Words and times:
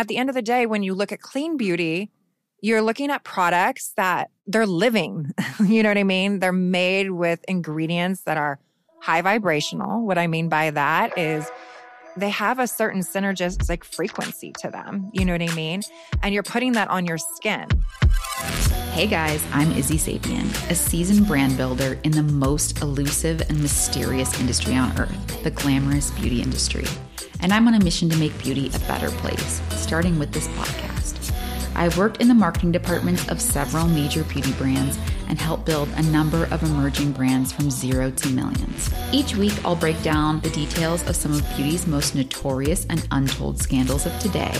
at 0.00 0.08
the 0.08 0.16
end 0.16 0.30
of 0.30 0.34
the 0.34 0.40
day, 0.40 0.64
when 0.64 0.82
you 0.82 0.94
look 0.94 1.12
at 1.12 1.20
clean 1.20 1.58
beauty, 1.58 2.10
you're 2.62 2.80
looking 2.80 3.10
at 3.10 3.22
products 3.22 3.92
that 3.98 4.30
they're 4.46 4.64
living. 4.64 5.30
you 5.66 5.82
know 5.82 5.90
what 5.90 5.98
I 5.98 6.04
mean? 6.04 6.38
They're 6.38 6.52
made 6.52 7.10
with 7.10 7.44
ingredients 7.46 8.22
that 8.22 8.38
are 8.38 8.58
high 9.02 9.20
vibrational. 9.20 10.06
What 10.06 10.16
I 10.16 10.26
mean 10.26 10.48
by 10.48 10.70
that 10.70 11.18
is 11.18 11.50
they 12.16 12.30
have 12.30 12.58
a 12.58 12.66
certain 12.66 13.02
synergistic 13.02 13.84
frequency 13.84 14.54
to 14.60 14.70
them. 14.70 15.10
You 15.12 15.26
know 15.26 15.32
what 15.32 15.42
I 15.42 15.54
mean? 15.54 15.82
And 16.22 16.32
you're 16.32 16.44
putting 16.44 16.72
that 16.72 16.88
on 16.88 17.04
your 17.04 17.18
skin. 17.18 17.68
Hey 18.92 19.06
guys, 19.06 19.44
I'm 19.52 19.70
Izzy 19.72 19.98
Sapien, 19.98 20.46
a 20.70 20.74
seasoned 20.74 21.28
brand 21.28 21.58
builder 21.58 21.98
in 22.04 22.12
the 22.12 22.22
most 22.22 22.80
elusive 22.80 23.42
and 23.42 23.60
mysterious 23.60 24.40
industry 24.40 24.76
on 24.76 24.98
earth, 24.98 25.42
the 25.42 25.50
glamorous 25.50 26.10
beauty 26.12 26.40
industry. 26.40 26.86
And 27.42 27.52
I'm 27.52 27.66
on 27.68 27.74
a 27.74 27.84
mission 27.84 28.08
to 28.10 28.16
make 28.16 28.36
beauty 28.38 28.68
a 28.74 28.78
better 28.80 29.10
place, 29.10 29.62
starting 29.70 30.18
with 30.18 30.32
this 30.32 30.48
podcast. 30.48 31.34
I've 31.74 31.96
worked 31.96 32.20
in 32.20 32.28
the 32.28 32.34
marketing 32.34 32.72
departments 32.72 33.28
of 33.28 33.40
several 33.40 33.86
major 33.88 34.24
beauty 34.24 34.52
brands 34.52 34.98
and 35.30 35.38
help 35.38 35.64
build 35.64 35.88
a 35.94 36.02
number 36.02 36.44
of 36.50 36.62
emerging 36.64 37.12
brands 37.12 37.52
from 37.52 37.70
zero 37.70 38.10
to 38.10 38.28
millions. 38.28 38.90
Each 39.12 39.36
week, 39.36 39.54
I'll 39.64 39.76
break 39.76 40.02
down 40.02 40.40
the 40.40 40.50
details 40.50 41.06
of 41.08 41.14
some 41.14 41.32
of 41.32 41.56
beauty's 41.56 41.86
most 41.86 42.16
notorious 42.16 42.84
and 42.90 43.06
untold 43.12 43.62
scandals 43.62 44.06
of 44.06 44.18
today, 44.18 44.52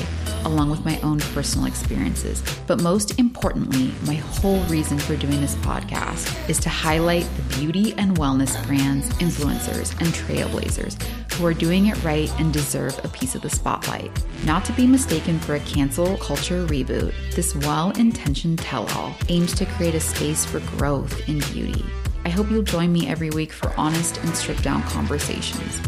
along 0.45 0.71
with 0.71 0.85
my 0.85 0.99
own 1.01 1.19
personal 1.35 1.67
experiences. 1.67 2.43
But 2.69 2.81
most 2.81 3.19
importantly, 3.19 3.93
my 4.07 4.15
whole 4.15 4.63
reason 4.65 4.99
for 4.99 5.17
doing 5.17 5.41
this 5.41 5.57
podcast 5.57 6.49
is 6.49 6.61
to 6.61 6.69
highlight 6.69 7.29
the 7.37 7.57
beauty 7.57 7.93
and 7.99 8.17
wellness 8.17 8.65
brands, 8.67 9.09
influencers, 9.15 9.91
and 10.01 10.09
trailblazers 10.15 11.03
who 11.33 11.47
are 11.47 11.55
doing 11.55 11.87
it 11.87 12.05
right 12.05 12.31
and 12.39 12.53
deserve 12.53 12.99
a 13.03 13.09
piece 13.09 13.35
of 13.35 13.43
the 13.43 13.51
spotlight. 13.51 14.11
Not 14.45 14.65
to 14.67 14.73
be 14.73 14.87
mistaken 14.87 15.41
for 15.41 15.55
a 15.55 15.61
cancel 15.61 16.17
culture 16.19 16.67
reboot, 16.67 17.15
this 17.35 17.57
well 17.57 17.91
intentioned 17.93 18.59
tell 18.59 18.87
all 18.91 19.15
aims 19.29 19.55
to 19.55 19.67
create 19.67 19.95
a 19.95 20.01
space 20.01 20.45
for 20.45 20.60
growth 20.77 21.29
in 21.29 21.41
beauty. 21.53 21.85
I 22.25 22.29
hope 22.29 22.51
you'll 22.51 22.63
join 22.63 22.93
me 22.93 23.09
every 23.09 23.31
week 23.31 23.53
for 23.53 23.73
honest 23.77 24.19
and 24.23 24.35
stripped 24.37 24.63
down 24.63 24.83
conversations. 24.85 25.81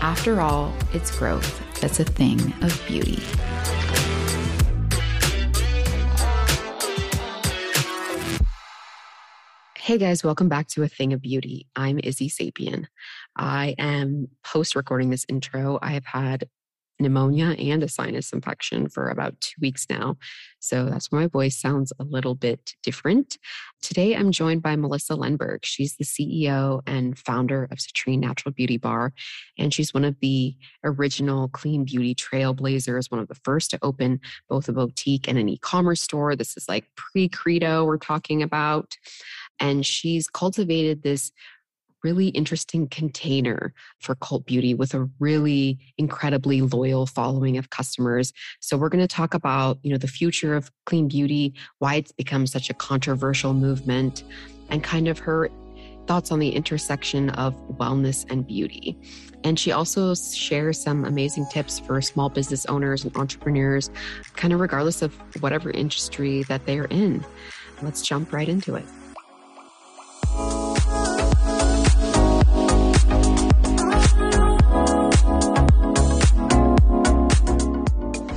After 0.00 0.40
all, 0.40 0.72
it's 0.92 1.16
growth 1.16 1.60
that's 1.80 1.98
a 1.98 2.04
thing 2.04 2.52
of 2.62 2.82
beauty. 2.86 3.22
Hey 9.76 9.98
guys, 9.98 10.22
welcome 10.22 10.48
back 10.48 10.68
to 10.68 10.82
A 10.82 10.88
Thing 10.88 11.12
of 11.12 11.20
Beauty. 11.20 11.66
I'm 11.74 11.98
Izzy 11.98 12.28
Sapien. 12.28 12.86
I 13.34 13.74
am 13.78 14.28
post 14.44 14.76
recording 14.76 15.10
this 15.10 15.26
intro. 15.28 15.78
I 15.82 15.92
have 15.92 16.04
had 16.04 16.48
pneumonia 17.00 17.56
and 17.58 17.82
a 17.82 17.88
sinus 17.88 18.32
infection 18.32 18.88
for 18.88 19.08
about 19.08 19.40
two 19.40 19.56
weeks 19.60 19.86
now. 19.88 20.16
So 20.60 20.86
that's 20.86 21.10
why 21.10 21.20
my 21.20 21.26
voice 21.26 21.58
sounds 21.58 21.92
a 21.98 22.04
little 22.04 22.34
bit 22.34 22.74
different. 22.82 23.38
Today, 23.82 24.14
I'm 24.14 24.30
joined 24.30 24.62
by 24.62 24.76
Melissa 24.76 25.14
Lenberg. 25.14 25.60
She's 25.64 25.96
the 25.96 26.04
CEO 26.04 26.82
and 26.86 27.18
founder 27.18 27.64
of 27.70 27.78
Citrine 27.78 28.20
Natural 28.20 28.52
Beauty 28.52 28.76
Bar. 28.76 29.12
And 29.58 29.72
she's 29.72 29.94
one 29.94 30.04
of 30.04 30.16
the 30.20 30.54
original 30.84 31.48
clean 31.48 31.84
beauty 31.84 32.14
trailblazers, 32.14 33.10
one 33.10 33.20
of 33.20 33.28
the 33.28 33.34
first 33.42 33.70
to 33.70 33.78
open 33.82 34.20
both 34.48 34.68
a 34.68 34.72
boutique 34.72 35.28
and 35.28 35.38
an 35.38 35.48
e 35.48 35.58
commerce 35.58 36.02
store. 36.02 36.36
This 36.36 36.56
is 36.56 36.68
like 36.68 36.84
pre 36.94 37.28
credo 37.28 37.84
we're 37.84 37.98
talking 37.98 38.42
about. 38.42 38.96
And 39.58 39.84
she's 39.84 40.28
cultivated 40.28 41.02
this 41.02 41.32
really 42.02 42.28
interesting 42.28 42.88
container 42.88 43.72
for 43.98 44.14
cult 44.16 44.46
beauty 44.46 44.74
with 44.74 44.94
a 44.94 45.08
really 45.18 45.78
incredibly 45.98 46.62
loyal 46.62 47.06
following 47.06 47.58
of 47.58 47.70
customers. 47.70 48.32
So 48.60 48.76
we're 48.76 48.88
going 48.88 49.06
to 49.06 49.14
talk 49.14 49.34
about, 49.34 49.78
you 49.82 49.90
know, 49.90 49.98
the 49.98 50.08
future 50.08 50.54
of 50.54 50.70
clean 50.86 51.08
beauty, 51.08 51.54
why 51.78 51.96
it's 51.96 52.12
become 52.12 52.46
such 52.46 52.70
a 52.70 52.74
controversial 52.74 53.54
movement, 53.54 54.24
and 54.68 54.82
kind 54.82 55.08
of 55.08 55.18
her 55.18 55.50
thoughts 56.06 56.32
on 56.32 56.38
the 56.38 56.50
intersection 56.50 57.30
of 57.30 57.54
wellness 57.76 58.28
and 58.30 58.46
beauty. 58.46 58.98
And 59.44 59.58
she 59.58 59.72
also 59.72 60.14
shares 60.14 60.80
some 60.80 61.04
amazing 61.04 61.46
tips 61.46 61.78
for 61.78 62.00
small 62.02 62.28
business 62.28 62.66
owners 62.66 63.04
and 63.04 63.16
entrepreneurs, 63.16 63.90
kind 64.36 64.52
of 64.52 64.60
regardless 64.60 65.02
of 65.02 65.14
whatever 65.40 65.70
industry 65.70 66.42
that 66.44 66.66
they're 66.66 66.86
in. 66.86 67.24
Let's 67.82 68.02
jump 68.02 68.32
right 68.32 68.48
into 68.48 68.74
it. 68.74 68.84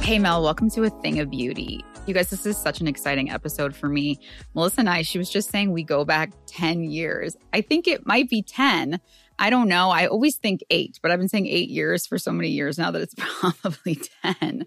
Hey, 0.03 0.19
Mel, 0.19 0.43
welcome 0.43 0.69
to 0.71 0.83
A 0.83 0.89
Thing 0.89 1.21
of 1.21 1.29
Beauty. 1.29 1.81
You 2.07 2.13
guys, 2.13 2.29
this 2.29 2.45
is 2.45 2.57
such 2.57 2.81
an 2.81 2.89
exciting 2.89 3.29
episode 3.29 3.73
for 3.73 3.87
me. 3.87 4.19
Melissa 4.53 4.81
and 4.81 4.89
I, 4.89 5.01
she 5.01 5.17
was 5.17 5.29
just 5.29 5.49
saying 5.49 5.71
we 5.71 5.81
go 5.81 6.03
back 6.03 6.33
10 6.47 6.83
years. 6.83 7.37
I 7.53 7.61
think 7.61 7.87
it 7.87 8.05
might 8.05 8.29
be 8.29 8.41
10. 8.41 8.99
I 9.39 9.49
don't 9.49 9.69
know. 9.69 9.91
I 9.91 10.07
always 10.07 10.35
think 10.35 10.59
eight, 10.69 10.99
but 11.01 11.09
I've 11.09 11.19
been 11.19 11.29
saying 11.29 11.47
eight 11.47 11.69
years 11.69 12.05
for 12.05 12.17
so 12.17 12.33
many 12.33 12.49
years 12.49 12.77
now 12.77 12.91
that 12.91 13.01
it's 13.01 13.15
probably 13.17 13.97
10. 14.41 14.65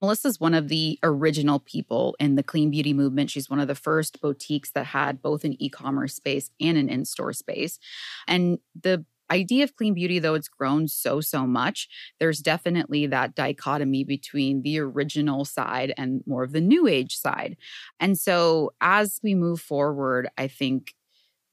Melissa's 0.00 0.40
one 0.40 0.54
of 0.54 0.68
the 0.68 0.98
original 1.02 1.58
people 1.58 2.16
in 2.18 2.36
the 2.36 2.42
clean 2.42 2.70
beauty 2.70 2.94
movement. 2.94 3.28
She's 3.28 3.50
one 3.50 3.60
of 3.60 3.68
the 3.68 3.74
first 3.74 4.22
boutiques 4.22 4.70
that 4.70 4.86
had 4.86 5.20
both 5.20 5.44
an 5.44 5.62
e 5.62 5.68
commerce 5.68 6.14
space 6.14 6.50
and 6.58 6.78
an 6.78 6.88
in 6.88 7.04
store 7.04 7.34
space. 7.34 7.78
And 8.26 8.58
the 8.74 9.04
idea 9.30 9.64
of 9.64 9.76
clean 9.76 9.94
beauty, 9.94 10.18
though 10.18 10.34
it's 10.34 10.48
grown 10.48 10.88
so, 10.88 11.20
so 11.20 11.46
much, 11.46 11.88
there's 12.18 12.40
definitely 12.40 13.06
that 13.06 13.34
dichotomy 13.34 14.04
between 14.04 14.62
the 14.62 14.78
original 14.78 15.44
side 15.44 15.92
and 15.96 16.22
more 16.26 16.42
of 16.42 16.52
the 16.52 16.60
new 16.60 16.86
age 16.86 17.16
side. 17.16 17.56
And 17.98 18.18
so 18.18 18.72
as 18.80 19.20
we 19.22 19.34
move 19.34 19.60
forward, 19.60 20.28
I 20.36 20.48
think 20.48 20.94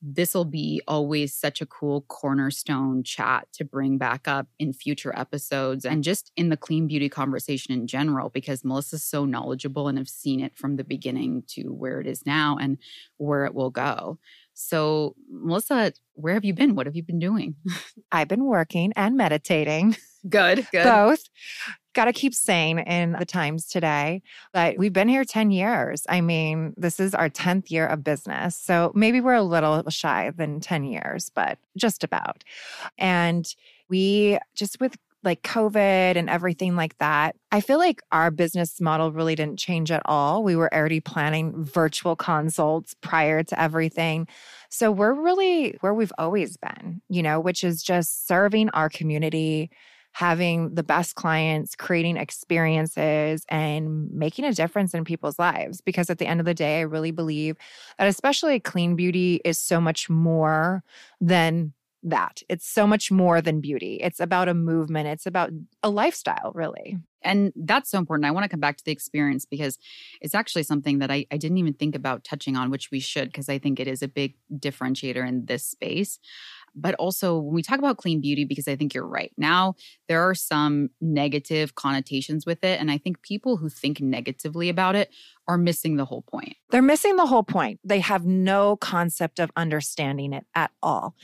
this 0.01 0.35
will 0.35 0.45
be 0.45 0.81
always 0.87 1.33
such 1.33 1.59
a 1.59 1.65
cool 1.65 2.01
cornerstone 2.01 3.03
chat 3.03 3.47
to 3.53 3.65
bring 3.65 3.97
back 3.97 4.27
up 4.27 4.47
in 4.59 4.71
future 4.71 5.17
episodes 5.17 5.85
and 5.85 6.03
just 6.03 6.31
in 6.37 6.49
the 6.49 6.57
clean 6.57 6.87
beauty 6.87 7.09
conversation 7.09 7.73
in 7.73 7.87
general 7.87 8.29
because 8.29 8.63
Melissa's 8.63 9.03
so 9.03 9.25
knowledgeable 9.25 9.87
and 9.87 9.97
have 9.97 10.07
seen 10.07 10.39
it 10.39 10.55
from 10.55 10.75
the 10.75 10.83
beginning 10.83 11.43
to 11.47 11.69
where 11.69 11.99
it 11.99 12.05
is 12.05 12.25
now 12.27 12.57
and 12.61 12.77
where 13.17 13.45
it 13.45 13.55
will 13.55 13.71
go. 13.71 14.19
So, 14.59 15.15
Melissa, 15.29 15.93
where 16.13 16.33
have 16.33 16.43
you 16.43 16.53
been? 16.53 16.73
What 16.73 16.87
have 16.87 16.95
you 16.95 17.03
been 17.03 17.19
doing? 17.19 17.55
I've 18.11 18.27
been 18.27 18.45
working 18.45 18.91
and 18.95 19.15
meditating. 19.15 19.97
Good, 20.27 20.67
good. 20.71 20.83
Both. 20.83 21.21
Got 21.93 22.05
to 22.05 22.13
keep 22.13 22.33
sane 22.33 22.79
in 22.79 23.11
the 23.11 23.25
times 23.25 23.67
today. 23.67 24.23
But 24.53 24.79
we've 24.79 24.91
been 24.91 25.09
here 25.09 25.23
10 25.23 25.51
years. 25.51 26.03
I 26.09 26.21
mean, 26.21 26.73
this 26.75 26.99
is 26.99 27.13
our 27.13 27.29
10th 27.29 27.69
year 27.69 27.85
of 27.85 28.03
business. 28.03 28.55
So 28.55 28.91
maybe 28.95 29.21
we're 29.21 29.35
a 29.35 29.43
little 29.43 29.83
shy 29.89 30.31
than 30.35 30.59
10 30.59 30.85
years, 30.85 31.29
but 31.33 31.59
just 31.77 32.03
about. 32.03 32.43
And 32.97 33.47
we 33.89 34.39
just 34.55 34.79
with 34.79 34.97
like 35.23 35.41
COVID 35.41 36.15
and 36.15 36.29
everything 36.29 36.75
like 36.75 36.97
that, 36.99 37.35
I 37.51 37.61
feel 37.61 37.77
like 37.77 38.01
our 38.11 38.31
business 38.31 38.79
model 38.79 39.11
really 39.11 39.35
didn't 39.35 39.59
change 39.59 39.91
at 39.91 40.01
all. 40.05 40.43
We 40.43 40.55
were 40.55 40.73
already 40.73 40.99
planning 40.99 41.63
virtual 41.63 42.15
consults 42.15 42.93
prior 43.01 43.43
to 43.43 43.59
everything. 43.59 44.27
So 44.69 44.91
we're 44.91 45.13
really 45.13 45.77
where 45.81 45.93
we've 45.93 46.13
always 46.17 46.57
been, 46.57 47.01
you 47.09 47.23
know, 47.23 47.39
which 47.39 47.63
is 47.63 47.81
just 47.81 48.27
serving 48.27 48.69
our 48.69 48.89
community, 48.89 49.71
having 50.13 50.73
the 50.73 50.83
best 50.83 51.15
clients, 51.15 51.75
creating 51.75 52.17
experiences, 52.17 53.43
and 53.49 54.11
making 54.11 54.45
a 54.45 54.53
difference 54.53 54.93
in 54.93 55.03
people's 55.03 55.39
lives. 55.39 55.81
Because 55.81 56.09
at 56.09 56.17
the 56.17 56.27
end 56.27 56.39
of 56.39 56.45
the 56.45 56.53
day, 56.53 56.79
I 56.79 56.83
really 56.83 57.11
believe 57.11 57.55
that, 57.97 58.07
especially 58.07 58.59
clean 58.59 58.95
beauty, 58.95 59.41
is 59.45 59.57
so 59.57 59.79
much 59.81 60.09
more 60.09 60.83
than 61.21 61.73
that. 62.09 62.41
It's 62.49 62.67
so 62.67 62.87
much 62.87 63.11
more 63.11 63.41
than 63.41 63.61
beauty. 63.61 63.99
It's 64.01 64.19
about 64.19 64.49
a 64.49 64.53
movement, 64.53 65.07
it's 65.07 65.25
about 65.25 65.51
a 65.83 65.89
lifestyle, 65.89 66.51
really. 66.53 66.97
And 67.23 67.51
that's 67.55 67.91
so 67.91 67.97
important. 67.97 68.25
I 68.25 68.31
want 68.31 68.45
to 68.45 68.49
come 68.49 68.59
back 68.59 68.77
to 68.77 68.85
the 68.85 68.91
experience 68.91 69.45
because 69.45 69.77
it's 70.21 70.35
actually 70.35 70.63
something 70.63 70.99
that 70.99 71.11
I, 71.11 71.25
I 71.31 71.37
didn't 71.37 71.57
even 71.57 71.73
think 71.73 71.95
about 71.95 72.23
touching 72.23 72.55
on, 72.55 72.69
which 72.69 72.89
we 72.91 72.99
should, 72.99 73.29
because 73.29 73.49
I 73.49 73.57
think 73.57 73.79
it 73.79 73.87
is 73.87 74.01
a 74.01 74.07
big 74.07 74.35
differentiator 74.53 75.27
in 75.27 75.45
this 75.45 75.65
space. 75.65 76.19
But 76.75 76.93
also, 76.95 77.39
when 77.39 77.55
we 77.55 77.63
talk 77.63 77.79
about 77.79 77.97
clean 77.97 78.21
beauty, 78.21 78.45
because 78.45 78.67
I 78.67 78.75
think 78.75 78.93
you're 78.93 79.07
right. 79.07 79.33
Now, 79.35 79.75
there 80.07 80.21
are 80.21 80.35
some 80.35 80.89
negative 81.01 81.73
connotations 81.73 82.45
with 82.45 82.63
it. 82.63 82.79
And 82.79 82.91
I 82.91 82.99
think 82.99 83.23
people 83.23 83.57
who 83.57 83.67
think 83.67 83.99
negatively 83.99 84.69
about 84.69 84.95
it 84.95 85.11
are 85.47 85.57
missing 85.57 85.95
the 85.95 86.05
whole 86.05 86.21
point. 86.21 86.55
They're 86.69 86.83
missing 86.83 87.15
the 87.15 87.25
whole 87.25 87.43
point. 87.43 87.79
They 87.83 87.99
have 87.99 88.25
no 88.25 88.75
concept 88.77 89.39
of 89.39 89.49
understanding 89.55 90.33
it 90.33 90.45
at 90.53 90.71
all. 90.83 91.15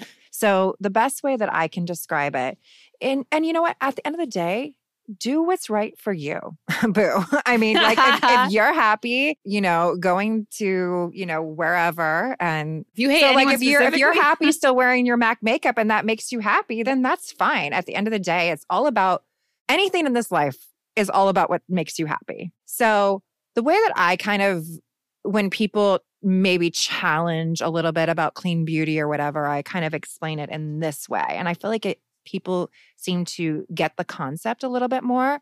So 0.43 0.75
the 0.81 0.89
best 0.89 1.23
way 1.23 1.37
that 1.37 1.53
I 1.53 1.69
can 1.69 1.85
describe 1.85 2.35
it, 2.35 2.57
and 2.99 3.25
and 3.31 3.45
you 3.45 3.53
know 3.53 3.61
what, 3.61 3.77
at 3.79 3.95
the 3.95 4.05
end 4.05 4.13
of 4.13 4.19
the 4.19 4.27
day, 4.27 4.75
do 5.17 5.41
what's 5.41 5.69
right 5.69 5.97
for 5.97 6.11
you. 6.11 6.57
Boo. 6.83 7.23
I 7.45 7.55
mean, 7.55 7.77
like 7.77 7.97
if, 7.97 8.19
if, 8.23 8.51
you're 8.51 8.73
happy, 8.73 9.39
you 9.45 9.61
know, 9.61 9.95
going 9.97 10.47
to, 10.57 11.09
you 11.13 11.25
know, 11.25 11.41
wherever 11.41 12.35
and 12.41 12.83
if 12.91 12.99
you 12.99 13.09
hate 13.09 13.21
so 13.21 13.31
like 13.31 13.53
if 13.53 13.61
you're 13.61 13.83
if 13.83 13.95
you're 13.95 14.13
happy 14.13 14.51
still 14.51 14.75
wearing 14.75 15.05
your 15.05 15.15
MAC 15.15 15.41
makeup 15.41 15.77
and 15.77 15.89
that 15.89 16.05
makes 16.05 16.33
you 16.33 16.39
happy, 16.39 16.83
then 16.83 17.01
that's 17.01 17.31
fine. 17.31 17.71
At 17.71 17.85
the 17.85 17.95
end 17.95 18.07
of 18.07 18.11
the 18.11 18.19
day, 18.19 18.51
it's 18.51 18.65
all 18.69 18.87
about 18.87 19.23
anything 19.69 20.05
in 20.05 20.11
this 20.11 20.29
life 20.29 20.57
is 20.97 21.09
all 21.09 21.29
about 21.29 21.49
what 21.49 21.61
makes 21.69 21.97
you 21.97 22.05
happy. 22.05 22.51
So, 22.65 23.21
the 23.55 23.63
way 23.63 23.75
that 23.75 23.93
I 23.95 24.17
kind 24.17 24.41
of, 24.41 24.65
when 25.21 25.49
people 25.49 25.99
maybe 26.23 26.71
challenge 26.71 27.61
a 27.61 27.69
little 27.69 27.91
bit 27.91 28.09
about 28.09 28.33
clean 28.33 28.65
beauty 28.65 28.99
or 28.99 29.07
whatever, 29.07 29.45
I 29.45 29.61
kind 29.61 29.85
of 29.85 29.93
explain 29.93 30.39
it 30.39 30.49
in 30.49 30.79
this 30.79 31.09
way. 31.09 31.25
And 31.29 31.47
I 31.47 31.53
feel 31.53 31.69
like 31.69 31.85
it, 31.85 32.01
people 32.25 32.69
seem 32.95 33.25
to 33.25 33.65
get 33.73 33.97
the 33.97 34.05
concept 34.05 34.63
a 34.63 34.69
little 34.69 34.87
bit 34.87 35.03
more. 35.03 35.39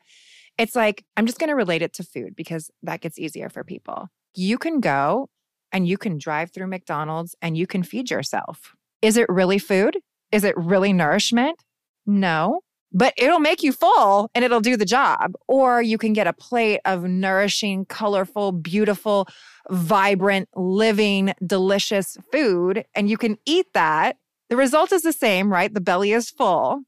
It's 0.58 0.76
like, 0.76 1.06
I'm 1.16 1.26
just 1.26 1.40
going 1.40 1.50
to 1.50 1.56
relate 1.56 1.82
it 1.82 1.94
to 1.94 2.04
food 2.04 2.36
because 2.36 2.70
that 2.84 3.02
gets 3.02 3.20
easier 3.20 3.50
for 3.50 3.64
people. 3.64 4.10
You 4.36 4.58
can 4.58 4.80
go 4.80 5.30
and 5.72 5.88
you 5.88 5.98
can 5.98 6.18
drive 6.18 6.52
through 6.52 6.68
McDonald's 6.68 7.36
and 7.42 7.58
you 7.58 7.68
can 7.68 7.84
feed 7.84 8.12
yourself. 8.12 8.74
Is 9.02 9.18
it 9.18 9.30
really 9.30 9.60
food? 9.60 9.98
Is 10.32 10.44
it 10.44 10.56
really 10.58 10.94
nourishment? 10.94 11.58
No, 12.06 12.62
but 12.92 13.14
it'll 13.18 13.40
make 13.40 13.64
you 13.64 13.72
full 13.72 14.30
and 14.36 14.44
it'll 14.44 14.62
do 14.62 14.76
the 14.76 14.86
job. 14.86 15.34
Or 15.48 15.82
you 15.82 15.98
can 15.98 16.14
get 16.14 16.28
a 16.28 16.34
plate 16.34 16.82
of 16.86 17.04
nourishing, 17.04 17.86
colorful, 17.86 18.52
beautiful, 18.52 19.28
vibrant, 19.70 20.50
living, 20.56 21.34
delicious 21.46 22.18
food 22.32 22.86
and 22.96 23.10
you 23.10 23.18
can 23.18 23.38
eat 23.46 23.68
that. 23.74 24.18
The 24.50 24.58
result 24.58 24.92
is 24.92 25.04
the 25.04 25.14
same, 25.14 25.52
right? 25.52 25.74
The 25.74 25.82
belly 25.82 26.12
is 26.12 26.30
full. 26.30 26.82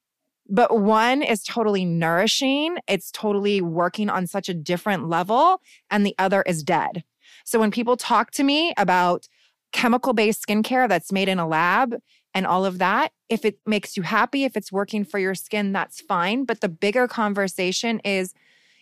But 0.49 0.81
one 0.81 1.21
is 1.21 1.41
totally 1.41 1.85
nourishing, 1.85 2.77
it's 2.87 3.11
totally 3.11 3.61
working 3.61 4.09
on 4.09 4.27
such 4.27 4.49
a 4.49 4.53
different 4.53 5.07
level, 5.07 5.61
and 5.89 6.05
the 6.05 6.15
other 6.19 6.41
is 6.41 6.63
dead. 6.63 7.05
So 7.45 7.59
when 7.59 7.71
people 7.71 7.95
talk 7.95 8.31
to 8.31 8.43
me 8.43 8.73
about 8.77 9.27
chemical 9.71 10.13
based 10.13 10.45
skincare 10.45 10.89
that's 10.89 11.13
made 11.13 11.29
in 11.29 11.39
a 11.39 11.47
lab 11.47 11.95
and 12.33 12.45
all 12.45 12.65
of 12.65 12.79
that, 12.79 13.13
if 13.33 13.43
it 13.43 13.59
makes 13.65 13.97
you 13.97 14.03
happy, 14.03 14.43
if 14.43 14.55
it's 14.55 14.71
working 14.71 15.03
for 15.03 15.17
your 15.17 15.33
skin, 15.33 15.73
that's 15.73 15.99
fine. 15.99 16.45
But 16.45 16.61
the 16.61 16.69
bigger 16.69 17.07
conversation 17.07 17.99
is 18.05 18.33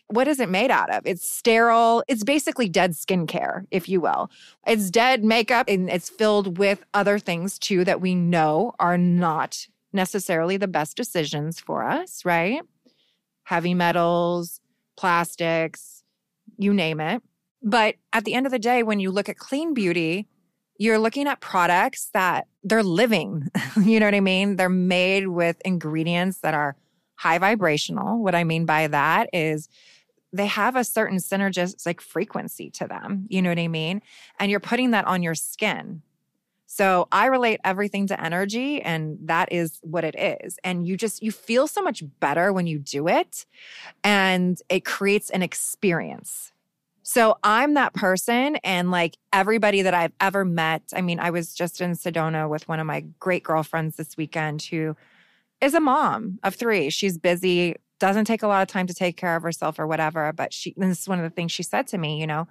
what 0.08 0.28
is 0.28 0.42
it 0.42 0.50
made 0.50 0.72
out 0.72 0.94
of? 0.94 1.04
It's 1.06 1.26
sterile. 1.26 2.04
It's 2.10 2.26
basically 2.26 2.68
dead 2.68 2.92
skincare, 2.92 3.66
if 3.72 3.88
you 3.88 4.02
will. 4.02 4.30
It's 4.68 4.92
dead 4.92 5.24
makeup 5.24 5.70
and 5.70 5.90
it's 5.90 6.10
filled 6.10 6.58
with 6.58 6.84
other 6.94 7.18
things 7.18 7.58
too 7.58 7.86
that 7.86 8.02
we 8.02 8.14
know 8.14 8.74
are 8.78 8.98
not 8.98 9.68
necessarily 9.94 10.58
the 10.58 10.68
best 10.68 10.98
decisions 10.98 11.62
for 11.62 11.86
us, 11.86 12.26
right? 12.26 12.62
Heavy 13.44 13.74
metals, 13.74 14.60
plastics, 14.98 16.04
you 16.58 16.74
name 16.74 17.00
it. 17.00 17.24
But 17.64 17.96
at 18.12 18.26
the 18.26 18.34
end 18.34 18.46
of 18.46 18.52
the 18.52 18.60
day, 18.60 18.84
when 18.84 19.00
you 19.00 19.12
look 19.12 19.30
at 19.30 19.38
clean 19.38 19.74
beauty, 19.74 20.28
you're 20.82 20.98
looking 20.98 21.28
at 21.28 21.40
products 21.42 22.10
that 22.14 22.48
they're 22.64 22.82
living. 22.82 23.48
you 23.84 24.00
know 24.00 24.08
what 24.08 24.16
I 24.16 24.20
mean? 24.20 24.56
They're 24.56 24.68
made 24.68 25.28
with 25.28 25.62
ingredients 25.64 26.40
that 26.40 26.56
are 26.56 26.76
high 27.14 27.38
vibrational. 27.38 28.24
What 28.24 28.34
I 28.34 28.44
mean 28.44 28.66
by 28.66 28.88
that 28.88 29.30
is 29.32 29.70
they 30.34 30.48
have 30.48 30.76
a 30.76 30.84
certain 30.84 31.20
synergistic 31.20 32.02
frequency 32.02 32.72
to 32.72 32.88
them. 32.88 33.28
You 33.30 33.44
know 33.44 33.50
what 33.50 33.60
I 33.60 33.68
mean? 33.68 34.02
And 34.40 34.50
you're 34.50 34.60
putting 34.60 34.90
that 34.90 35.06
on 35.06 35.22
your 35.22 35.36
skin. 35.36 36.02
So 36.66 37.08
I 37.12 37.28
relate 37.28 37.60
everything 37.64 38.08
to 38.08 38.20
energy 38.20 38.82
and 38.82 39.20
that 39.26 39.52
is 39.52 39.78
what 39.84 40.04
it 40.04 40.16
is. 40.18 40.58
And 40.64 40.88
you 40.88 40.98
just 40.98 41.22
you 41.22 41.32
feel 41.32 41.68
so 41.68 41.84
much 41.84 42.02
better 42.20 42.52
when 42.52 42.66
you 42.66 42.80
do 42.80 43.08
it 43.08 43.46
and 44.04 44.60
it 44.68 44.84
creates 44.84 45.30
an 45.30 45.44
experience. 45.44 46.54
So 47.14 47.36
I'm 47.44 47.74
that 47.74 47.94
person. 47.94 48.56
And 48.64 48.90
like 48.90 49.18
everybody 49.34 49.82
that 49.82 49.94
I've 49.94 50.14
ever 50.22 50.46
met, 50.46 50.82
I 50.96 51.02
mean, 51.02 51.20
I 51.20 51.30
was 51.30 51.54
just 51.54 51.82
in 51.82 51.92
Sedona 51.92 52.48
with 52.50 52.66
one 52.70 52.80
of 52.80 52.88
my 52.88 53.02
great 53.20 53.44
girlfriends 53.44 53.98
this 53.98 54.16
weekend 54.16 54.62
who 54.62 54.96
is 55.60 55.74
a 55.74 55.82
mom 55.82 56.40
of 56.42 56.56
three. 56.56 56.90
She's 56.90 57.18
busy, 57.18 57.76
doesn't 58.00 58.24
take 58.24 58.44
a 58.44 58.48
lot 58.48 58.62
of 58.62 58.70
time 58.70 58.88
to 58.88 58.94
take 58.94 59.18
care 59.18 59.36
of 59.36 59.44
herself 59.44 59.78
or 59.78 59.88
whatever. 59.88 60.32
But 60.32 60.54
she, 60.54 60.74
this 60.78 61.02
is 61.02 61.10
one 61.10 61.20
of 61.20 61.26
the 61.26 61.36
things 61.36 61.52
she 61.52 61.64
said 61.64 61.86
to 61.88 61.98
me, 61.98 62.18
you 62.18 62.26
know, 62.26 62.48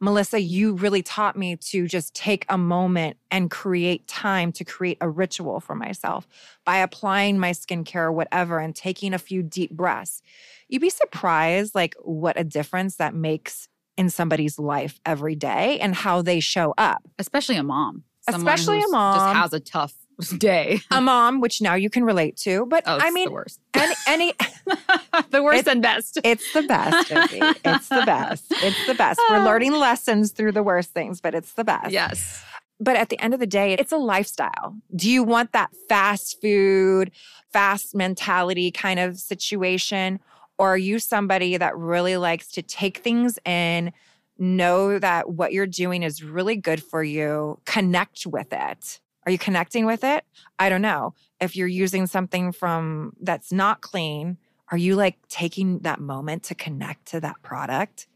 Melissa, 0.00 0.40
you 0.40 0.72
really 0.72 1.02
taught 1.04 1.38
me 1.38 1.54
to 1.54 1.86
just 1.86 2.12
take 2.12 2.44
a 2.48 2.58
moment 2.58 3.18
and 3.30 3.52
create 3.52 4.08
time 4.08 4.50
to 4.50 4.64
create 4.64 4.98
a 5.00 5.08
ritual 5.08 5.60
for 5.60 5.76
myself 5.76 6.26
by 6.64 6.78
applying 6.78 7.38
my 7.38 7.52
skincare 7.52 8.06
or 8.06 8.12
whatever 8.12 8.58
and 8.58 8.74
taking 8.74 9.14
a 9.14 9.18
few 9.20 9.44
deep 9.44 9.70
breaths. 9.70 10.22
You'd 10.68 10.82
be 10.82 10.90
surprised, 10.90 11.76
like, 11.76 11.94
what 12.00 12.36
a 12.36 12.42
difference 12.42 12.96
that 12.96 13.14
makes 13.14 13.68
in 14.02 14.10
somebody's 14.10 14.58
life 14.58 15.00
every 15.06 15.36
day 15.36 15.78
and 15.78 15.94
how 15.94 16.22
they 16.22 16.40
show 16.40 16.74
up. 16.76 17.02
Especially 17.20 17.56
a 17.56 17.62
mom. 17.62 18.02
Especially 18.28 18.80
a 18.82 18.88
mom. 18.88 19.16
Just 19.16 19.36
has 19.36 19.52
a 19.52 19.60
tough 19.60 19.94
day. 20.38 20.80
a 20.90 21.00
mom, 21.00 21.40
which 21.40 21.62
now 21.62 21.74
you 21.74 21.88
can 21.88 22.04
relate 22.04 22.36
to. 22.38 22.66
But 22.66 22.82
oh, 22.86 22.98
I 23.00 23.12
mean, 23.12 23.28
the 23.28 23.32
worst. 23.32 23.60
any, 23.74 23.94
any 24.08 24.34
the 25.30 25.42
worst 25.42 25.68
and 25.68 25.80
best. 25.80 26.18
It's 26.24 26.52
the 26.52 26.62
best, 26.62 27.12
It's 27.12 27.88
the 27.88 28.02
best. 28.04 28.44
It's 28.50 28.86
the 28.86 28.94
best. 28.94 29.20
We're 29.30 29.44
learning 29.44 29.72
lessons 29.72 30.32
through 30.32 30.52
the 30.52 30.62
worst 30.64 30.90
things, 30.90 31.20
but 31.20 31.34
it's 31.34 31.52
the 31.52 31.64
best. 31.64 31.92
Yes. 31.92 32.44
But 32.80 32.96
at 32.96 33.08
the 33.08 33.20
end 33.20 33.34
of 33.34 33.38
the 33.38 33.46
day, 33.46 33.74
it's 33.74 33.92
a 33.92 33.96
lifestyle. 33.96 34.76
Do 34.96 35.08
you 35.08 35.22
want 35.22 35.52
that 35.52 35.70
fast 35.88 36.40
food, 36.42 37.12
fast 37.52 37.94
mentality 37.94 38.72
kind 38.72 38.98
of 38.98 39.18
situation? 39.18 40.18
Or 40.58 40.74
are 40.74 40.78
you 40.78 40.98
somebody 40.98 41.56
that 41.56 41.76
really 41.76 42.16
likes 42.16 42.48
to 42.52 42.62
take 42.62 42.98
things 42.98 43.38
in, 43.44 43.92
know 44.38 44.98
that 44.98 45.30
what 45.30 45.52
you're 45.52 45.66
doing 45.66 46.02
is 46.02 46.22
really 46.22 46.56
good 46.56 46.82
for 46.82 47.02
you, 47.02 47.60
connect 47.64 48.26
with 48.26 48.52
it? 48.52 49.00
Are 49.24 49.32
you 49.32 49.38
connecting 49.38 49.86
with 49.86 50.02
it? 50.04 50.24
I 50.58 50.68
don't 50.68 50.82
know. 50.82 51.14
If 51.40 51.56
you're 51.56 51.68
using 51.68 52.06
something 52.06 52.52
from 52.52 53.12
that's 53.20 53.52
not 53.52 53.80
clean, 53.80 54.36
are 54.70 54.78
you 54.78 54.96
like 54.96 55.16
taking 55.28 55.80
that 55.80 56.00
moment 56.00 56.42
to 56.44 56.54
connect 56.54 57.06
to 57.06 57.20
that 57.20 57.40
product? 57.42 58.06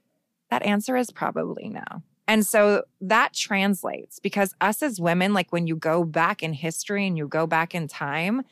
That 0.50 0.62
answer 0.62 0.96
is 0.96 1.10
probably 1.10 1.68
no. 1.68 2.02
And 2.28 2.44
so 2.44 2.84
that 3.00 3.34
translates 3.34 4.18
because 4.18 4.54
us 4.60 4.82
as 4.82 5.00
women, 5.00 5.32
like 5.32 5.52
when 5.52 5.66
you 5.66 5.76
go 5.76 6.02
back 6.02 6.42
in 6.42 6.52
history 6.52 7.06
and 7.06 7.16
you 7.16 7.28
go 7.28 7.46
back 7.46 7.74
in 7.74 7.86
time, 7.86 8.42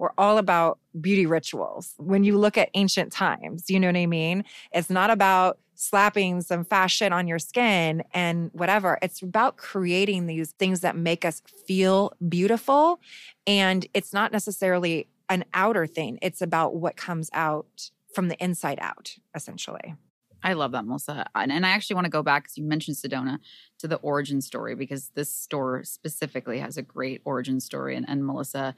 we're 0.00 0.10
all 0.16 0.38
about 0.38 0.78
beauty 0.98 1.26
rituals. 1.26 1.92
When 1.98 2.24
you 2.24 2.38
look 2.38 2.56
at 2.56 2.70
ancient 2.72 3.12
times, 3.12 3.68
you 3.68 3.78
know 3.78 3.88
what 3.88 3.96
I 3.96 4.06
mean? 4.06 4.44
It's 4.72 4.88
not 4.88 5.10
about 5.10 5.58
slapping 5.74 6.40
some 6.40 6.64
fashion 6.64 7.12
on 7.12 7.28
your 7.28 7.38
skin 7.38 8.02
and 8.14 8.50
whatever. 8.54 8.98
It's 9.02 9.20
about 9.20 9.58
creating 9.58 10.26
these 10.26 10.52
things 10.52 10.80
that 10.80 10.96
make 10.96 11.26
us 11.26 11.42
feel 11.66 12.14
beautiful. 12.30 12.98
And 13.46 13.86
it's 13.92 14.14
not 14.14 14.32
necessarily 14.32 15.06
an 15.28 15.44
outer 15.52 15.86
thing, 15.86 16.18
it's 16.22 16.40
about 16.40 16.74
what 16.74 16.96
comes 16.96 17.28
out 17.34 17.90
from 18.14 18.28
the 18.28 18.42
inside 18.42 18.78
out, 18.80 19.16
essentially. 19.34 19.94
I 20.42 20.54
love 20.54 20.72
that, 20.72 20.86
Melissa. 20.86 21.26
And, 21.34 21.52
and 21.52 21.66
I 21.66 21.70
actually 21.70 21.94
want 21.94 22.06
to 22.06 22.10
go 22.10 22.22
back 22.22 22.44
because 22.44 22.56
you 22.56 22.64
mentioned 22.64 22.96
Sedona 22.96 23.38
to 23.78 23.88
the 23.88 23.96
origin 23.96 24.40
story 24.40 24.74
because 24.74 25.10
this 25.14 25.32
store 25.32 25.84
specifically 25.84 26.58
has 26.58 26.76
a 26.76 26.82
great 26.82 27.20
origin 27.24 27.60
story. 27.60 27.96
And, 27.96 28.08
and 28.08 28.24
Melissa, 28.24 28.74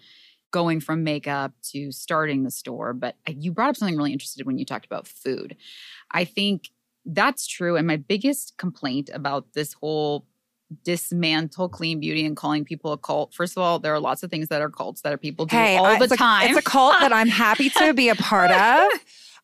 going 0.52 0.80
from 0.80 1.02
makeup 1.02 1.52
to 1.71 1.90
starting 1.90 2.44
the 2.44 2.50
store. 2.50 2.92
But 2.92 3.16
you 3.26 3.50
brought 3.50 3.71
up 3.71 3.76
something 3.76 3.97
really 3.97 4.12
interesting 4.12 4.47
when 4.47 4.59
you 4.59 4.64
talked 4.64 4.87
about 4.87 5.09
food. 5.09 5.56
I 6.12 6.25
think 6.25 6.71
that's 7.04 7.47
true. 7.47 7.76
And 7.76 7.87
my 7.87 7.97
biggest 7.97 8.56
complaint 8.59 9.11
about 9.12 9.54
this 9.54 9.73
whole 9.73 10.26
dismantle 10.85 11.68
clean 11.68 12.00
beauty 12.00 12.25
and 12.25 12.37
calling 12.37 12.64
people 12.64 12.92
a 12.92 12.99
cult. 12.99 13.35
First 13.35 13.56
of 13.56 13.62
all, 13.62 13.78
there 13.78 13.92
are 13.92 14.00
lots 14.00 14.23
of 14.23 14.30
things 14.30 14.49
that 14.49 14.62
are 14.62 14.71
cults 14.71 15.02
that 15.02 15.12
are 15.12 15.18
people 15.18 15.47
do 15.47 15.56
hey, 15.56 15.76
all 15.76 15.99
the 15.99 16.04
it's 16.04 16.16
time. 16.16 16.47
A, 16.47 16.50
it's 16.50 16.59
a 16.59 16.62
cult 16.62 16.94
that 17.00 17.12
I'm 17.12 17.28
happy 17.44 17.71
to 17.71 17.92
be 17.92 18.09
a 18.09 18.14
part 18.14 18.50
of. 18.50 18.90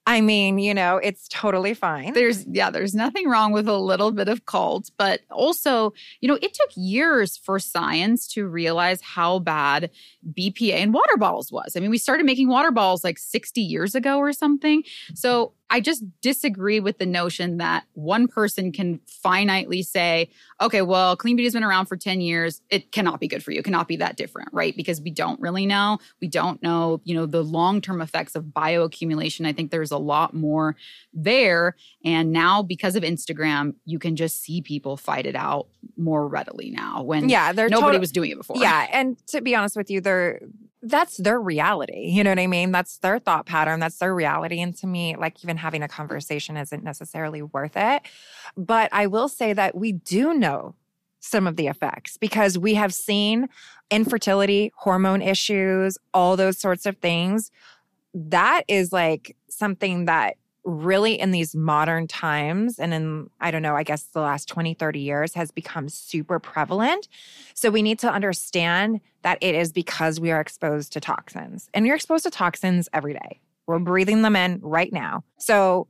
I 0.09 0.23
mean, 0.23 0.59
you 0.59 0.73
know, 0.73 0.97
it's 0.97 1.29
totally 1.29 1.75
fine. 1.75 2.15
There's, 2.15 2.47
yeah, 2.47 2.71
there's 2.71 2.95
nothing 2.95 3.29
wrong 3.29 3.53
with 3.53 3.69
a 3.69 3.77
little 3.77 4.11
bit 4.11 4.27
of 4.27 4.47
cult, 4.47 4.91
but 4.97 5.21
also, 5.31 5.93
you 6.23 6.29
know, 6.29 6.39
it 6.41 6.55
took 6.55 6.71
years 6.77 7.37
for 7.37 7.59
science 7.59 8.27
to 8.29 8.49
realize 8.49 9.03
how 9.03 9.39
bad 9.41 9.91
BPA 10.33 10.79
in 10.79 10.93
water 10.93 11.19
bottles 11.19 11.53
was. 11.53 11.77
I 11.77 11.81
mean, 11.81 11.91
we 11.91 11.99
started 11.99 12.25
making 12.25 12.49
water 12.49 12.71
bottles 12.71 13.05
like 13.05 13.19
60 13.19 13.61
years 13.61 13.95
ago 13.95 14.17
or 14.17 14.33
something. 14.33 14.83
So 15.15 15.53
I 15.71 15.81
just 15.81 16.03
disagree 16.23 16.81
with 16.81 16.99
the 16.99 17.07
notion 17.07 17.59
that 17.59 17.85
one 17.93 18.27
person 18.27 18.73
can 18.73 19.01
finitely 19.25 19.85
say, 19.85 20.31
okay, 20.61 20.83
well, 20.83 21.17
clean 21.17 21.37
beauty 21.37 21.47
has 21.47 21.53
been 21.53 21.65
around 21.65 21.87
for 21.87 21.97
10 21.97 22.21
years. 22.21 22.63
It 22.71 22.91
cannot 22.91 23.21
be 23.21 23.29
good 23.29 23.45
for 23.45 23.51
you. 23.51 23.59
It 23.59 23.65
cannot 23.65 23.87
be 23.87 23.97
that 23.97 24.17
different, 24.17 24.49
right? 24.53 24.75
Because 24.77 25.01
we 25.01 25.11
don't 25.11 25.39
really 25.41 25.67
know. 25.67 25.99
We 26.21 26.29
don't 26.29 26.63
know, 26.63 27.01
you 27.05 27.15
know, 27.15 27.27
the 27.27 27.43
long-term 27.43 28.01
effects 28.01 28.35
of 28.35 28.45
bioaccumulation. 28.45 29.47
I 29.47 29.53
think 29.53 29.71
there's 29.71 29.91
a 29.91 29.99
lot 29.99 30.33
more 30.33 30.75
there. 31.13 31.77
And 32.05 32.33
now 32.33 32.63
because 32.63 32.97
of 32.97 33.03
Instagram, 33.03 33.75
you 33.85 33.99
can 33.99 34.17
just 34.17 34.43
see 34.43 34.63
people 34.63 34.97
fight 34.97 35.27
it 35.27 35.37
out 35.37 35.69
more 35.97 36.27
readily 36.27 36.71
now 36.71 37.03
when 37.03 37.29
yeah, 37.29 37.53
nobody 37.53 37.99
was 37.99 38.13
doing 38.13 38.31
it 38.31 38.39
before. 38.39 38.57
Yeah. 38.57 38.87
And 38.93 39.19
to 39.29 39.43
be 39.43 39.55
honest 39.55 39.77
with 39.77 39.91
you, 39.91 40.01
they're 40.01 40.41
that's 40.83 41.17
their 41.17 41.41
reality. 41.41 42.09
You 42.09 42.23
know 42.25 42.31
what 42.31 42.39
I 42.39 42.47
mean? 42.47 42.73
That's 42.73 42.99
their 42.99 43.19
thought 43.19 43.47
pattern. 43.47 43.81
That's 43.81 43.99
their 43.99 44.15
reality. 44.15 44.61
And 44.61 44.77
to 44.77 44.87
me, 44.87 45.17
like 45.17 45.43
even 45.43 45.57
having 45.57 45.83
a 45.83 45.89
conversation 45.89 46.57
isn't 46.57 46.85
necessarily 46.85 47.43
worth 47.43 47.77
it. 47.77 48.03
But 48.57 48.89
I 48.93 49.07
will 49.07 49.29
say 49.29 49.53
that 49.53 49.75
we 49.75 49.93
do 49.93 50.35
know 50.35 50.75
some 51.21 51.47
of 51.47 51.57
the 51.57 51.67
effects 51.67 52.17
because 52.17 52.57
we 52.57 52.75
have 52.75 52.95
seen 52.95 53.49
infertility, 53.91 54.73
hormone 54.77 55.23
issues, 55.23 55.99
all 56.15 56.37
those 56.37 56.59
sorts 56.59 56.87
of 56.87 56.97
things. 56.99 57.51
That 58.15 58.63
is 58.69 58.93
like 58.93 59.37
something 59.49 60.05
that 60.05 60.37
really 60.69 61.19
in 61.19 61.31
these 61.31 61.55
modern 61.55 62.07
times 62.07 62.79
and 62.79 62.93
in 62.93 63.31
i 63.41 63.51
don't 63.51 63.63
know 63.63 63.75
i 63.75 63.83
guess 63.83 64.05
the 64.05 64.21
last 64.21 64.49
20 64.49 64.75
30 64.75 65.01
years 65.01 65.35
has 65.35 65.51
become 65.51 65.89
super 65.89 66.39
prevalent. 66.39 67.09
So 67.55 67.71
we 67.71 67.83
need 67.83 67.99
to 68.01 68.13
understand 68.13 69.01
that 69.23 69.39
it 69.41 69.55
is 69.55 69.73
because 69.73 70.21
we 70.21 70.31
are 70.31 70.41
exposed 70.41 70.93
to 70.93 71.01
toxins 71.01 71.69
and 71.73 71.87
you're 71.87 71.97
exposed 71.97 72.25
to 72.25 72.31
toxins 72.31 72.89
every 72.93 73.15
day. 73.15 73.41
We're 73.67 73.79
breathing 73.79 74.23
them 74.23 74.37
in 74.37 74.61
right 74.63 74.93
now. 74.93 75.25
So 75.39 75.89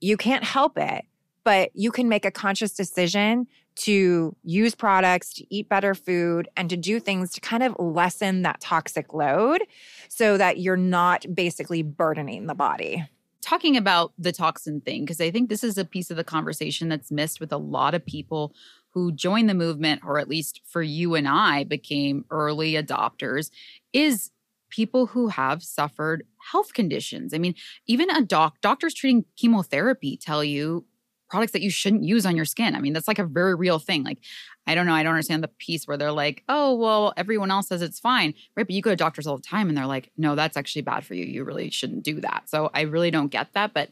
you 0.00 0.16
can't 0.16 0.44
help 0.44 0.78
it 0.78 1.04
but 1.48 1.70
you 1.72 1.90
can 1.90 2.10
make 2.10 2.26
a 2.26 2.30
conscious 2.30 2.74
decision 2.74 3.46
to 3.74 4.36
use 4.42 4.74
products, 4.74 5.32
to 5.32 5.46
eat 5.48 5.66
better 5.66 5.94
food, 5.94 6.46
and 6.58 6.68
to 6.68 6.76
do 6.76 7.00
things 7.00 7.32
to 7.32 7.40
kind 7.40 7.62
of 7.62 7.74
lessen 7.78 8.42
that 8.42 8.60
toxic 8.60 9.14
load 9.14 9.62
so 10.10 10.36
that 10.36 10.58
you're 10.58 10.76
not 10.76 11.24
basically 11.34 11.82
burdening 11.82 12.48
the 12.48 12.54
body. 12.54 13.02
Talking 13.48 13.78
about 13.78 14.12
the 14.18 14.30
toxin 14.30 14.82
thing, 14.82 15.06
because 15.06 15.22
I 15.22 15.30
think 15.30 15.48
this 15.48 15.64
is 15.64 15.78
a 15.78 15.84
piece 15.86 16.10
of 16.10 16.18
the 16.18 16.22
conversation 16.22 16.90
that's 16.90 17.10
missed 17.10 17.40
with 17.40 17.50
a 17.50 17.56
lot 17.56 17.94
of 17.94 18.04
people 18.04 18.52
who 18.90 19.10
joined 19.10 19.48
the 19.48 19.54
movement, 19.54 20.02
or 20.04 20.18
at 20.18 20.28
least 20.28 20.60
for 20.66 20.82
you 20.82 21.14
and 21.14 21.26
I 21.26 21.64
became 21.64 22.26
early 22.30 22.74
adopters, 22.74 23.50
is 23.94 24.32
people 24.68 25.06
who 25.06 25.28
have 25.28 25.62
suffered 25.62 26.26
health 26.52 26.74
conditions. 26.74 27.32
I 27.32 27.38
mean, 27.38 27.54
even 27.86 28.10
a 28.10 28.20
doc, 28.20 28.60
doctors 28.60 28.92
treating 28.92 29.24
chemotherapy 29.38 30.18
tell 30.18 30.44
you 30.44 30.84
products 31.28 31.52
that 31.52 31.62
you 31.62 31.70
shouldn't 31.70 32.04
use 32.04 32.24
on 32.26 32.36
your 32.36 32.44
skin. 32.44 32.74
I 32.74 32.80
mean, 32.80 32.92
that's 32.92 33.08
like 33.08 33.18
a 33.18 33.24
very 33.24 33.54
real 33.54 33.78
thing. 33.78 34.02
Like, 34.02 34.18
I 34.66 34.74
don't 34.74 34.86
know, 34.86 34.94
I 34.94 35.02
don't 35.02 35.14
understand 35.14 35.42
the 35.42 35.48
piece 35.48 35.86
where 35.86 35.96
they're 35.96 36.12
like, 36.12 36.42
oh, 36.48 36.74
well, 36.74 37.12
everyone 37.16 37.50
else 37.50 37.68
says 37.68 37.82
it's 37.82 38.00
fine, 38.00 38.34
right? 38.56 38.66
But 38.66 38.70
you 38.70 38.82
go 38.82 38.90
to 38.90 38.96
doctors 38.96 39.26
all 39.26 39.36
the 39.36 39.42
time 39.42 39.68
and 39.68 39.76
they're 39.76 39.86
like, 39.86 40.10
no, 40.16 40.34
that's 40.34 40.56
actually 40.56 40.82
bad 40.82 41.04
for 41.04 41.14
you. 41.14 41.24
You 41.24 41.44
really 41.44 41.70
shouldn't 41.70 42.04
do 42.04 42.20
that. 42.20 42.48
So 42.48 42.70
I 42.74 42.82
really 42.82 43.10
don't 43.10 43.28
get 43.28 43.52
that. 43.54 43.72
But 43.74 43.90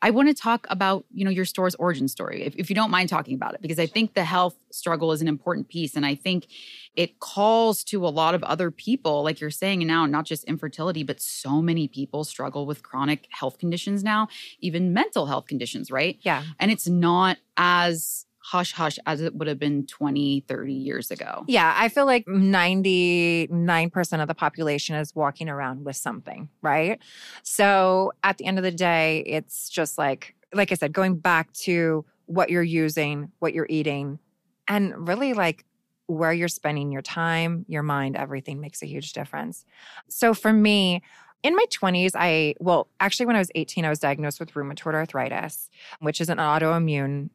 I 0.00 0.10
want 0.10 0.28
to 0.28 0.34
talk 0.34 0.66
about, 0.70 1.04
you 1.12 1.24
know, 1.24 1.30
your 1.30 1.44
store's 1.44 1.74
origin 1.74 2.06
story, 2.06 2.44
if, 2.44 2.54
if 2.56 2.70
you 2.70 2.76
don't 2.76 2.90
mind 2.90 3.08
talking 3.08 3.34
about 3.34 3.54
it, 3.54 3.62
because 3.62 3.80
I 3.80 3.86
think 3.86 4.14
the 4.14 4.24
health 4.24 4.56
struggle 4.70 5.10
is 5.10 5.20
an 5.20 5.26
important 5.28 5.68
piece. 5.68 5.96
And 5.96 6.06
I 6.06 6.14
think 6.14 6.46
it 6.94 7.18
calls 7.18 7.82
to 7.84 8.06
a 8.06 8.08
lot 8.08 8.34
of 8.34 8.42
other 8.44 8.70
people, 8.70 9.24
like 9.24 9.40
you're 9.40 9.50
saying 9.50 9.84
now, 9.86 10.06
not 10.06 10.24
just 10.24 10.44
infertility, 10.44 11.02
but 11.02 11.20
so 11.20 11.60
many 11.60 11.88
people 11.88 12.22
struggle 12.22 12.64
with 12.64 12.82
chronic 12.82 13.26
health 13.30 13.58
conditions 13.58 14.04
now, 14.04 14.28
even 14.60 14.92
mental 14.92 15.26
health 15.26 15.46
conditions, 15.46 15.90
right? 15.90 16.18
Yeah. 16.22 16.44
And 16.60 16.70
it's 16.70 16.86
not 16.86 17.38
as 17.56 18.26
hush 18.50 18.72
hush 18.72 18.98
as 19.04 19.20
it 19.20 19.34
would 19.34 19.46
have 19.46 19.58
been 19.58 19.84
20, 19.86 20.40
30 20.48 20.72
years 20.72 21.10
ago. 21.10 21.44
Yeah, 21.48 21.74
I 21.76 21.90
feel 21.90 22.06
like 22.06 22.24
99% 22.24 24.22
of 24.22 24.28
the 24.28 24.34
population 24.34 24.96
is 24.96 25.14
walking 25.14 25.50
around 25.50 25.84
with 25.84 25.96
something, 25.96 26.48
right? 26.62 26.98
So 27.42 28.12
at 28.24 28.38
the 28.38 28.46
end 28.46 28.56
of 28.56 28.64
the 28.64 28.70
day, 28.70 29.22
it's 29.26 29.68
just 29.68 29.98
like, 29.98 30.34
like 30.54 30.72
I 30.72 30.76
said, 30.76 30.94
going 30.94 31.16
back 31.18 31.52
to 31.64 32.06
what 32.24 32.48
you're 32.48 32.62
using, 32.62 33.32
what 33.38 33.52
you're 33.52 33.66
eating, 33.68 34.18
and 34.66 35.06
really 35.06 35.34
like 35.34 35.66
where 36.06 36.32
you're 36.32 36.48
spending 36.48 36.90
your 36.90 37.02
time, 37.02 37.66
your 37.68 37.82
mind, 37.82 38.16
everything 38.16 38.62
makes 38.62 38.82
a 38.82 38.86
huge 38.86 39.12
difference. 39.12 39.66
So 40.08 40.32
for 40.32 40.54
me, 40.54 41.02
in 41.42 41.54
my 41.54 41.66
20s, 41.70 42.12
I, 42.14 42.54
well, 42.60 42.88
actually, 42.98 43.26
when 43.26 43.36
I 43.36 43.40
was 43.40 43.50
18, 43.54 43.84
I 43.84 43.90
was 43.90 43.98
diagnosed 43.98 44.40
with 44.40 44.54
rheumatoid 44.54 44.94
arthritis, 44.94 45.68
which 46.00 46.20
is 46.20 46.30
an 46.30 46.38
autoimmune 46.38 47.28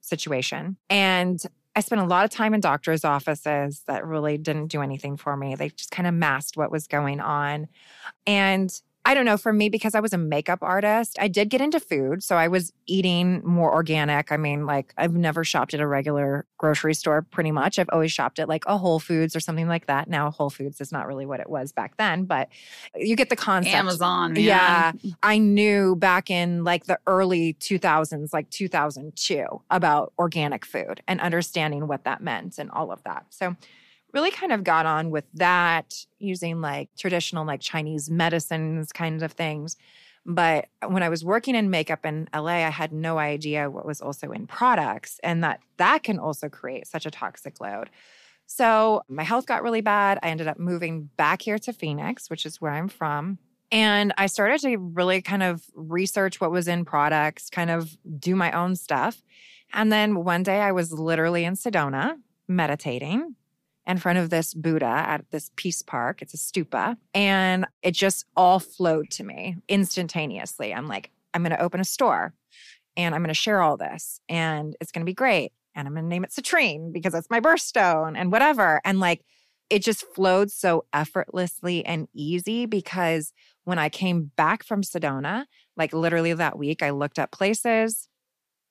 situation. 0.00 0.76
And 0.88 1.42
I 1.76 1.80
spent 1.80 2.00
a 2.00 2.04
lot 2.04 2.24
of 2.24 2.30
time 2.30 2.52
in 2.52 2.60
doctors' 2.60 3.04
offices 3.04 3.82
that 3.86 4.04
really 4.04 4.38
didn't 4.38 4.66
do 4.68 4.82
anything 4.82 5.16
for 5.16 5.36
me. 5.36 5.54
They 5.54 5.68
just 5.68 5.90
kind 5.90 6.08
of 6.08 6.14
masked 6.14 6.56
what 6.56 6.70
was 6.70 6.86
going 6.86 7.20
on. 7.20 7.68
And 8.26 8.70
I 9.06 9.14
don't 9.14 9.24
know, 9.24 9.38
for 9.38 9.52
me, 9.52 9.70
because 9.70 9.94
I 9.94 10.00
was 10.00 10.12
a 10.12 10.18
makeup 10.18 10.58
artist, 10.60 11.16
I 11.18 11.28
did 11.28 11.48
get 11.48 11.62
into 11.62 11.80
food. 11.80 12.22
So 12.22 12.36
I 12.36 12.48
was 12.48 12.70
eating 12.86 13.40
more 13.44 13.72
organic. 13.72 14.30
I 14.30 14.36
mean, 14.36 14.66
like, 14.66 14.92
I've 14.98 15.14
never 15.14 15.42
shopped 15.42 15.72
at 15.72 15.80
a 15.80 15.86
regular 15.86 16.46
grocery 16.58 16.92
store 16.92 17.22
pretty 17.22 17.50
much. 17.50 17.78
I've 17.78 17.88
always 17.92 18.12
shopped 18.12 18.38
at 18.38 18.46
like 18.46 18.64
a 18.66 18.76
Whole 18.76 19.00
Foods 19.00 19.34
or 19.34 19.40
something 19.40 19.68
like 19.68 19.86
that. 19.86 20.08
Now, 20.08 20.30
Whole 20.30 20.50
Foods 20.50 20.82
is 20.82 20.92
not 20.92 21.06
really 21.06 21.24
what 21.24 21.40
it 21.40 21.48
was 21.48 21.72
back 21.72 21.96
then, 21.96 22.26
but 22.26 22.50
you 22.94 23.16
get 23.16 23.30
the 23.30 23.36
concept. 23.36 23.74
Amazon. 23.74 24.34
Man. 24.34 24.42
Yeah. 24.42 24.92
I 25.22 25.38
knew 25.38 25.96
back 25.96 26.30
in 26.30 26.62
like 26.62 26.84
the 26.84 26.98
early 27.06 27.54
2000s, 27.54 28.34
like 28.34 28.50
2002, 28.50 29.62
about 29.70 30.12
organic 30.18 30.66
food 30.66 31.02
and 31.08 31.20
understanding 31.22 31.88
what 31.88 32.04
that 32.04 32.22
meant 32.22 32.58
and 32.58 32.70
all 32.70 32.92
of 32.92 33.02
that. 33.04 33.24
So, 33.30 33.56
really 34.12 34.30
kind 34.30 34.52
of 34.52 34.64
got 34.64 34.86
on 34.86 35.10
with 35.10 35.24
that 35.34 35.94
using 36.18 36.60
like 36.60 36.90
traditional 36.98 37.44
like 37.44 37.60
Chinese 37.60 38.10
medicines 38.10 38.92
kinds 38.92 39.22
of 39.22 39.32
things. 39.32 39.76
But 40.26 40.66
when 40.86 41.02
I 41.02 41.08
was 41.08 41.24
working 41.24 41.54
in 41.54 41.70
makeup 41.70 42.04
in 42.04 42.28
LA, 42.34 42.66
I 42.66 42.70
had 42.70 42.92
no 42.92 43.18
idea 43.18 43.70
what 43.70 43.86
was 43.86 44.00
also 44.00 44.32
in 44.32 44.46
products 44.46 45.18
and 45.22 45.42
that 45.44 45.60
that 45.78 46.02
can 46.02 46.18
also 46.18 46.48
create 46.48 46.86
such 46.86 47.06
a 47.06 47.10
toxic 47.10 47.60
load. 47.60 47.90
So 48.46 49.02
my 49.08 49.22
health 49.22 49.46
got 49.46 49.62
really 49.62 49.80
bad. 49.80 50.18
I 50.22 50.28
ended 50.28 50.48
up 50.48 50.58
moving 50.58 51.08
back 51.16 51.42
here 51.42 51.58
to 51.60 51.72
Phoenix, 51.72 52.28
which 52.28 52.44
is 52.44 52.60
where 52.60 52.72
I'm 52.72 52.88
from. 52.88 53.38
And 53.72 54.12
I 54.18 54.26
started 54.26 54.60
to 54.62 54.76
really 54.76 55.22
kind 55.22 55.44
of 55.44 55.62
research 55.74 56.40
what 56.40 56.50
was 56.50 56.66
in 56.66 56.84
products, 56.84 57.48
kind 57.48 57.70
of 57.70 57.96
do 58.18 58.34
my 58.34 58.50
own 58.50 58.74
stuff. 58.74 59.22
And 59.72 59.92
then 59.92 60.24
one 60.24 60.42
day 60.42 60.60
I 60.60 60.72
was 60.72 60.92
literally 60.92 61.44
in 61.44 61.54
Sedona 61.54 62.16
meditating 62.48 63.36
in 63.90 63.98
front 63.98 64.18
of 64.18 64.30
this 64.30 64.54
Buddha 64.54 64.86
at 64.86 65.24
this 65.30 65.50
peace 65.56 65.82
park. 65.82 66.22
It's 66.22 66.34
a 66.34 66.36
stupa. 66.36 66.96
And 67.12 67.66
it 67.82 67.92
just 67.92 68.24
all 68.36 68.60
flowed 68.60 69.10
to 69.12 69.24
me 69.24 69.56
instantaneously. 69.68 70.72
I'm 70.72 70.86
like, 70.86 71.10
I'm 71.34 71.42
going 71.42 71.56
to 71.56 71.62
open 71.62 71.80
a 71.80 71.84
store 71.84 72.32
and 72.96 73.14
I'm 73.14 73.20
going 73.20 73.28
to 73.28 73.34
share 73.34 73.60
all 73.60 73.76
this 73.76 74.20
and 74.28 74.76
it's 74.80 74.92
going 74.92 75.02
to 75.02 75.10
be 75.10 75.14
great. 75.14 75.52
And 75.74 75.86
I'm 75.86 75.94
going 75.94 76.04
to 76.04 76.08
name 76.08 76.24
it 76.24 76.30
Citrine 76.30 76.92
because 76.92 77.12
that's 77.12 77.30
my 77.30 77.40
birthstone 77.40 78.16
and 78.16 78.32
whatever. 78.32 78.80
And 78.84 79.00
like, 79.00 79.24
it 79.68 79.84
just 79.84 80.04
flowed 80.14 80.50
so 80.50 80.84
effortlessly 80.92 81.86
and 81.86 82.08
easy 82.12 82.66
because 82.66 83.32
when 83.64 83.78
I 83.78 83.88
came 83.88 84.32
back 84.36 84.64
from 84.64 84.82
Sedona, 84.82 85.44
like 85.76 85.92
literally 85.92 86.34
that 86.34 86.58
week, 86.58 86.82
I 86.82 86.90
looked 86.90 87.20
up 87.20 87.30
places. 87.30 88.08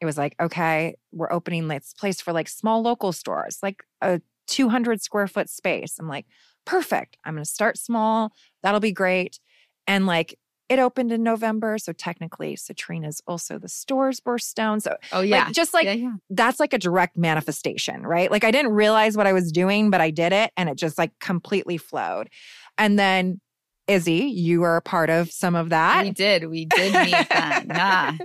It 0.02 0.06
was 0.06 0.18
like, 0.18 0.36
okay, 0.42 0.96
we're 1.14 1.32
opening 1.32 1.70
this 1.70 1.94
place 1.98 2.20
for 2.20 2.34
like 2.34 2.50
small 2.50 2.82
local 2.82 3.14
stores, 3.14 3.60
like 3.64 3.84
a 4.02 4.22
200 4.50 5.02
square 5.02 5.28
foot 5.28 5.50
space. 5.50 5.98
I'm 6.00 6.08
like, 6.08 6.26
perfect. 6.66 7.18
I'm 7.26 7.36
going 7.36 7.44
to 7.44 7.50
start 7.50 7.78
small. 7.78 8.32
That'll 8.64 8.80
be 8.80 8.92
great. 8.92 9.40
And 9.88 10.06
like, 10.06 10.38
it 10.70 10.78
opened 10.78 11.12
in 11.12 11.24
November. 11.24 11.80
So 11.80 11.94
technically, 11.94 12.56
Citrine 12.56 13.08
is 13.08 13.22
also 13.26 13.58
the 13.58 13.68
store's 13.68 14.20
birthstone. 14.20 14.82
So, 14.82 14.96
oh, 15.12 15.22
yeah. 15.22 15.46
Like, 15.46 15.54
just 15.54 15.74
like 15.74 15.86
yeah, 15.86 15.94
yeah. 15.94 16.14
that's 16.30 16.60
like 16.60 16.74
a 16.74 16.78
direct 16.78 17.18
manifestation, 17.18 18.04
right? 18.04 18.30
Like, 18.30 18.44
I 18.44 18.52
didn't 18.52 18.74
realize 18.74 19.18
what 19.18 19.26
I 19.26 19.34
was 19.34 19.52
doing, 19.52 19.90
but 19.90 20.00
I 20.00 20.12
did 20.12 20.32
it 20.32 20.52
and 20.56 20.70
it 20.70 20.76
just 20.76 21.00
like 21.00 21.18
completely 21.20 21.78
flowed. 21.78 22.30
And 22.78 23.00
then 23.00 23.42
Izzy, 23.90 24.14
you 24.14 24.62
were 24.62 24.78
a 24.78 24.82
part 24.82 25.10
of 25.10 25.32
some 25.32 25.56
of 25.56 25.70
that. 25.70 26.04
We 26.04 26.12
did. 26.12 26.50
We 26.50 26.66
did 26.66 26.94
meet 26.94 27.30
that. 27.30 27.66
Yeah. 27.70 28.18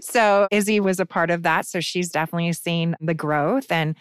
so 0.00 0.48
Izzy 0.50 0.80
was 0.80 0.98
a 0.98 1.06
part 1.06 1.30
of 1.30 1.42
that. 1.42 1.66
So 1.66 1.80
she's 1.80 2.08
definitely 2.08 2.52
seen 2.52 2.96
the 3.00 3.14
growth. 3.14 3.70
And 3.70 3.96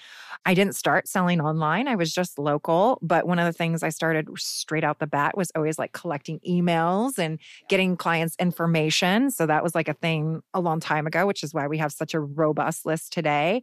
I 0.46 0.53
didn't 0.53 0.75
start 0.75 1.08
selling 1.08 1.41
online. 1.41 1.88
I 1.88 1.96
was 1.96 2.13
just 2.13 2.39
local. 2.39 3.00
But 3.01 3.27
one 3.27 3.39
of 3.39 3.46
the 3.46 3.51
things 3.53 3.84
I 3.84 3.89
started 3.89 4.29
straight 4.38 4.84
out 4.84 5.00
the 5.00 5.08
bat 5.08 5.36
was 5.36 5.51
always 5.56 5.77
like 5.77 5.91
collecting 5.91 6.39
emails 6.48 7.17
and 7.17 7.39
getting 7.70 7.98
clients 7.98 8.36
information. 8.39 9.29
So 9.32 9.46
that 9.46 9.63
was 9.63 9.75
like 9.75 9.89
a 9.89 9.94
thing 9.94 10.41
a 10.53 10.62
long 10.62 10.79
time 10.79 11.06
ago, 11.06 11.25
which 11.27 11.44
is 11.44 11.53
why 11.53 11.67
we 11.67 11.77
have 11.79 11.91
such 11.91 12.13
a 12.13 12.20
robust 12.20 12.86
list 12.86 13.12
today. 13.12 13.62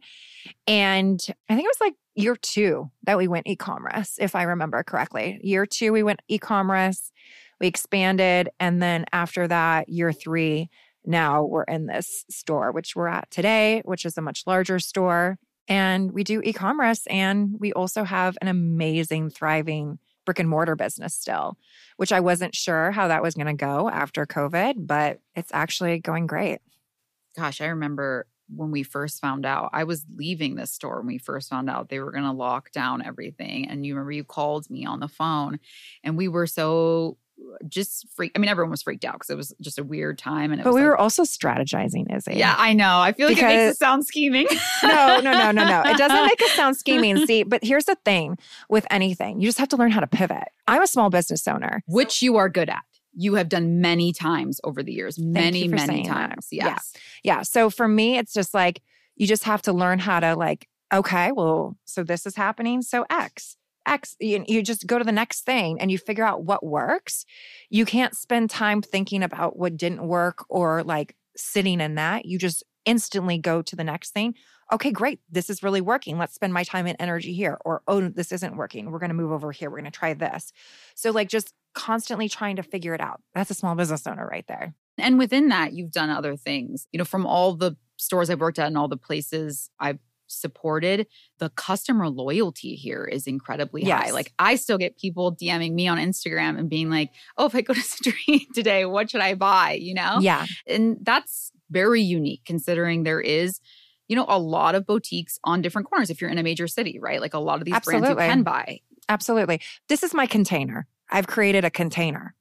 And 0.67 1.19
I 1.49 1.55
think 1.55 1.65
it 1.65 1.69
was 1.69 1.81
like 1.81 1.95
year 2.15 2.35
two 2.35 2.89
that 3.03 3.17
we 3.17 3.27
went 3.27 3.47
e 3.47 3.55
commerce, 3.55 4.17
if 4.19 4.35
I 4.35 4.43
remember 4.43 4.81
correctly. 4.83 5.39
Year 5.43 5.65
two, 5.65 5.91
we 5.91 6.03
went 6.03 6.21
e 6.27 6.37
commerce, 6.39 7.11
we 7.59 7.67
expanded. 7.67 8.49
And 8.59 8.81
then 8.81 9.05
after 9.13 9.47
that, 9.47 9.89
year 9.89 10.11
three, 10.11 10.69
now 11.05 11.43
we're 11.43 11.63
in 11.63 11.85
this 11.85 12.25
store, 12.29 12.71
which 12.71 12.95
we're 12.95 13.07
at 13.07 13.29
today, 13.29 13.81
which 13.85 14.05
is 14.05 14.17
a 14.17 14.21
much 14.21 14.43
larger 14.47 14.79
store. 14.79 15.37
And 15.67 16.11
we 16.11 16.23
do 16.23 16.41
e 16.43 16.53
commerce 16.53 17.05
and 17.07 17.55
we 17.59 17.73
also 17.73 18.03
have 18.03 18.37
an 18.41 18.47
amazing, 18.47 19.29
thriving 19.29 19.99
brick 20.25 20.39
and 20.39 20.49
mortar 20.49 20.75
business 20.75 21.13
still, 21.13 21.57
which 21.97 22.11
I 22.11 22.19
wasn't 22.19 22.55
sure 22.55 22.91
how 22.91 23.07
that 23.07 23.21
was 23.21 23.35
going 23.35 23.47
to 23.47 23.53
go 23.53 23.89
after 23.89 24.25
COVID, 24.25 24.87
but 24.87 25.19
it's 25.35 25.51
actually 25.53 25.99
going 25.99 26.27
great. 26.27 26.59
Gosh, 27.37 27.61
I 27.61 27.67
remember 27.67 28.25
when 28.53 28.71
we 28.71 28.83
first 28.83 29.21
found 29.21 29.45
out. 29.45 29.69
I 29.73 29.83
was 29.83 30.05
leaving 30.15 30.55
this 30.55 30.71
store 30.71 30.97
when 30.97 31.07
we 31.07 31.17
first 31.17 31.49
found 31.49 31.69
out 31.69 31.89
they 31.89 31.99
were 31.99 32.11
going 32.11 32.23
to 32.23 32.31
lock 32.31 32.71
down 32.71 33.03
everything. 33.03 33.67
And 33.67 33.85
you 33.85 33.95
remember 33.95 34.11
you 34.11 34.23
called 34.23 34.69
me 34.69 34.85
on 34.85 34.99
the 34.99 35.07
phone 35.07 35.59
and 36.03 36.17
we 36.17 36.27
were 36.27 36.47
so 36.47 37.17
uh, 37.39 37.57
just 37.67 38.07
freak. 38.15 38.31
I 38.35 38.39
mean, 38.39 38.49
everyone 38.49 38.71
was 38.71 38.83
freaked 38.83 39.03
out 39.03 39.13
because 39.13 39.29
it 39.29 39.35
was 39.35 39.53
just 39.59 39.79
a 39.79 39.83
weird 39.83 40.17
time. 40.17 40.51
And 40.51 40.63
but 40.63 40.73
we 40.73 40.81
like, 40.81 40.89
were 40.89 40.97
also 40.97 41.23
strategizing, 41.23 42.15
Izzy. 42.15 42.35
Yeah, 42.35 42.55
I 42.57 42.73
know. 42.73 42.99
I 42.99 43.11
feel 43.11 43.27
like 43.27 43.37
because, 43.37 43.51
it 43.51 43.57
makes 43.57 43.75
it 43.75 43.79
sound 43.79 44.05
scheming. 44.05 44.47
no, 44.83 45.19
no, 45.21 45.31
no, 45.33 45.51
no, 45.51 45.67
no. 45.67 45.81
It 45.85 45.97
doesn't 45.97 46.25
make 46.25 46.41
it 46.41 46.51
sound 46.51 46.77
scheming. 46.77 47.17
See, 47.25 47.43
but 47.43 47.63
here's 47.63 47.85
the 47.85 47.95
thing 48.05 48.37
with 48.69 48.85
anything, 48.89 49.41
you 49.41 49.47
just 49.47 49.59
have 49.59 49.69
to 49.69 49.77
learn 49.77 49.91
how 49.91 49.99
to 49.99 50.07
pivot. 50.07 50.47
I'm 50.67 50.81
a 50.81 50.87
small 50.87 51.09
business 51.09 51.47
owner, 51.47 51.83
which 51.87 52.21
you 52.21 52.37
are 52.37 52.49
good 52.49 52.69
at. 52.69 52.83
You 53.15 53.35
have 53.35 53.49
done 53.49 53.81
many 53.81 54.11
times 54.11 54.59
over 54.63 54.83
the 54.83 54.93
years, 54.93 55.17
many, 55.17 55.67
many 55.67 56.03
times. 56.03 56.47
Yes. 56.51 56.93
Yeah. 57.23 57.41
So 57.41 57.69
for 57.69 57.87
me, 57.87 58.17
it's 58.17 58.33
just 58.33 58.53
like 58.53 58.81
you 59.15 59.25
just 59.25 59.43
have 59.45 59.61
to 59.63 59.73
learn 59.73 59.99
how 59.99 60.19
to 60.19 60.35
like, 60.35 60.67
okay, 60.93 61.31
well, 61.31 61.77
so 61.85 62.03
this 62.03 62.25
is 62.25 62.35
happening. 62.35 62.81
So 62.81 63.05
X. 63.09 63.57
X, 63.87 64.15
you, 64.19 64.43
you 64.47 64.63
just 64.63 64.87
go 64.87 64.97
to 64.97 65.03
the 65.03 65.11
next 65.11 65.45
thing 65.45 65.79
and 65.79 65.91
you 65.91 65.97
figure 65.97 66.25
out 66.25 66.43
what 66.43 66.65
works. 66.65 67.23
You 67.69 67.85
can't 67.85 68.15
spend 68.15 68.49
time 68.49 68.81
thinking 68.81 69.21
about 69.21 69.57
what 69.57 69.77
didn't 69.77 70.07
work 70.07 70.43
or 70.49 70.83
like 70.83 71.15
sitting 71.37 71.79
in 71.79 71.95
that. 71.95 72.25
You 72.25 72.39
just 72.39 72.63
instantly 72.85 73.37
go 73.37 73.61
to 73.61 73.75
the 73.75 73.83
next 73.83 74.11
thing. 74.11 74.33
Okay, 74.71 74.91
great. 74.91 75.19
This 75.29 75.49
is 75.49 75.61
really 75.61 75.81
working. 75.81 76.17
Let's 76.17 76.33
spend 76.33 76.53
my 76.53 76.63
time 76.63 76.87
and 76.87 76.95
energy 76.99 77.33
here. 77.33 77.57
Or, 77.63 77.81
oh, 77.87 78.09
this 78.09 78.31
isn't 78.31 78.57
working. 78.57 78.89
We're 78.89 78.99
going 78.99 79.09
to 79.09 79.15
move 79.15 79.31
over 79.31 79.51
here. 79.51 79.69
We're 79.69 79.79
going 79.79 79.91
to 79.91 79.97
try 79.97 80.13
this. 80.13 80.51
So, 80.95 81.11
like, 81.11 81.29
just 81.29 81.53
constantly 81.73 82.27
trying 82.27 82.55
to 82.55 82.63
figure 82.63 82.95
it 82.95 83.01
out. 83.01 83.21
That's 83.35 83.51
a 83.51 83.53
small 83.53 83.75
business 83.75 84.07
owner 84.07 84.27
right 84.27 84.45
there. 84.47 84.73
And 84.97 85.19
within 85.19 85.49
that, 85.49 85.73
you've 85.73 85.91
done 85.91 86.09
other 86.09 86.35
things. 86.35 86.87
You 86.91 86.97
know, 86.97 87.05
from 87.05 87.25
all 87.25 87.53
the 87.53 87.75
stores 87.97 88.29
I've 88.29 88.39
worked 88.39 88.59
at 88.59 88.67
and 88.67 88.77
all 88.77 88.87
the 88.87 88.97
places 88.97 89.69
I've 89.79 89.99
supported, 90.27 91.07
the 91.39 91.49
customer 91.49 92.09
loyalty 92.09 92.75
here 92.75 93.05
is 93.05 93.27
incredibly 93.27 93.83
high. 93.83 94.11
Like 94.11 94.33
I 94.39 94.55
still 94.55 94.77
get 94.77 94.97
people 94.97 95.35
DMing 95.35 95.73
me 95.73 95.87
on 95.87 95.97
Instagram 95.97 96.57
and 96.57 96.69
being 96.69 96.89
like, 96.89 97.11
"Oh, 97.37 97.45
if 97.45 97.55
I 97.55 97.61
go 97.61 97.73
to 97.73 97.79
Citrine 97.81 98.47
today, 98.53 98.85
what 98.85 99.11
should 99.11 99.21
I 99.21 99.35
buy?" 99.35 99.73
You 99.73 99.93
know? 99.93 100.17
Yeah. 100.21 100.45
And 100.67 100.97
that's 101.01 101.51
very 101.69 102.01
unique 102.01 102.41
considering 102.45 103.03
there 103.03 103.21
is 103.21 103.59
you 104.07 104.15
know 104.15 104.25
a 104.27 104.39
lot 104.39 104.75
of 104.75 104.85
boutiques 104.85 105.39
on 105.43 105.61
different 105.61 105.89
corners 105.89 106.09
if 106.09 106.21
you're 106.21 106.29
in 106.29 106.37
a 106.37 106.43
major 106.43 106.67
city, 106.67 106.99
right? 106.99 107.21
Like 107.21 107.33
a 107.33 107.39
lot 107.39 107.59
of 107.59 107.65
these 107.65 107.79
brands 107.79 108.09
you 108.09 108.15
can 108.15 108.43
buy. 108.43 108.81
Absolutely. 109.09 109.61
This 109.87 110.03
is 110.03 110.13
my 110.13 110.25
container. 110.25 110.87
I've 111.09 111.27
created 111.27 111.65
a 111.65 111.69
container. 111.69 112.35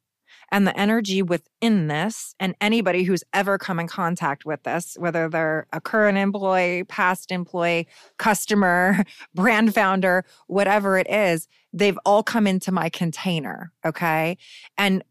And 0.53 0.67
the 0.67 0.79
energy 0.79 1.23
within 1.23 1.89
this, 1.89 2.35
and 2.39 2.55
anybody 2.61 3.03
who's 3.03 3.25
ever 3.33 3.59
come 3.59 3.81
in 3.81 3.89
contact 3.89 4.45
with 4.45 4.63
this, 4.63 4.95
whether 4.99 5.29
they're 5.29 5.67
a 5.73 5.81
current 5.81 6.17
employee, 6.19 6.85
past 6.85 7.33
employee, 7.33 7.89
customer, 8.19 9.05
brand 9.35 9.75
founder, 9.75 10.25
whatever 10.47 10.97
it 10.99 11.09
is, 11.11 11.49
they've 11.73 11.99
all 12.05 12.23
come 12.23 12.47
into 12.47 12.71
my 12.71 12.89
container. 12.89 13.73
Okay. 13.85 14.37
And 14.79 15.03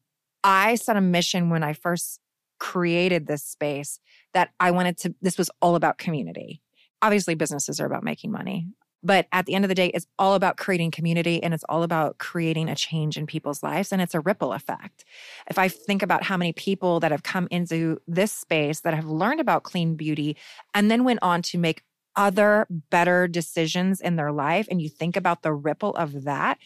I 0.43 0.75
set 0.75 0.97
a 0.97 1.01
mission 1.01 1.49
when 1.49 1.63
I 1.63 1.73
first 1.73 2.19
created 2.63 3.27
this 3.27 3.43
space 3.43 3.99
that 4.33 4.51
I 4.57 4.71
wanted 4.71 4.97
to, 4.99 5.13
this 5.21 5.37
was 5.37 5.51
all 5.61 5.75
about 5.75 5.97
community. 5.97 6.61
Obviously, 7.01 7.35
businesses 7.35 7.81
are 7.81 7.85
about 7.85 8.05
making 8.05 8.31
money. 8.31 8.69
But 9.03 9.27
at 9.33 9.45
the 9.45 9.53
end 9.53 9.65
of 9.65 9.69
the 9.69 9.75
day, 9.75 9.87
it's 9.87 10.07
all 10.17 10.33
about 10.33 10.55
creating 10.55 10.91
community 10.91 11.43
and 11.43 11.53
it's 11.53 11.65
all 11.67 11.83
about 11.83 12.19
creating 12.19 12.69
a 12.69 12.75
change 12.75 13.17
in 13.17 13.27
people's 13.27 13.63
lives. 13.63 13.91
And 13.91 14.01
it's 14.01 14.15
a 14.15 14.21
ripple 14.21 14.53
effect. 14.53 15.03
If 15.49 15.59
I 15.59 15.67
think 15.67 16.01
about 16.01 16.23
how 16.23 16.37
many 16.37 16.53
people 16.53 17.01
that 17.01 17.11
have 17.11 17.21
come 17.21 17.49
into 17.51 17.99
this 18.07 18.31
space 18.31 18.79
that 18.79 18.93
have 18.93 19.03
learned 19.03 19.41
about 19.41 19.63
clean 19.63 19.95
beauty 19.95 20.37
and 20.73 20.89
then 20.89 21.03
went 21.03 21.19
on 21.21 21.41
to 21.41 21.57
make 21.57 21.83
other 22.15 22.65
better 22.89 23.27
decisions 23.27 23.99
in 23.99 24.15
their 24.15 24.31
life, 24.31 24.69
and 24.71 24.81
you 24.81 24.87
think 24.87 25.17
about 25.17 25.41
the 25.41 25.51
ripple 25.51 25.93
of 25.95 26.23
that, 26.23 26.59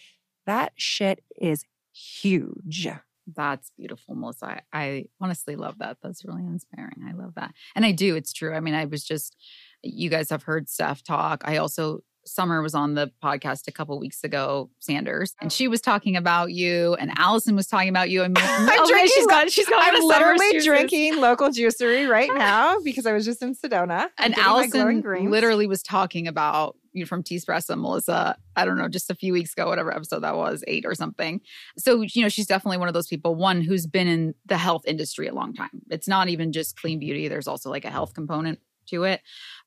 that 0.45 0.73
shit 0.75 1.23
is 1.41 1.65
huge. 1.91 2.87
That's 3.35 3.71
beautiful, 3.77 4.15
Melissa. 4.15 4.45
I, 4.45 4.61
I 4.73 5.05
honestly 5.19 5.55
love 5.55 5.79
that. 5.79 5.97
That's 6.01 6.23
really 6.25 6.45
inspiring. 6.45 7.05
I 7.07 7.13
love 7.13 7.35
that. 7.35 7.53
And 7.75 7.85
I 7.85 7.91
do. 7.91 8.15
It's 8.15 8.33
true. 8.33 8.53
I 8.53 8.59
mean, 8.59 8.73
I 8.73 8.85
was 8.85 9.03
just, 9.03 9.35
you 9.83 10.09
guys 10.09 10.29
have 10.29 10.43
heard 10.43 10.69
Steph 10.69 11.03
talk. 11.03 11.41
I 11.45 11.57
also, 11.57 12.01
Summer 12.25 12.61
was 12.61 12.75
on 12.75 12.93
the 12.93 13.11
podcast 13.23 13.67
a 13.67 13.71
couple 13.71 13.97
weeks 13.99 14.23
ago, 14.23 14.69
Sanders, 14.79 15.33
and 15.41 15.47
oh. 15.47 15.53
she 15.53 15.67
was 15.67 15.79
talking 15.81 16.15
about 16.15 16.51
you, 16.51 16.93
and 16.95 17.11
Allison 17.17 17.55
was 17.55 17.67
talking 17.67 17.89
about 17.89 18.09
you. 18.09 18.23
And 18.23 18.37
I'm 18.41 18.69
oh, 18.69 18.87
drinking 18.87 19.13
she's 19.15 19.27
got, 19.27 19.49
she's 19.49 19.67
got 19.67 19.87
I'm 19.87 20.03
literally 20.03 20.59
drinking 20.59 21.21
local 21.21 21.49
juicery 21.49 22.07
right 22.07 22.29
now 22.33 22.79
because 22.81 23.05
I 23.05 23.13
was 23.13 23.25
just 23.25 23.41
in 23.41 23.55
Sedona. 23.55 24.09
I'm 24.17 24.33
And 24.33 24.35
getting 24.35 24.53
my 24.53 24.67
glowing 24.67 25.05
Allison 25.05 25.31
literally 25.31 25.67
was 25.67 25.81
talking 25.81 26.27
about 26.27 26.75
you 26.97 27.05
from 27.05 27.23
Espresso, 27.23 27.79
Melissa, 27.79 28.37
I 28.55 28.65
don't 28.65 28.77
know, 28.77 28.87
just 28.87 29.09
a 29.09 29.15
few 29.15 29.33
weeks 29.33 29.53
ago, 29.53 29.67
whatever 29.67 29.93
episode 29.93 30.21
that 30.21 30.35
was, 30.35 30.63
eight 30.67 30.85
or 30.85 30.95
something. 30.95 31.41
So, 31.77 32.01
you 32.01 32.21
know, 32.21 32.29
she's 32.29 32.47
definitely 32.47 32.77
one 32.77 32.87
of 32.87 32.93
those 32.93 33.07
people, 33.07 33.35
one 33.35 33.61
who's 33.61 33.85
been 33.85 34.07
in 34.07 34.35
the 34.45 34.57
health 34.57 34.83
industry 34.85 35.27
a 35.27 35.33
long 35.33 35.53
time. 35.53 35.81
It's 35.89 36.07
not 36.07 36.29
even 36.29 36.51
just 36.51 36.79
clean 36.79 36.99
beauty, 36.99 37.27
there's 37.27 37.47
also 37.47 37.69
like 37.69 37.85
a 37.85 37.91
health 37.91 38.13
component 38.13 38.59
to 38.87 39.03
it. 39.03 39.21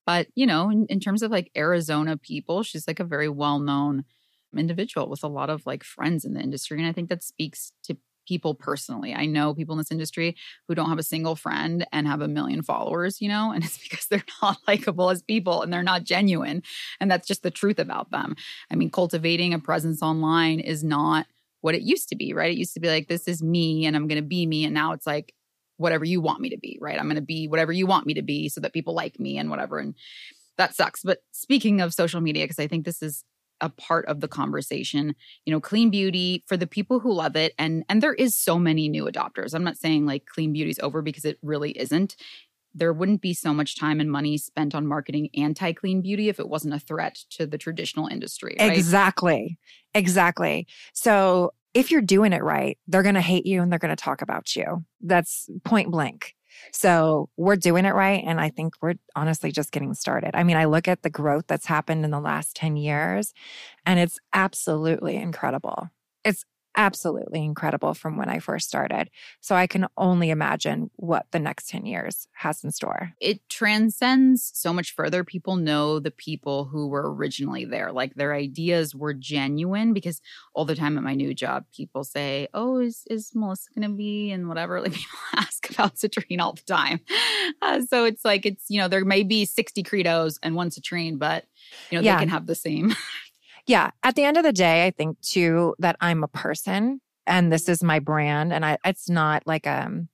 But, 0.07 0.29
you 0.35 0.47
know, 0.47 0.71
in, 0.71 0.87
in 0.87 1.01
terms 1.01 1.23
of 1.23 1.31
like 1.31 1.51
Arizona 1.57 2.17
people, 2.17 2.63
she's 2.63 2.87
like 2.87 3.01
a 3.01 3.05
very 3.05 3.29
well 3.29 3.59
known 3.59 4.05
individual 4.57 5.09
with 5.09 5.23
a 5.23 5.29
lot 5.29 5.51
of 5.51 5.65
like 5.67 5.85
friends 5.85 6.25
in 6.25 6.35
the 6.35 6.41
industry. 6.41 6.79
And 6.79 6.87
I 6.87 6.93
think 6.93 7.09
that 7.09 7.23
speaks 7.23 7.73
to 7.85 7.97
people 8.31 8.55
personally. 8.55 9.13
I 9.13 9.27
know 9.27 9.53
people 9.53 9.73
in 9.73 9.79
this 9.79 9.91
industry 9.91 10.37
who 10.69 10.77
don't 10.77 10.89
have 10.89 11.01
a 11.01 11.03
single 11.03 11.35
friend 11.35 11.85
and 11.91 12.07
have 12.07 12.21
a 12.21 12.29
million 12.29 12.63
followers, 12.63 13.21
you 13.21 13.29
know, 13.29 13.51
and 13.55 13.65
it's 13.65 13.77
because 13.77 14.07
they're 14.07 14.23
not 14.41 14.59
likable 14.69 15.11
as 15.11 15.21
people 15.21 15.63
and 15.63 15.73
they're 15.73 15.83
not 15.83 16.05
genuine. 16.05 16.63
And 17.01 17.11
that's 17.11 17.27
just 17.27 17.43
the 17.43 17.51
truth 17.51 17.81
about 17.81 18.13
them. 18.13 18.37
I 18.71 18.77
mean, 18.77 18.89
cultivating 18.89 19.53
a 19.53 19.59
presence 19.59 20.01
online 20.01 20.61
is 20.61 20.85
not 20.85 21.27
what 21.61 21.75
it 21.75 21.83
used 21.83 22.09
to 22.11 22.17
be, 22.17 22.33
right? 22.33 22.53
It 22.53 22.57
used 22.59 22.75
to 22.75 22.81
be 22.81 22.89
like, 22.89 23.09
this 23.09 23.27
is 23.27 23.43
me 23.43 23.85
and 23.85 23.97
I'm 23.97 24.07
going 24.07 24.23
to 24.23 24.29
be 24.29 24.47
me. 24.47 24.65
And 24.65 24.73
now 24.73 24.93
it's 24.93 25.09
like, 25.09 25.35
whatever 25.77 26.05
you 26.05 26.21
want 26.21 26.41
me 26.41 26.51
to 26.51 26.59
be, 26.59 26.79
right? 26.81 26.99
I'm 26.99 27.07
going 27.07 27.17
to 27.17 27.23
be 27.23 27.49
whatever 27.49 27.73
you 27.73 27.87
want 27.87 28.07
me 28.07 28.15
to 28.15 28.23
be 28.23 28.49
so 28.49 28.61
that 28.61 28.75
people 28.75 28.95
like 28.95 29.19
me 29.19 29.39
and 29.39 29.51
whatever. 29.51 29.79
And 29.79 29.95
that 30.57 30.75
sucks. 30.75 31.03
But 31.03 31.19
speaking 31.33 31.81
of 31.81 31.95
social 31.95 32.21
media, 32.21 32.45
because 32.45 32.59
I 32.59 32.69
think 32.69 32.85
this 32.85 33.03
is 33.03 33.25
a 33.61 33.69
part 33.69 34.07
of 34.07 34.21
the 34.21 34.29
conversation 34.29 35.15
you 35.45 35.53
know 35.53 35.61
clean 35.61 35.91
beauty 35.91 36.45
for 36.47 36.57
the 36.57 36.67
people 36.67 37.01
who 37.01 37.13
love 37.13 37.37
it 37.37 37.55
and 37.59 37.85
and 37.89 38.03
there 38.03 38.15
is 38.15 38.37
so 38.37 38.59
many 38.59 38.89
new 38.89 39.05
adopters 39.05 39.55
i'm 39.55 39.65
not 39.65 39.77
saying 39.77 40.07
like 40.07 40.27
clean 40.27 40.53
beauty's 40.53 40.79
over 40.81 41.03
because 41.03 41.25
it 41.25 41.39
really 41.43 41.73
isn't 41.79 42.17
there 42.73 42.93
wouldn't 42.93 43.21
be 43.21 43.35
so 43.35 43.53
much 43.53 43.77
time 43.77 43.99
and 43.99 44.13
money 44.13 44.39
spent 44.39 44.75
on 44.75 44.87
marketing 44.87 45.29
anti 45.35 45.73
clean 45.73 46.01
beauty 46.01 46.29
if 46.29 46.39
it 46.39 46.49
wasn't 46.49 46.73
a 46.73 46.79
threat 46.79 47.19
to 47.31 47.47
the 47.47 47.59
traditional 47.59 48.07
industry 48.07 48.57
right 48.59 48.77
Exactly. 48.77 49.59
Exactly. 49.95 50.67
So 50.93 51.53
if 51.75 51.91
you're 51.91 52.01
doing 52.01 52.33
it 52.33 52.43
right, 52.43 52.79
they're 52.87 53.03
going 53.03 53.15
to 53.15 53.21
hate 53.21 53.47
you 53.47 53.63
and 53.63 53.71
they're 53.71 53.79
going 53.79 53.95
to 53.95 54.03
talk 54.03 54.23
about 54.23 54.57
you. 54.57 54.85
That's 55.01 55.49
point 55.65 55.91
blank. 55.91 56.35
So 56.73 57.29
we're 57.37 57.57
doing 57.57 57.85
it 57.85 57.95
right. 57.95 58.23
And 58.27 58.41
I 58.41 58.51
think 58.51 58.75
we're 58.83 58.95
honestly 59.17 59.53
just 59.53 59.73
getting 59.73 59.95
started. 59.95 60.33
I 60.35 60.43
mean, 60.43 60.57
I 60.57 60.65
look 60.67 60.89
at 60.89 61.03
the 61.03 61.11
growth 61.11 61.45
that's 61.49 61.67
happened 61.67 62.05
in 62.05 62.11
the 62.11 62.21
last 62.21 62.57
10 62.57 62.77
years, 62.77 63.33
and 63.87 63.99
it's 64.01 64.19
absolutely 64.33 65.17
incredible. 65.17 65.91
It's 66.25 66.45
absolutely 66.87 67.45
incredible 67.45 67.95
from 67.95 68.17
when 68.17 68.29
I 68.29 68.39
first 68.39 68.67
started. 68.69 69.11
So 69.41 69.55
I 69.55 69.67
can 69.67 69.87
only 69.97 70.31
imagine 70.31 70.91
what 70.97 71.27
the 71.31 71.39
next 71.39 71.69
10 71.69 71.85
years 71.87 72.27
has 72.33 72.65
in 72.65 72.71
store. 72.73 73.13
it 73.21 73.47
transcends 73.49 74.51
so 74.55 74.73
much 74.73 74.95
further. 74.95 75.25
People 75.25 75.57
know 75.57 75.99
the 75.99 76.11
people 76.11 76.65
who 76.65 76.89
were 76.89 77.15
originally 77.15 77.65
there. 77.65 77.93
Like 77.93 78.15
their 78.15 78.33
ideas 78.35 78.95
were 78.95 79.15
genuine 79.15 79.93
because 79.93 80.21
all 80.55 80.65
the 80.65 80.75
time 80.75 80.97
at 80.97 81.05
my 81.05 81.15
new 81.15 81.35
job, 81.35 81.65
people 81.75 82.03
say, 82.05 82.49
Oh, 82.55 82.79
is, 82.79 83.05
is 83.11 83.33
Melissa 83.35 83.69
going 83.75 83.89
to 83.91 83.97
be 83.97 84.31
and 84.31 84.49
whatever? 84.49 84.81
Like 84.81 84.93
people 85.03 85.19
ask 85.37 85.71
about 85.71 85.97
Citrine 85.97 86.41
all 86.41 86.55
the 86.55 86.63
time. 86.63 87.01
Uh, 87.63 87.83
so 87.83 88.05
it's 88.05 88.25
like, 88.25 88.47
it's, 88.47 88.65
you 88.71 88.81
know, 88.81 88.89
there 88.89 89.05
may 89.05 89.23
be 89.23 89.45
60 89.45 89.83
credos 89.83 90.39
and 90.43 90.55
one 90.55 90.71
Citrine, 90.71 91.19
but, 91.19 91.45
you 91.91 91.99
know, 91.99 92.03
Yeah. 92.05 92.17
they 92.17 92.21
can 92.23 92.29
have 92.31 92.47
the 92.47 92.55
same. 92.55 92.95
Yeah. 93.71 93.93
At 94.03 94.17
the 94.17 94.25
end 94.25 94.37
of 94.37 94.43
the 94.43 94.53
day, 94.53 94.85
I 94.85 94.91
think 94.91 95.21
too 95.21 95.77
that 95.79 95.95
I'm 96.01 96.25
a 96.25 96.29
person 96.29 97.01
and 97.25 97.53
this 97.53 97.69
is 97.69 97.85
my 97.85 98.01
brand. 98.01 98.53
And 98.53 98.65
I 98.65 98.79
it's 98.85 99.09
not 99.09 99.47
like 99.47 99.65
um 99.65 100.09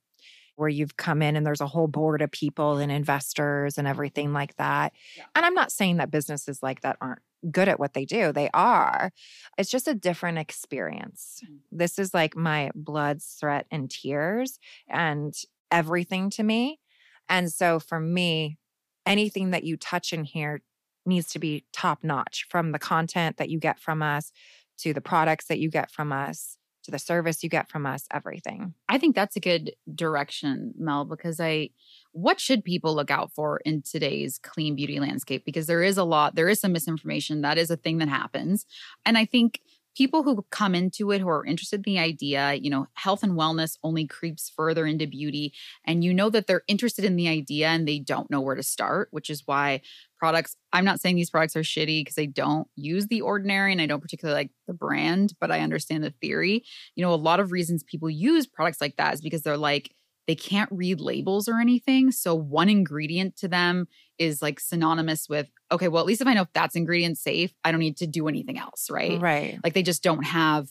where 0.57 0.69
you've 0.69 0.99
come 0.99 1.23
in 1.23 1.37
and 1.37 1.47
there's 1.47 1.63
a 1.63 1.67
whole 1.67 1.87
board 1.87 2.21
of 2.21 2.31
people 2.31 2.77
and 2.77 2.93
investors 2.93 3.79
and 3.79 3.89
everything 3.89 4.35
like 4.35 4.55
that. 4.57 4.93
Yeah. 5.17 5.25
And 5.35 5.47
I'm 5.47 5.55
not 5.55 5.73
saying 5.73 5.97
that 5.97 6.11
businesses 6.11 6.63
like 6.63 6.83
that 6.83 6.99
aren't 7.01 7.23
good 7.51 7.67
at 7.67 7.81
what 7.81 7.95
they 7.95 8.05
do. 8.05 8.31
They 8.31 8.51
are. 8.53 9.11
It's 9.57 9.71
just 9.71 9.89
a 9.89 9.95
different 9.95 10.37
experience. 10.37 11.41
Mm. 11.43 11.61
This 11.73 11.99
is 11.99 12.13
like 12.13 12.37
my 12.37 12.71
blood, 12.75 13.23
sweat, 13.23 13.67
and 13.71 13.91
tears 13.91 14.59
and 14.87 15.35
everything 15.71 16.29
to 16.31 16.43
me. 16.43 16.79
And 17.27 17.51
so 17.51 17.81
for 17.81 18.01
me, 18.01 18.59
anything 19.07 19.53
that 19.53 19.65
you 19.65 19.79
touch 19.79 20.13
in 20.13 20.25
here 20.25 20.61
needs 21.07 21.29
to 21.33 21.39
be 21.39 21.65
top 21.73 22.03
notch 22.03 22.47
from 22.51 22.73
the 22.73 22.79
content 22.79 23.37
that 23.37 23.49
you 23.49 23.59
get 23.59 23.79
from 23.79 24.03
us 24.03 24.33
to 24.79 24.93
the 24.93 25.01
products 25.01 25.47
that 25.47 25.59
you 25.59 25.71
get 25.71 25.91
from 25.91 26.13
us 26.13 26.59
to 26.87 26.93
the 26.93 26.99
service 26.99 27.43
you 27.43 27.51
get 27.51 27.69
from 27.69 27.85
us, 27.85 28.07
everything. 28.13 28.73
I 28.89 28.97
think 28.97 29.15
that's 29.15 29.37
a 29.37 29.41
good 29.41 29.73
direction, 29.93 30.73
Mel, 30.79 31.05
because 31.05 31.41
I 31.41 31.71
what 32.13 32.41
should 32.41 32.65
people 32.65 32.95
look 32.95 33.11
out 33.11 33.33
for 33.35 33.61
in 33.67 33.83
today's 33.83 34.39
clean 34.39 34.75
beauty 34.75 34.99
landscape? 34.99 35.45
Because 35.45 35.67
there 35.67 35.83
is 35.83 35.99
a 35.99 36.05
lot, 36.05 36.35
there 36.35 36.49
is 36.49 36.61
some 36.61 36.73
misinformation. 36.73 37.43
That 37.43 37.59
is 37.59 37.71
a 37.71 37.77
thing 37.77 37.99
that 37.99 38.09
happens. 38.09 38.65
And 39.05 39.19
I 39.19 39.27
think 39.27 39.61
people 39.97 40.23
who 40.23 40.45
come 40.51 40.75
into 40.75 41.11
it 41.11 41.21
who 41.21 41.29
are 41.29 41.45
interested 41.45 41.81
in 41.81 41.95
the 41.95 41.99
idea, 41.99 42.55
you 42.55 42.71
know, 42.71 42.87
health 42.95 43.23
and 43.23 43.33
wellness 43.33 43.79
only 43.83 44.07
creeps 44.07 44.51
further 44.55 44.87
into 44.87 45.07
beauty. 45.07 45.53
And 45.85 46.05
you 46.05 46.15
know 46.15 46.31
that 46.31 46.47
they're 46.47 46.63
interested 46.69 47.05
in 47.05 47.17
the 47.17 47.29
idea 47.29 47.69
and 47.69 47.89
they 47.89 47.99
don't 47.99 48.31
know 48.31 48.41
where 48.41 48.55
to 48.55 48.63
start, 48.63 49.09
which 49.11 49.29
is 49.29 49.43
why 49.47 49.81
products, 50.19 50.57
I'm 50.73 50.85
not 50.85 51.01
saying 51.01 51.17
these 51.17 51.31
products 51.31 51.57
are 51.57 51.63
shitty 51.63 52.01
because 52.01 52.19
I 52.19 52.27
don't 52.27 52.69
use 52.77 53.07
the 53.07 53.21
ordinary 53.21 53.73
and 53.73 53.81
I 53.81 53.87
don't 53.87 54.01
particularly 54.03 54.39
like 54.39 54.51
the 54.67 54.75
brand, 54.75 55.35
but 55.41 55.51
I 55.51 55.61
understand 55.61 56.05
the 56.05 56.15
theory. 56.21 56.65
You 56.95 57.05
know, 57.05 57.13
a 57.13 57.17
lot 57.17 57.41
of 57.41 57.53
reasons 57.53 57.85
people 57.85 58.11
use 58.11 58.47
products 58.47 58.81
like 58.81 58.97
that 58.97 59.15
is 59.15 59.21
because 59.21 59.43
they're 59.43 59.57
like, 59.57 59.93
they 60.27 60.35
can't 60.35 60.71
read 60.73 61.01
labels 61.01 61.49
or 61.49 61.61
anything. 61.61 62.11
So 62.11 62.35
one 62.35 62.69
ingredient 62.69 63.37
to 63.37 63.49
them 63.49 63.87
is 64.19 64.43
like 64.43 64.59
synonymous 64.59 65.29
with, 65.29 65.49
okay, 65.71 65.89
well, 65.89 66.01
at 66.01 66.07
least 66.07 66.21
if 66.21 66.27
I 66.27 66.35
know 66.35 66.43
if 66.43 66.53
that's 66.53 66.75
ingredient 66.75 67.19
safe, 67.19 67.53
I 67.65 67.71
don't 67.71 67.81
need 67.81 67.99
to 67.99 68.07
do 68.07 68.27
anything 68.27 68.59
else, 68.59 68.89
right? 68.91 69.21
Right. 69.21 69.59
Like 69.63 69.75
they 69.75 69.85
just 69.85 70.03
don't 70.03 70.25
have, 70.25 70.69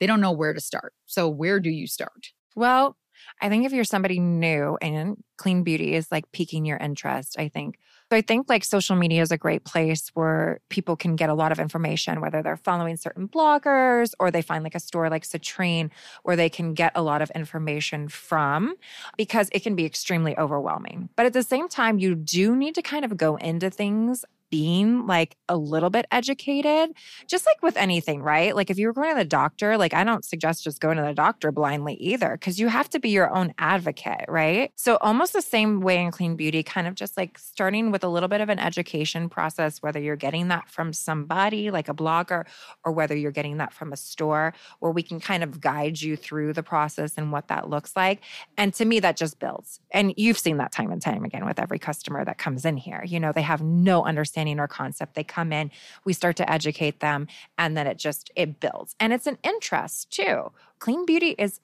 they 0.00 0.06
don't 0.06 0.20
know 0.20 0.32
where 0.32 0.52
to 0.52 0.60
start. 0.60 0.92
So 1.06 1.28
where 1.28 1.60
do 1.60 1.70
you 1.70 1.86
start? 1.86 2.32
Well, 2.56 2.96
I 3.40 3.48
think 3.48 3.64
if 3.64 3.72
you're 3.72 3.84
somebody 3.84 4.18
new 4.18 4.76
and 4.80 5.18
clean 5.36 5.62
beauty 5.62 5.94
is 5.94 6.10
like 6.10 6.24
piquing 6.32 6.64
your 6.64 6.78
interest, 6.78 7.36
I 7.38 7.48
think 7.48 7.76
so 8.10 8.16
I 8.16 8.22
think 8.22 8.48
like 8.48 8.64
social 8.64 8.96
media 8.96 9.22
is 9.22 9.30
a 9.30 9.38
great 9.38 9.62
place 9.62 10.08
where 10.14 10.58
people 10.68 10.96
can 10.96 11.14
get 11.14 11.30
a 11.30 11.34
lot 11.34 11.52
of 11.52 11.60
information, 11.60 12.20
whether 12.20 12.42
they're 12.42 12.56
following 12.56 12.96
certain 12.96 13.28
bloggers 13.28 14.14
or 14.18 14.32
they 14.32 14.42
find 14.42 14.64
like 14.64 14.74
a 14.74 14.80
store 14.80 15.08
like 15.08 15.22
Citrine 15.22 15.90
where 16.24 16.34
they 16.34 16.48
can 16.48 16.74
get 16.74 16.90
a 16.96 17.02
lot 17.02 17.22
of 17.22 17.30
information 17.30 18.08
from 18.08 18.74
because 19.16 19.48
it 19.52 19.62
can 19.62 19.76
be 19.76 19.86
extremely 19.86 20.36
overwhelming. 20.36 21.08
But 21.14 21.26
at 21.26 21.34
the 21.34 21.44
same 21.44 21.68
time, 21.68 22.00
you 22.00 22.16
do 22.16 22.56
need 22.56 22.74
to 22.74 22.82
kind 22.82 23.04
of 23.04 23.16
go 23.16 23.36
into 23.36 23.70
things 23.70 24.24
being 24.50 25.06
like 25.06 25.36
a 25.48 25.56
little 25.56 25.90
bit 25.90 26.06
educated, 26.10 26.90
just 27.26 27.46
like 27.46 27.62
with 27.62 27.76
anything, 27.76 28.22
right? 28.22 28.54
Like 28.54 28.70
if 28.70 28.78
you 28.78 28.88
were 28.88 28.92
going 28.92 29.10
to 29.10 29.16
the 29.16 29.24
doctor, 29.24 29.76
like 29.78 29.94
I 29.94 30.04
don't 30.04 30.24
suggest 30.24 30.64
just 30.64 30.80
going 30.80 30.96
to 30.96 31.02
the 31.02 31.14
doctor 31.14 31.52
blindly 31.52 31.94
either, 31.94 32.32
because 32.32 32.58
you 32.58 32.68
have 32.68 32.90
to 32.90 32.98
be 32.98 33.10
your 33.10 33.32
own 33.32 33.54
advocate, 33.58 34.24
right? 34.28 34.72
So 34.76 34.96
almost 35.00 35.32
the 35.32 35.42
same 35.42 35.80
way 35.80 36.02
in 36.02 36.10
clean 36.10 36.36
beauty, 36.36 36.62
kind 36.62 36.86
of 36.86 36.94
just 36.94 37.16
like 37.16 37.38
starting 37.38 37.90
with 37.90 38.02
a 38.02 38.08
little 38.08 38.28
bit 38.28 38.40
of 38.40 38.48
an 38.48 38.58
education 38.58 39.28
process, 39.28 39.80
whether 39.82 40.00
you're 40.00 40.16
getting 40.16 40.48
that 40.48 40.68
from 40.68 40.92
somebody 40.92 41.70
like 41.70 41.88
a 41.88 41.94
blogger 41.94 42.44
or 42.84 42.92
whether 42.92 43.16
you're 43.16 43.30
getting 43.30 43.58
that 43.58 43.72
from 43.72 43.92
a 43.92 43.96
store 43.96 44.52
where 44.80 44.92
we 44.92 45.02
can 45.02 45.20
kind 45.20 45.42
of 45.44 45.60
guide 45.60 46.00
you 46.00 46.16
through 46.16 46.52
the 46.52 46.62
process 46.62 47.14
and 47.16 47.30
what 47.30 47.48
that 47.48 47.68
looks 47.68 47.94
like. 47.94 48.20
And 48.56 48.74
to 48.74 48.84
me, 48.84 48.98
that 49.00 49.16
just 49.16 49.38
builds. 49.38 49.80
And 49.92 50.12
you've 50.16 50.38
seen 50.38 50.56
that 50.56 50.72
time 50.72 50.90
and 50.90 51.00
time 51.00 51.24
again 51.24 51.44
with 51.44 51.60
every 51.60 51.78
customer 51.78 52.24
that 52.24 52.38
comes 52.38 52.64
in 52.64 52.76
here. 52.76 53.02
You 53.06 53.20
know, 53.20 53.32
they 53.32 53.42
have 53.42 53.62
no 53.62 54.04
understanding 54.04 54.39
understanding 54.40 54.60
our 54.60 54.68
concept. 54.68 55.14
They 55.14 55.24
come 55.24 55.52
in, 55.52 55.70
we 56.04 56.12
start 56.12 56.36
to 56.36 56.50
educate 56.50 57.00
them, 57.00 57.26
and 57.58 57.76
then 57.76 57.86
it 57.86 57.98
just 57.98 58.30
it 58.36 58.60
builds. 58.60 58.94
And 58.98 59.12
it's 59.12 59.26
an 59.26 59.38
interest 59.42 60.10
too. 60.10 60.52
Clean 60.78 61.04
beauty 61.06 61.34
is 61.38 61.60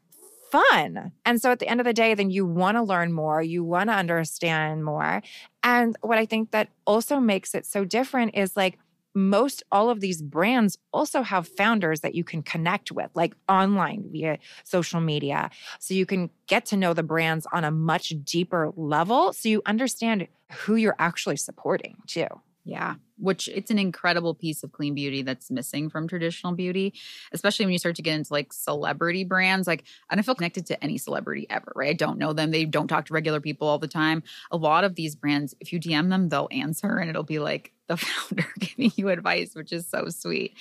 fun. 0.51 1.13
And 1.25 1.41
so 1.41 1.51
at 1.51 1.59
the 1.59 1.69
end 1.69 1.81
of 1.81 1.87
the 1.87 1.93
day, 1.93 2.15
then 2.15 2.31
you 2.31 2.47
want 2.47 2.77
to 2.77 2.83
learn 2.83 3.13
more, 3.13 3.43
you 3.43 3.65
want 3.65 3.91
to 3.91 3.95
understand 3.95 4.85
more. 4.85 5.23
And 5.63 5.97
what 6.03 6.19
I 6.19 6.27
think 6.27 6.53
that 6.53 6.69
also 6.85 7.19
makes 7.19 7.55
it 7.55 7.67
so 7.67 7.85
different 7.85 8.37
is 8.37 8.57
like 8.57 8.79
most 9.15 9.63
all 9.73 9.89
of 9.89 10.01
these 10.01 10.21
brands 10.21 10.77
also 10.93 11.23
have 11.23 11.49
founders 11.49 12.01
that 12.01 12.15
you 12.15 12.23
can 12.23 12.43
connect 12.43 12.93
with, 12.93 13.11
like 13.15 13.35
online 13.49 14.05
via 14.13 14.39
social 14.63 15.01
media. 15.01 15.51
So 15.81 15.95
you 15.95 16.05
can 16.05 16.31
get 16.47 16.67
to 16.67 16.77
know 16.77 16.93
the 16.93 17.03
brands 17.03 17.47
on 17.51 17.65
a 17.65 17.71
much 17.71 18.13
deeper 18.25 18.73
level. 18.77 19.33
So 19.33 19.49
you 19.49 19.63
understand 19.65 20.29
who 20.53 20.77
you're 20.77 20.97
actually 20.99 21.39
supporting 21.39 21.97
too. 22.07 22.27
Yeah, 22.67 22.97
which 23.19 23.49
it's 23.49 23.71
an 23.71 23.79
incredible 23.79 24.35
piece 24.35 24.63
of 24.63 24.73
clean 24.73 24.95
beauty 24.95 25.23
that's 25.23 25.51
missing 25.51 25.89
from 25.89 26.09
traditional 26.09 26.53
beauty, 26.53 26.95
especially 27.33 27.67
when 27.67 27.73
you 27.73 27.79
start 27.79 27.97
to 27.97 28.03
get 28.03 28.15
into 28.15 28.33
like 28.33 28.53
celebrity 28.53 29.25
brands. 29.25 29.67
Like, 29.67 29.85
I 30.11 30.15
don't 30.15 30.25
feel 30.25 30.35
connected 30.35 30.67
to 30.67 30.85
any 30.85 30.99
celebrity 30.99 31.47
ever, 31.51 31.73
right? 31.75 31.91
I 31.91 31.95
don't 31.95 32.19
know 32.19 32.33
them. 32.33 32.51
They 32.51 32.65
don't 32.65 32.89
talk 32.89 33.07
to 33.07 33.15
regular 33.15 33.41
people 33.41 33.69
all 33.69 33.79
the 33.79 33.89
time. 33.89 34.23
A 34.51 34.57
lot 34.57 34.85
of 34.85 34.95
these 34.95 35.15
brands, 35.15 35.55
if 35.61 35.73
you 35.73 35.81
DM 35.81 36.11
them, 36.11 36.29
they'll 36.29 36.49
answer 36.51 36.99
and 36.99 37.11
it'll 37.11 37.23
be 37.23 37.39
like, 37.39 37.73
the 37.89 37.97
founder 37.97 38.47
giving 38.59 38.93
you 38.97 39.09
advice, 39.09 39.55
which 39.55 39.73
is 39.73 39.87
so 39.87 40.09
sweet. 40.09 40.55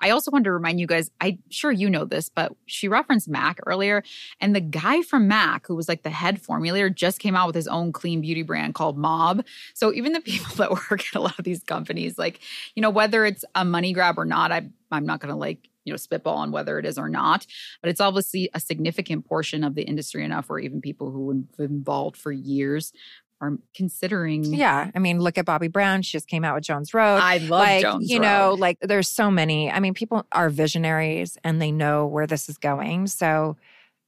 I 0.00 0.10
also 0.10 0.30
wanted 0.30 0.44
to 0.44 0.52
remind 0.52 0.78
you 0.78 0.86
guys, 0.86 1.10
I'm 1.20 1.38
sure 1.48 1.72
you 1.72 1.88
know 1.88 2.04
this, 2.04 2.28
but 2.28 2.54
she 2.66 2.88
referenced 2.88 3.28
MAC 3.28 3.60
earlier. 3.66 4.02
And 4.40 4.54
the 4.54 4.60
guy 4.60 5.02
from 5.02 5.28
MAC, 5.28 5.66
who 5.66 5.74
was 5.74 5.88
like 5.88 6.02
the 6.02 6.10
head 6.10 6.42
formulator, 6.42 6.94
just 6.94 7.18
came 7.18 7.34
out 7.34 7.46
with 7.46 7.56
his 7.56 7.68
own 7.68 7.92
clean 7.92 8.20
beauty 8.20 8.42
brand 8.42 8.74
called 8.74 8.98
Mob. 8.98 9.44
So 9.74 9.92
even 9.92 10.12
the 10.12 10.20
people 10.26 10.54
that 10.56 10.70
work 10.70 11.00
at 11.00 11.14
a 11.14 11.20
lot 11.20 11.38
of 11.38 11.44
these 11.44 11.62
companies, 11.62 11.95
like, 12.18 12.40
you 12.74 12.82
know, 12.82 12.90
whether 12.90 13.24
it's 13.24 13.44
a 13.54 13.64
money 13.64 13.92
grab 13.92 14.18
or 14.18 14.24
not, 14.24 14.52
I, 14.52 14.68
I'm 14.90 15.06
not 15.06 15.20
going 15.20 15.32
to 15.32 15.38
like, 15.38 15.68
you 15.84 15.92
know, 15.92 15.96
spitball 15.96 16.36
on 16.38 16.50
whether 16.50 16.78
it 16.78 16.86
is 16.86 16.98
or 16.98 17.08
not, 17.08 17.46
but 17.80 17.90
it's 17.90 18.00
obviously 18.00 18.50
a 18.54 18.60
significant 18.60 19.26
portion 19.26 19.62
of 19.62 19.74
the 19.74 19.82
industry 19.82 20.24
enough 20.24 20.48
where 20.48 20.58
even 20.58 20.80
people 20.80 21.10
who 21.10 21.30
have 21.30 21.56
been 21.56 21.66
involved 21.66 22.16
for 22.16 22.32
years 22.32 22.92
are 23.40 23.52
considering. 23.74 24.44
Yeah. 24.44 24.90
I 24.94 24.98
mean, 24.98 25.20
look 25.20 25.38
at 25.38 25.44
Bobbi 25.44 25.70
Brown. 25.70 26.02
She 26.02 26.12
just 26.12 26.26
came 26.26 26.44
out 26.44 26.54
with 26.54 26.64
Jones 26.64 26.94
Road. 26.94 27.18
I 27.18 27.38
love 27.38 27.50
like, 27.50 27.82
Jones 27.82 28.10
You 28.10 28.18
Road. 28.18 28.24
know, 28.24 28.54
like 28.58 28.78
there's 28.80 29.08
so 29.08 29.30
many. 29.30 29.70
I 29.70 29.78
mean, 29.78 29.94
people 29.94 30.26
are 30.32 30.48
visionaries 30.48 31.36
and 31.44 31.60
they 31.60 31.70
know 31.70 32.06
where 32.06 32.26
this 32.26 32.48
is 32.48 32.58
going. 32.58 33.06
So 33.06 33.56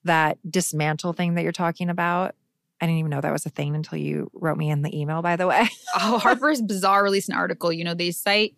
that 0.05 0.39
dismantle 0.51 1.13
thing 1.13 1.35
that 1.35 1.43
you're 1.43 1.53
talking 1.53 1.91
about, 1.91 2.35
I 2.81 2.87
didn't 2.87 2.99
even 2.99 3.11
know 3.11 3.21
that 3.21 3.33
was 3.33 3.47
a 3.47 3.51
thing 3.51 3.75
until 3.75 3.99
you 3.99 4.31
wrote 4.35 4.57
me 4.57 4.71
in 4.71 4.83
the 4.83 4.97
email, 4.97 5.21
by 5.21 5.37
the 5.37 5.47
way. 5.47 5.69
oh, 5.97 6.19
Harper's 6.23 6.63
Bazaar 6.63 7.03
released 7.03 7.29
an 7.29 7.35
article. 7.35 7.73
You 7.73 7.85
know, 7.85 7.95
they 7.95 8.13
cite 8.13 8.55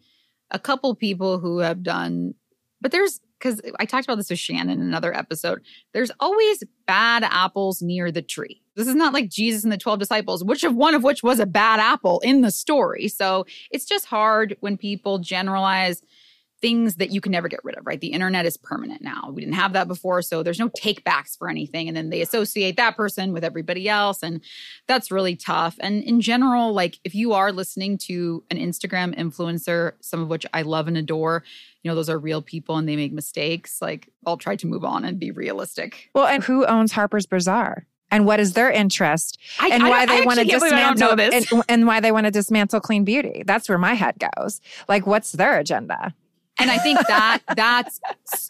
a 0.51 0.59
couple 0.59 0.95
people 0.95 1.39
who 1.39 1.59
have 1.59 1.83
done, 1.83 2.35
but 2.81 2.93
there's 2.93 3.21
because 3.39 3.61
I 3.79 3.87
talked 3.87 4.07
about 4.07 4.17
this 4.17 4.29
with 4.29 4.39
Shannon 4.39 4.81
in 4.81 4.87
another 4.87 5.17
episode. 5.17 5.63
There's 5.95 6.11
always 6.21 6.63
bad 6.87 7.25
apples 7.25 7.81
near 7.81 8.13
the 8.13 8.21
tree. 8.21 8.63
This 8.77 8.87
is 8.87 8.95
not 8.95 9.15
like 9.15 9.31
Jesus 9.31 9.65
and 9.65 9.73
the 9.73 9.79
12 9.79 9.99
disciples, 9.99 10.45
which 10.45 10.63
of 10.63 10.75
one 10.75 10.95
of 10.95 11.03
which 11.03 11.23
was 11.23 11.41
a 11.41 11.47
bad 11.47 11.81
apple 11.81 12.21
in 12.21 12.43
the 12.43 12.51
story. 12.51 13.09
So 13.09 13.47
it's 13.71 13.87
just 13.87 14.07
hard 14.07 14.57
when 14.61 14.77
people 14.77 15.19
generalize 15.19 16.03
things 16.61 16.97
that 16.97 17.11
you 17.11 17.21
can 17.21 17.33
never 17.33 17.49
get 17.49 17.61
rid 17.65 17.77
of, 17.79 17.87
right? 17.87 18.01
The 18.01 18.09
internet 18.09 18.45
is 18.45 18.57
permanent 18.57 19.01
now. 19.03 19.31
We 19.33 19.41
didn't 19.41 19.55
have 19.55 19.73
that 19.73 19.89
before. 19.89 20.21
So 20.21 20.43
there's 20.43 20.59
no 20.59 20.69
takebacks 20.69 21.39
for 21.39 21.49
anything. 21.49 21.89
And 21.89 21.97
then 21.97 22.11
they 22.11 22.21
associate 22.21 22.77
that 22.77 22.97
person 22.97 23.33
with 23.33 23.45
everybody 23.45 23.89
else. 23.89 24.23
And 24.23 24.43
that's 24.87 25.11
really 25.11 25.37
tough. 25.37 25.77
And 25.81 26.03
in 26.05 26.21
general, 26.21 26.73
like 26.73 26.99
if 27.03 27.15
you 27.15 27.33
are 27.33 27.51
listening 27.51 27.97
to 27.99 28.45
an 28.51 28.59
Instagram 28.59 29.17
influencer, 29.17 29.93
some 30.01 30.21
of 30.21 30.29
which 30.29 30.45
I 30.53 30.63
love 30.63 30.87
and 30.87 30.99
adore, 30.99 31.45
you 31.83 31.91
know, 31.91 31.95
those 31.95 32.11
are 32.11 32.19
real 32.19 32.43
people 32.43 32.77
and 32.77 32.87
they 32.89 32.97
make 32.97 33.13
mistakes. 33.13 33.81
Like 33.81 34.11
I'll 34.27 34.37
try 34.37 34.57
to 34.57 34.67
move 34.67 34.85
on 34.85 35.05
and 35.05 35.19
be 35.19 35.31
realistic. 35.31 36.11
Well, 36.15 36.27
and 36.27 36.45
who 36.45 36.67
owns 36.67 36.93
Harper's 36.93 37.27
Bazaar? 37.27 37.87
And 38.13 38.27
what 38.27 38.41
is 38.41 38.55
their 38.55 38.71
interest? 38.71 39.39
I, 39.61 39.69
and 39.69 39.85
I- 39.85 39.89
why 39.89 40.05
they 40.07 40.27
want 40.27 40.41
to 40.41 40.43
actually 40.43 40.51
can't 40.51 40.61
believe 40.61 40.73
I 40.73 40.81
don't 40.81 41.17
dismantle 41.17 41.17
this. 41.17 41.53
and, 41.53 41.63
and 41.69 41.87
why 41.87 42.01
they 42.01 42.11
want 42.13 42.27
to 42.27 42.31
dismantle 42.33 42.81
clean 42.81 43.05
beauty. 43.05 43.45
That's 43.47 43.69
where 43.69 43.79
my 43.79 43.95
head 43.95 44.17
goes. 44.37 44.61
Like, 44.89 45.07
what's 45.07 45.33
their 45.33 45.59
agenda? 45.59 46.13
And 46.61 46.71
I 46.71 46.79
think 46.79 46.99
that 47.09 47.41
that's 47.57 48.01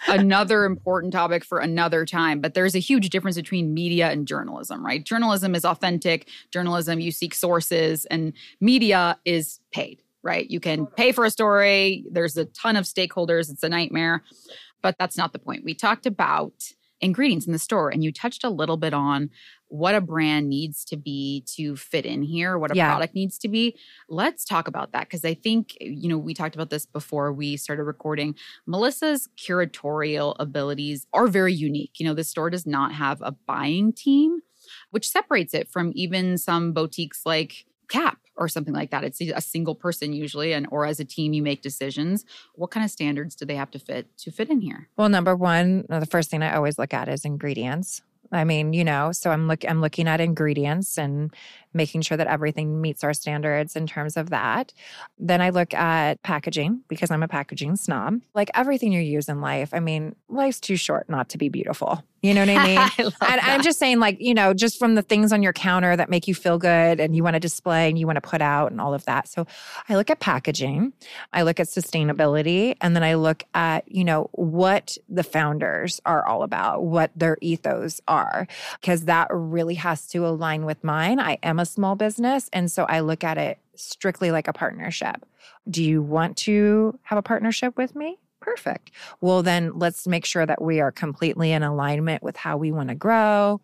another 0.09 0.65
important 0.65 1.13
topic 1.13 1.45
for 1.45 1.59
another 1.59 2.05
time. 2.05 2.41
But 2.41 2.55
there's 2.55 2.75
a 2.75 2.81
huge 2.81 3.11
difference 3.11 3.37
between 3.37 3.73
media 3.73 4.11
and 4.11 4.27
journalism, 4.27 4.85
right? 4.85 5.05
Journalism 5.05 5.55
is 5.55 5.65
authentic. 5.65 6.29
Journalism, 6.51 7.01
you 7.01 7.13
seek 7.13 7.35
sources, 7.35 8.05
and 8.07 8.33
media 8.61 9.19
is 9.25 9.61
paid, 9.73 10.03
right? 10.23 10.51
You 10.51 10.59
can 10.61 10.87
pay 10.87 11.13
for 11.13 11.25
a 11.25 11.31
story. 11.31 12.05
There's 12.11 12.37
a 12.37 12.47
ton 12.47 12.77
of 12.77 12.85
stakeholders. 12.85 13.51
It's 13.51 13.63
a 13.63 13.69
nightmare. 13.69 14.23
But 14.83 14.97
that's 14.99 15.17
not 15.17 15.33
the 15.33 15.39
point. 15.39 15.65
We 15.65 15.75
talked 15.75 16.07
about 16.07 16.73
ingredients 17.01 17.47
in 17.47 17.53
the 17.53 17.59
store, 17.59 17.91
and 17.91 18.03
you 18.03 18.13
touched 18.13 18.45
a 18.45 18.51
little 18.51 18.77
bit 18.77 18.93
on 18.93 19.31
what 19.71 19.95
a 19.95 20.01
brand 20.01 20.49
needs 20.49 20.85
to 20.85 20.97
be 20.97 21.45
to 21.47 21.77
fit 21.77 22.05
in 22.05 22.23
here, 22.23 22.59
what 22.59 22.73
a 22.73 22.75
Yeah. 22.75 22.91
product 22.91 23.15
needs 23.15 23.39
to 23.39 23.49
be. 23.49 23.77
Let's 24.09 24.45
talk 24.45 24.67
about 24.67 24.91
that 24.93 25.03
because 25.09 25.25
I 25.25 25.33
think, 25.35 25.77
you 25.81 26.09
know, 26.09 26.19
we 26.19 26.35
talked 26.35 26.57
about 26.57 26.71
this 26.71 26.87
before 26.87 27.33
we 27.33 27.57
started 27.57 27.85
recording. 27.85 28.35
Melissa's 28.67 29.29
curatorial 29.39 30.35
abilities 30.41 31.07
are 31.13 31.29
very 31.29 31.55
unique. 31.55 32.01
You 32.01 32.07
know, 32.07 32.15
the 32.15 32.25
store 32.25 32.51
does 32.51 32.67
not 32.67 32.93
have 32.95 33.23
a 33.23 33.31
buying 33.31 33.93
team, 33.93 34.41
which 34.91 35.09
separates 35.09 35.55
it 35.55 35.69
from 35.69 35.93
even 35.95 36.37
some 36.37 36.73
boutiques 36.73 37.25
like 37.25 37.65
Cap 37.89 38.19
or 38.37 38.49
something 38.49 38.75
like 38.75 38.91
that. 38.91 39.05
It's 39.05 39.21
a 39.21 39.41
single 39.41 39.75
person 39.75 40.13
usually, 40.13 40.53
and 40.53 40.67
or 40.71 40.87
as 40.87 40.99
a 41.01 41.05
team, 41.05 41.33
you 41.33 41.43
make 41.43 41.61
decisions. 41.63 42.25
What 42.55 42.71
kind 42.71 42.85
of 42.85 42.91
standards 42.91 43.35
do 43.37 43.45
they 43.45 43.57
have 43.57 43.71
to 43.73 43.79
fit 43.79 44.17
to 44.19 44.31
fit 44.31 44.49
in 44.49 44.61
here? 44.61 44.89
Well, 44.97 45.09
number 45.09 45.35
one, 45.37 45.87
the 45.89 46.07
first 46.07 46.31
thing 46.31 46.43
I 46.43 46.55
always 46.55 46.79
look 46.79 46.95
at 46.95 47.09
is 47.09 47.25
ingredients. 47.25 48.03
I 48.33 48.45
mean, 48.45 48.73
you 48.73 48.85
know, 48.85 49.13
so 49.13 49.31
I'm 49.31 49.49
look 49.49 49.65
I'm 49.69 49.81
looking 49.81 50.09
at 50.09 50.21
ingredients 50.21 50.99
and 50.99 51.35
making 51.73 52.03
sure 52.03 52.17
that 52.17 52.27
everything 52.27 52.81
meets 52.81 53.05
our 53.05 53.15
standards 53.15 53.77
in 53.77 53.87
terms 53.87 54.17
of 54.17 54.31
that. 54.31 54.73
Then 55.19 55.41
I 55.41 55.51
look 55.51 55.73
at 55.75 56.23
packaging 56.23 56.83
because 56.89 57.11
I'm 57.11 57.23
a 57.23 57.29
packaging 57.29 57.77
snob. 57.77 58.21
Like 58.35 58.51
everything 58.55 58.93
you 58.93 59.01
use 59.01 59.29
in 59.29 59.41
life, 59.41 59.71
I 59.73 59.81
mean, 59.81 60.17
life's 60.29 60.61
too 60.61 60.77
short 60.77 61.09
not 61.09 61.29
to 61.31 61.39
be 61.39 61.49
beautiful. 61.49 62.03
You 62.23 62.35
know 62.35 62.41
what 62.41 62.51
I 62.51 62.67
mean? 62.67 62.79
I 62.79 62.91
and. 62.99 63.41
I'm 63.41 63.63
just 63.63 63.79
saying, 63.79 63.99
like, 63.99 64.19
you 64.21 64.35
know, 64.35 64.53
just 64.53 64.79
from 64.79 64.95
the 64.95 65.03
things 65.03 65.33
on 65.33 65.43
your 65.43 65.53
counter 65.53 65.97
that 65.97 66.11
make 66.11 66.29
you 66.29 66.35
feel 66.35 66.59
good 66.59 67.01
and 67.01 67.17
you 67.17 67.23
want 67.23 67.35
to 67.35 67.41
display 67.41 67.89
and 67.89 67.99
you 67.99 68.07
want 68.07 68.17
to 68.17 68.21
put 68.21 68.43
out 68.43 68.71
and 68.71 68.81
all 68.81 68.95
of 68.95 69.05
that. 69.07 69.29
So 69.29 69.47
I 69.89 69.97
look 69.97 70.11
at 70.11 70.21
packaging, 70.21 70.93
I 71.33 71.43
look 71.43 71.61
at 71.61 71.67
sustainability, 71.67 72.77
and 72.81 72.95
then 72.95 73.03
I 73.03 73.15
look 73.15 73.45
at, 73.55 73.91
you 73.91 74.05
know, 74.05 74.29
what 74.33 74.99
the 75.09 75.23
founders 75.23 76.01
are 76.05 76.27
all 76.27 76.43
about, 76.43 76.83
what 76.83 77.11
their 77.17 77.39
ethos 77.41 78.01
are, 78.07 78.47
because 78.81 79.07
that 79.07 79.29
really 79.31 79.75
has 79.75 80.07
to 80.09 80.27
align 80.27 80.65
with 80.67 80.83
mine. 80.85 81.19
I 81.19 81.39
am 81.43 81.59
a 81.61 81.67
small 81.67 81.95
business. 81.95 82.49
And 82.53 82.71
so 82.71 82.85
I 82.85 83.01
look 83.01 83.23
at 83.23 83.39
it 83.39 83.59
strictly 83.77 84.31
like 84.31 84.49
a 84.49 84.53
partnership. 84.53 85.25
Do 85.69 85.85
you 85.85 86.03
want 86.03 86.37
to 86.39 86.99
have 87.03 87.19
a 87.19 87.23
partnership 87.23 87.77
with 87.77 87.95
me? 87.95 88.19
Perfect. 88.41 88.91
Well, 89.21 89.43
then 89.43 89.79
let's 89.79 90.07
make 90.07 90.25
sure 90.25 90.47
that 90.47 90.63
we 90.63 90.81
are 90.81 90.91
completely 90.91 91.53
in 91.53 91.63
alignment 91.63 92.23
with 92.23 92.39
how 92.39 92.57
we 92.57 92.73
want 92.73 92.89
to 92.89 92.95
grow 92.95 93.61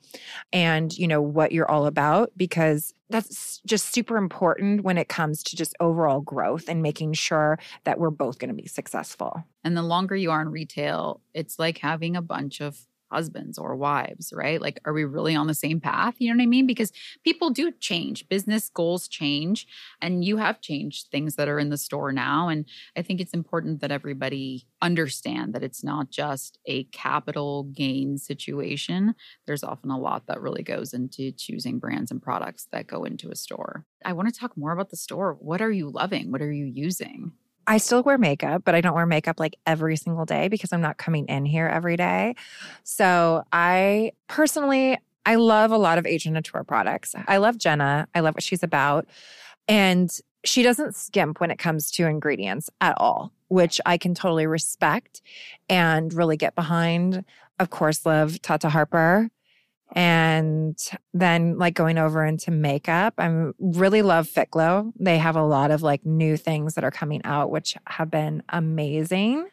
and, 0.52 0.96
you 0.96 1.08
know, 1.08 1.22
what 1.22 1.50
you're 1.50 1.70
all 1.70 1.86
about, 1.86 2.30
because 2.36 2.92
that's 3.08 3.62
just 3.64 3.94
super 3.94 4.18
important 4.18 4.82
when 4.82 4.98
it 4.98 5.08
comes 5.08 5.42
to 5.44 5.56
just 5.56 5.74
overall 5.80 6.20
growth 6.20 6.68
and 6.68 6.82
making 6.82 7.14
sure 7.14 7.58
that 7.84 7.98
we're 7.98 8.10
both 8.10 8.38
going 8.38 8.54
to 8.54 8.62
be 8.62 8.68
successful. 8.68 9.44
And 9.64 9.74
the 9.74 9.82
longer 9.82 10.14
you 10.14 10.30
are 10.30 10.42
in 10.42 10.50
retail, 10.50 11.22
it's 11.32 11.58
like 11.58 11.78
having 11.78 12.14
a 12.14 12.22
bunch 12.22 12.60
of 12.60 12.78
husbands 13.10 13.58
or 13.58 13.76
wives, 13.76 14.32
right? 14.34 14.60
Like, 14.60 14.80
are 14.84 14.92
we 14.92 15.04
really 15.04 15.34
on 15.34 15.46
the 15.46 15.54
same 15.54 15.80
path? 15.80 16.14
You 16.18 16.30
know 16.30 16.36
what 16.38 16.42
I 16.42 16.46
mean? 16.46 16.66
Because 16.66 16.92
people 17.24 17.50
do 17.50 17.72
change, 17.72 18.28
business 18.28 18.68
goals 18.68 19.08
change, 19.08 19.66
and 20.00 20.24
you 20.24 20.36
have 20.38 20.60
changed 20.60 21.08
things 21.10 21.36
that 21.36 21.48
are 21.48 21.58
in 21.58 21.70
the 21.70 21.78
store 21.78 22.12
now. 22.12 22.48
And 22.48 22.66
I 22.96 23.02
think 23.02 23.20
it's 23.20 23.34
important 23.34 23.80
that 23.80 23.92
everybody 23.92 24.66
understand 24.82 25.54
that 25.54 25.62
it's 25.62 25.84
not 25.84 26.10
just 26.10 26.58
a 26.66 26.84
capital 26.84 27.64
gain 27.64 28.18
situation. 28.18 29.14
There's 29.46 29.64
often 29.64 29.90
a 29.90 29.98
lot 29.98 30.26
that 30.26 30.40
really 30.40 30.62
goes 30.62 30.92
into 30.92 31.32
choosing 31.32 31.78
brands 31.78 32.10
and 32.10 32.22
products 32.22 32.68
that 32.72 32.86
go 32.86 33.04
into 33.04 33.30
a 33.30 33.36
store. 33.36 33.84
I 34.04 34.12
want 34.12 34.32
to 34.32 34.38
talk 34.38 34.56
more 34.56 34.72
about 34.72 34.90
the 34.90 34.96
store. 34.96 35.36
What 35.40 35.60
are 35.60 35.72
you 35.72 35.88
loving? 35.88 36.30
What 36.32 36.42
are 36.42 36.52
you 36.52 36.66
using? 36.66 37.32
I 37.66 37.78
still 37.78 38.02
wear 38.02 38.18
makeup, 38.18 38.62
but 38.64 38.74
I 38.74 38.80
don't 38.80 38.94
wear 38.94 39.06
makeup 39.06 39.40
like 39.40 39.56
every 39.66 39.96
single 39.96 40.24
day 40.24 40.48
because 40.48 40.72
I'm 40.72 40.80
not 40.80 40.98
coming 40.98 41.26
in 41.26 41.44
here 41.44 41.66
every 41.66 41.96
day. 41.96 42.36
So 42.84 43.44
I 43.52 44.12
personally, 44.28 44.98
I 45.24 45.34
love 45.34 45.72
a 45.72 45.78
lot 45.78 45.98
of 45.98 46.06
Agent 46.06 46.36
Nateur 46.36 46.66
products. 46.66 47.14
I 47.26 47.38
love 47.38 47.58
Jenna. 47.58 48.06
I 48.14 48.20
love 48.20 48.34
what 48.34 48.42
she's 48.42 48.62
about. 48.62 49.06
And 49.66 50.16
she 50.44 50.62
doesn't 50.62 50.94
skimp 50.94 51.40
when 51.40 51.50
it 51.50 51.58
comes 51.58 51.90
to 51.92 52.06
ingredients 52.06 52.70
at 52.80 52.94
all, 52.98 53.32
which 53.48 53.80
I 53.84 53.98
can 53.98 54.14
totally 54.14 54.46
respect 54.46 55.22
and 55.68 56.14
really 56.14 56.36
get 56.36 56.54
behind. 56.54 57.24
Of 57.58 57.70
course, 57.70 58.06
love 58.06 58.40
Tata 58.42 58.68
Harper. 58.68 59.28
And 59.92 60.78
then 61.14 61.58
like 61.58 61.74
going 61.74 61.96
over 61.96 62.24
into 62.24 62.50
makeup, 62.50 63.14
I 63.18 63.50
really 63.58 64.02
love 64.02 64.28
FitGlow. 64.28 64.92
They 64.98 65.18
have 65.18 65.36
a 65.36 65.42
lot 65.42 65.70
of 65.70 65.82
like 65.82 66.04
new 66.04 66.36
things 66.36 66.74
that 66.74 66.84
are 66.84 66.90
coming 66.90 67.20
out, 67.24 67.50
which 67.50 67.76
have 67.86 68.10
been 68.10 68.42
amazing. 68.48 69.48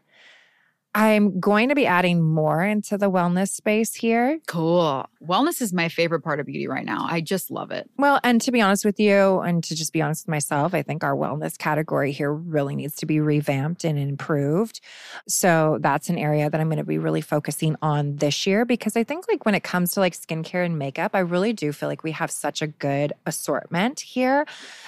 I'm 0.95 1.39
going 1.39 1.69
to 1.69 1.75
be 1.75 1.87
adding 1.87 2.21
more 2.21 2.63
into 2.63 2.97
the 2.97 3.09
wellness 3.09 3.49
space 3.49 3.95
here. 3.95 4.39
Cool. 4.47 5.09
Wellness 5.25 5.61
is 5.61 5.73
my 5.73 5.89
favorite 5.89 6.21
part 6.21 6.39
of 6.39 6.45
beauty 6.45 6.67
right 6.67 6.85
now. 6.85 7.07
I 7.09 7.21
just 7.21 7.49
love 7.49 7.71
it. 7.71 7.89
Well, 7.97 8.19
and 8.23 8.39
to 8.41 8.51
be 8.51 8.61
honest 8.61 8.85
with 8.85 8.99
you, 8.99 9.39
and 9.39 9.63
to 9.63 9.75
just 9.75 9.91
be 9.91 10.01
honest 10.01 10.25
with 10.25 10.31
myself, 10.31 10.73
I 10.73 10.83
think 10.83 11.03
our 11.03 11.15
wellness 11.15 11.57
category 11.57 12.11
here 12.11 12.31
really 12.31 12.75
needs 12.75 12.95
to 12.97 13.05
be 13.05 13.19
revamped 13.19 13.85
and 13.85 13.97
improved. 13.97 14.81
So 15.27 15.79
that's 15.81 16.09
an 16.09 16.17
area 16.17 16.49
that 16.49 16.59
I'm 16.61 16.67
going 16.67 16.77
to 16.77 16.83
be 16.83 16.99
really 16.99 17.21
focusing 17.21 17.75
on 17.81 18.17
this 18.17 18.45
year 18.45 18.65
because 18.65 18.95
I 18.95 19.03
think, 19.03 19.25
like, 19.27 19.45
when 19.45 19.55
it 19.55 19.63
comes 19.63 19.93
to 19.93 19.99
like 19.99 20.13
skincare 20.13 20.65
and 20.65 20.77
makeup, 20.77 21.11
I 21.15 21.19
really 21.19 21.53
do 21.53 21.71
feel 21.71 21.89
like 21.89 22.03
we 22.03 22.11
have 22.11 22.29
such 22.29 22.61
a 22.61 22.67
good 22.67 23.13
assortment 23.25 24.01
here 24.01 24.45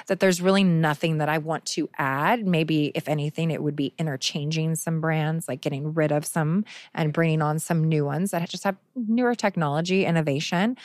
that 0.08 0.20
there's 0.20 0.42
really 0.42 0.64
nothing 0.64 1.18
that 1.18 1.30
I 1.30 1.40
want 1.40 1.66
to 1.68 1.90
add. 1.98 2.46
Maybe, 2.46 2.92
if 2.94 3.08
anything, 3.08 3.50
it 3.50 3.64
would 3.64 3.76
be 3.76 3.94
interchanging 3.98 4.76
some 4.76 5.02
brands, 5.02 5.48
like 5.48 5.62
getting 5.62 5.95
rid 5.96 6.12
of 6.12 6.26
some 6.26 6.66
and 6.94 7.14
bringing 7.14 7.42
on 7.42 7.60
some 7.60 7.84
new 7.84 8.06
ones 8.06 8.32
that 8.32 8.50
just 8.50 8.64
have 8.64 8.78
newer 8.96 9.36
technology, 9.36 10.06
innovation. 10.06 10.78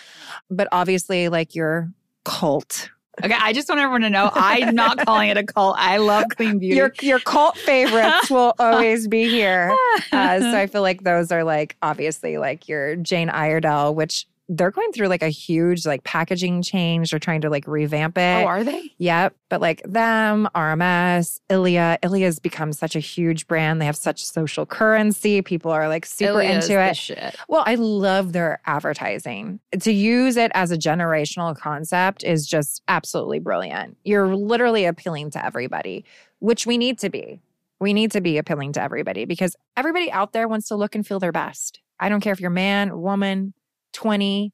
But 0.51 0.69
obviously, 0.73 1.29
like 1.29 1.55
your 1.55 1.93
cult. 2.25 2.91
Okay, 3.23 3.37
I 3.39 3.53
just 3.53 3.69
want 3.69 3.81
everyone 3.81 4.01
to 4.03 4.11
know 4.11 4.31
I'm 4.33 4.75
not 4.75 4.99
calling 5.07 5.29
it 5.29 5.37
a 5.37 5.45
cult. 5.45 5.77
I 5.79 5.99
love 5.99 6.25
clean 6.37 6.59
beauty. 6.59 6.77
Your 6.77 6.93
your 7.03 7.19
cult 7.19 7.57
favorites 7.59 8.31
will 8.31 8.55
always 8.59 9.09
be 9.09 9.29
here. 9.29 9.77
Uh, 10.13 10.41
so 10.41 10.57
I 10.57 10.67
feel 10.67 10.83
like 10.83 11.05
those 11.05 11.31
are 11.31 11.45
like 11.45 11.77
obviously 11.83 12.37
like 12.37 12.69
your 12.69 12.97
Jane 12.97 13.31
Iredale, 13.31 13.95
which 13.95 14.27
they're 14.53 14.73
going 14.73 14.91
through 14.91 15.07
like 15.07 15.23
a 15.23 15.29
huge 15.29 15.87
like 15.87 16.03
packaging 16.03 16.61
change. 16.63 17.11
They're 17.11 17.21
trying 17.21 17.41
to 17.43 17.51
like 17.51 17.69
revamp 17.69 18.19
it. 18.19 18.43
oh, 18.43 18.47
are 18.47 18.65
they? 18.65 18.93
Yep. 18.99 19.37
But 19.49 19.61
like 19.61 19.81
them, 19.85 20.49
RMS, 20.57 21.41
Ilia. 21.49 21.99
Ilia's 22.03 22.41
become 22.41 22.73
such 22.73 22.97
a 22.97 22.99
huge 22.99 23.47
brand. 23.47 23.81
They 23.81 23.87
have 23.87 23.97
such 23.97 24.25
social 24.25 24.67
currency. 24.67 25.41
People 25.41 25.71
are 25.71 25.87
like 25.89 26.05
super 26.05 26.41
Ilia's 26.43 26.69
into 26.69 26.81
it. 26.81 26.97
Shit. 26.97 27.37
Well, 27.49 27.63
I 27.65 27.77
love 27.77 28.33
their 28.33 28.61
advertising. 28.67 29.61
To 29.79 29.93
use 29.93 30.37
it 30.37 30.51
as 30.55 30.73
a 30.73 30.77
generational 30.77 31.57
concept 31.57 32.25
is 32.25 32.45
just 32.45 32.83
absolutely 32.89 33.39
brilliant. 33.39 33.97
You're 34.05 34.35
literally 34.35 34.85
appealing 34.85 35.31
to 35.31 35.45
everybody, 35.45 36.05
which 36.41 36.67
we 36.67 36.77
need 36.77 36.99
to 36.99 37.09
be. 37.09 37.41
We 37.79 37.93
need 37.93 38.11
to 38.13 38.21
be 38.21 38.37
appealing 38.37 38.73
to 38.73 38.83
everybody 38.83 39.27
because 39.27 39.55
everybody 39.77 40.11
out 40.11 40.33
there 40.33 40.49
wants 40.49 40.67
to 40.69 40.75
look 40.75 40.97
and 40.97 41.07
feel 41.07 41.21
their 41.21 41.33
best. 41.33 41.81
I 42.01 42.09
don't 42.09 42.21
care 42.21 42.33
if 42.33 42.41
you're 42.41 42.51
man, 42.51 43.01
woman, 43.01 43.55
20, 43.93 44.53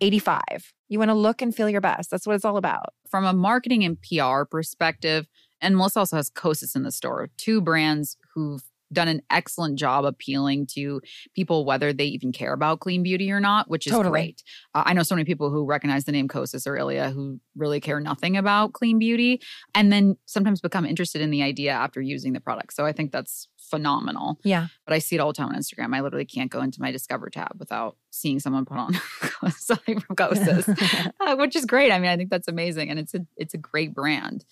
85. 0.00 0.40
You 0.88 0.98
want 0.98 1.10
to 1.10 1.14
look 1.14 1.42
and 1.42 1.54
feel 1.54 1.68
your 1.68 1.80
best. 1.80 2.10
That's 2.10 2.26
what 2.26 2.34
it's 2.34 2.44
all 2.44 2.56
about. 2.56 2.94
From 3.10 3.24
a 3.24 3.32
marketing 3.32 3.84
and 3.84 3.98
PR 4.00 4.44
perspective, 4.44 5.26
and 5.60 5.76
Melissa 5.76 6.00
also 6.00 6.16
has 6.16 6.30
Kosas 6.30 6.76
in 6.76 6.82
the 6.82 6.92
store, 6.92 7.30
two 7.36 7.60
brands 7.60 8.16
who've 8.34 8.62
done 8.92 9.08
an 9.08 9.20
excellent 9.30 9.78
job 9.78 10.04
appealing 10.04 10.66
to 10.66 11.00
people, 11.34 11.64
whether 11.64 11.92
they 11.92 12.06
even 12.06 12.32
care 12.32 12.52
about 12.52 12.80
clean 12.80 13.02
beauty 13.02 13.30
or 13.30 13.40
not, 13.40 13.68
which 13.68 13.86
is 13.86 13.92
Totally. 13.92 14.10
great. 14.10 14.42
Uh, 14.74 14.82
I 14.86 14.94
know 14.94 15.02
so 15.02 15.14
many 15.14 15.24
people 15.24 15.50
who 15.50 15.66
recognize 15.66 16.04
the 16.04 16.12
name 16.12 16.28
Kosas 16.28 16.66
or 16.66 16.76
Ilia 16.76 17.10
who 17.10 17.38
really 17.56 17.80
care 17.80 18.00
nothing 18.00 18.36
about 18.36 18.72
clean 18.72 18.98
beauty 18.98 19.40
and 19.74 19.92
then 19.92 20.16
sometimes 20.26 20.60
become 20.60 20.86
interested 20.86 21.20
in 21.20 21.30
the 21.30 21.42
idea 21.42 21.72
after 21.72 22.00
using 22.00 22.32
the 22.32 22.40
product. 22.40 22.72
So 22.72 22.86
I 22.86 22.92
think 22.92 23.12
that's 23.12 23.48
phenomenal. 23.68 24.38
Yeah. 24.42 24.68
But 24.86 24.94
I 24.94 24.98
see 24.98 25.16
it 25.16 25.20
all 25.20 25.28
the 25.32 25.36
time 25.36 25.48
on 25.48 25.54
Instagram. 25.54 25.94
I 25.94 26.00
literally 26.00 26.24
can't 26.24 26.50
go 26.50 26.60
into 26.60 26.80
my 26.80 26.90
Discover 26.90 27.30
tab 27.30 27.52
without 27.58 27.96
seeing 28.10 28.40
someone 28.40 28.64
put 28.64 28.78
on 28.78 28.94
something 29.56 30.00
from 30.00 30.16
uh, 31.20 31.36
which 31.36 31.54
is 31.54 31.64
great. 31.64 31.92
I 31.92 31.98
mean, 31.98 32.10
I 32.10 32.16
think 32.16 32.30
that's 32.30 32.48
amazing, 32.48 32.90
and 32.90 32.98
it's 32.98 33.14
a 33.14 33.20
it's 33.36 33.54
a 33.54 33.58
great 33.58 33.94
brand. 33.94 34.44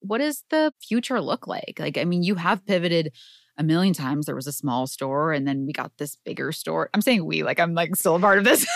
What 0.00 0.18
does 0.18 0.44
the 0.50 0.72
future 0.82 1.20
look 1.20 1.46
like? 1.46 1.76
Like, 1.78 1.96
I 1.96 2.04
mean, 2.04 2.22
you 2.22 2.34
have 2.34 2.66
pivoted 2.66 3.12
a 3.56 3.62
million 3.62 3.94
times. 3.94 4.26
There 4.26 4.34
was 4.34 4.46
a 4.48 4.52
small 4.52 4.86
store, 4.86 5.32
and 5.32 5.46
then 5.46 5.64
we 5.64 5.72
got 5.72 5.92
this 5.98 6.16
bigger 6.16 6.50
store. 6.52 6.90
I'm 6.92 7.00
saying 7.00 7.24
we, 7.24 7.42
like 7.44 7.60
I'm 7.60 7.72
like 7.74 7.94
still 7.96 8.16
a 8.16 8.20
part 8.20 8.38
of 8.38 8.44
this. 8.44 8.66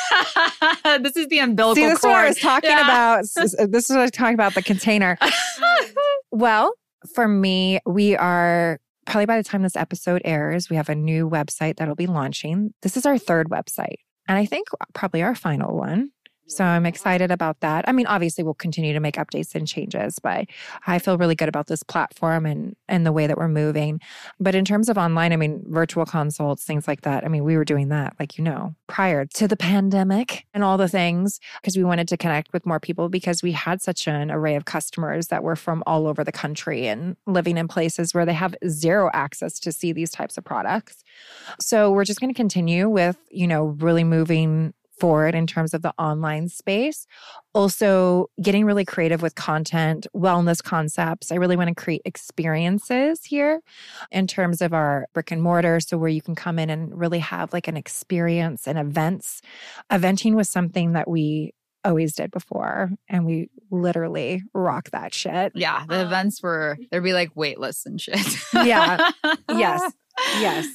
this 1.02 1.16
is 1.16 1.26
the 1.26 1.40
umbilical 1.40 1.74
See, 1.82 1.86
this 1.88 1.98
is 1.98 2.00
cord. 2.00 2.12
what 2.12 2.24
I 2.24 2.28
was 2.28 2.38
talking 2.38 2.70
Yeah. 2.70 2.84
about. 2.84 3.24
This 3.34 3.54
is 3.84 3.90
what 3.90 3.98
I 3.98 4.02
was 4.02 4.10
talking 4.12 4.34
about 4.34 4.54
the 4.54 4.62
container. 4.62 5.18
Well, 6.30 6.74
for 7.14 7.26
me, 7.26 7.80
we 7.86 8.16
are 8.16 8.78
probably 9.08 9.26
by 9.26 9.38
the 9.38 9.44
time 9.44 9.62
this 9.62 9.76
episode 9.76 10.22
airs, 10.24 10.68
we 10.68 10.76
have 10.76 10.88
a 10.88 10.94
new 10.94 11.28
website 11.28 11.76
that'll 11.76 11.94
be 11.94 12.06
launching. 12.06 12.74
This 12.82 12.96
is 12.96 13.06
our 13.06 13.18
third 13.18 13.48
website, 13.48 13.96
and 14.28 14.38
I 14.38 14.44
think 14.44 14.68
probably 14.94 15.22
our 15.22 15.34
final 15.34 15.76
one. 15.76 16.10
So 16.48 16.64
I'm 16.64 16.86
excited 16.86 17.30
about 17.30 17.60
that. 17.60 17.86
I 17.86 17.92
mean, 17.92 18.06
obviously 18.06 18.42
we'll 18.42 18.54
continue 18.54 18.92
to 18.94 19.00
make 19.00 19.16
updates 19.16 19.54
and 19.54 19.68
changes, 19.68 20.18
but 20.18 20.46
I 20.86 20.98
feel 20.98 21.18
really 21.18 21.34
good 21.34 21.48
about 21.48 21.66
this 21.66 21.82
platform 21.82 22.46
and 22.46 22.74
and 22.88 23.04
the 23.04 23.12
way 23.12 23.26
that 23.26 23.36
we're 23.36 23.48
moving. 23.48 24.00
But 24.40 24.54
in 24.54 24.64
terms 24.64 24.88
of 24.88 24.96
online, 24.96 25.32
I 25.32 25.36
mean, 25.36 25.62
virtual 25.66 26.06
consults, 26.06 26.64
things 26.64 26.88
like 26.88 27.02
that. 27.02 27.24
I 27.24 27.28
mean, 27.28 27.44
we 27.44 27.56
were 27.56 27.64
doing 27.64 27.88
that, 27.88 28.14
like 28.18 28.38
you 28.38 28.44
know, 28.44 28.74
prior 28.86 29.26
to 29.26 29.46
the 29.46 29.56
pandemic 29.56 30.46
and 30.54 30.64
all 30.64 30.78
the 30.78 30.88
things 30.88 31.38
because 31.60 31.76
we 31.76 31.84
wanted 31.84 32.08
to 32.08 32.16
connect 32.16 32.52
with 32.52 32.64
more 32.64 32.80
people 32.80 33.08
because 33.08 33.42
we 33.42 33.52
had 33.52 33.82
such 33.82 34.08
an 34.08 34.30
array 34.30 34.56
of 34.56 34.64
customers 34.64 35.28
that 35.28 35.42
were 35.42 35.56
from 35.56 35.82
all 35.86 36.06
over 36.06 36.24
the 36.24 36.32
country 36.32 36.88
and 36.88 37.16
living 37.26 37.58
in 37.58 37.68
places 37.68 38.14
where 38.14 38.24
they 38.24 38.32
have 38.32 38.54
zero 38.66 39.10
access 39.12 39.60
to 39.60 39.70
see 39.70 39.92
these 39.92 40.10
types 40.10 40.38
of 40.38 40.44
products. 40.44 41.04
So 41.60 41.92
we're 41.92 42.04
just 42.04 42.20
going 42.20 42.32
to 42.32 42.36
continue 42.36 42.88
with, 42.88 43.18
you 43.30 43.46
know, 43.46 43.76
really 43.78 44.04
moving 44.04 44.72
forward 44.98 45.34
in 45.34 45.46
terms 45.46 45.74
of 45.74 45.82
the 45.82 45.92
online 45.98 46.48
space. 46.48 47.06
Also, 47.54 48.30
getting 48.42 48.64
really 48.64 48.84
creative 48.84 49.22
with 49.22 49.34
content, 49.34 50.06
wellness 50.14 50.62
concepts. 50.62 51.32
I 51.32 51.36
really 51.36 51.56
want 51.56 51.68
to 51.68 51.74
create 51.74 52.02
experiences 52.04 53.24
here 53.24 53.60
in 54.10 54.26
terms 54.26 54.60
of 54.60 54.72
our 54.72 55.06
brick 55.14 55.30
and 55.30 55.42
mortar. 55.42 55.80
So, 55.80 55.98
where 55.98 56.08
you 56.08 56.22
can 56.22 56.34
come 56.34 56.58
in 56.58 56.70
and 56.70 56.96
really 56.98 57.20
have 57.20 57.52
like 57.52 57.68
an 57.68 57.76
experience 57.76 58.66
and 58.66 58.78
events. 58.78 59.42
Eventing 59.90 60.34
was 60.34 60.48
something 60.48 60.92
that 60.92 61.08
we 61.08 61.52
always 61.84 62.14
did 62.14 62.30
before. 62.30 62.90
And 63.08 63.24
we 63.24 63.50
literally 63.70 64.42
rock 64.52 64.90
that 64.90 65.14
shit. 65.14 65.52
Yeah. 65.54 65.84
The 65.88 66.00
um, 66.00 66.06
events 66.06 66.42
were, 66.42 66.78
there'd 66.90 67.04
be 67.04 67.12
like 67.12 67.30
wait 67.34 67.58
lists 67.58 67.86
and 67.86 68.00
shit. 68.00 68.18
Yeah. 68.52 69.10
Yes. 69.48 69.92
Yes. 70.40 70.66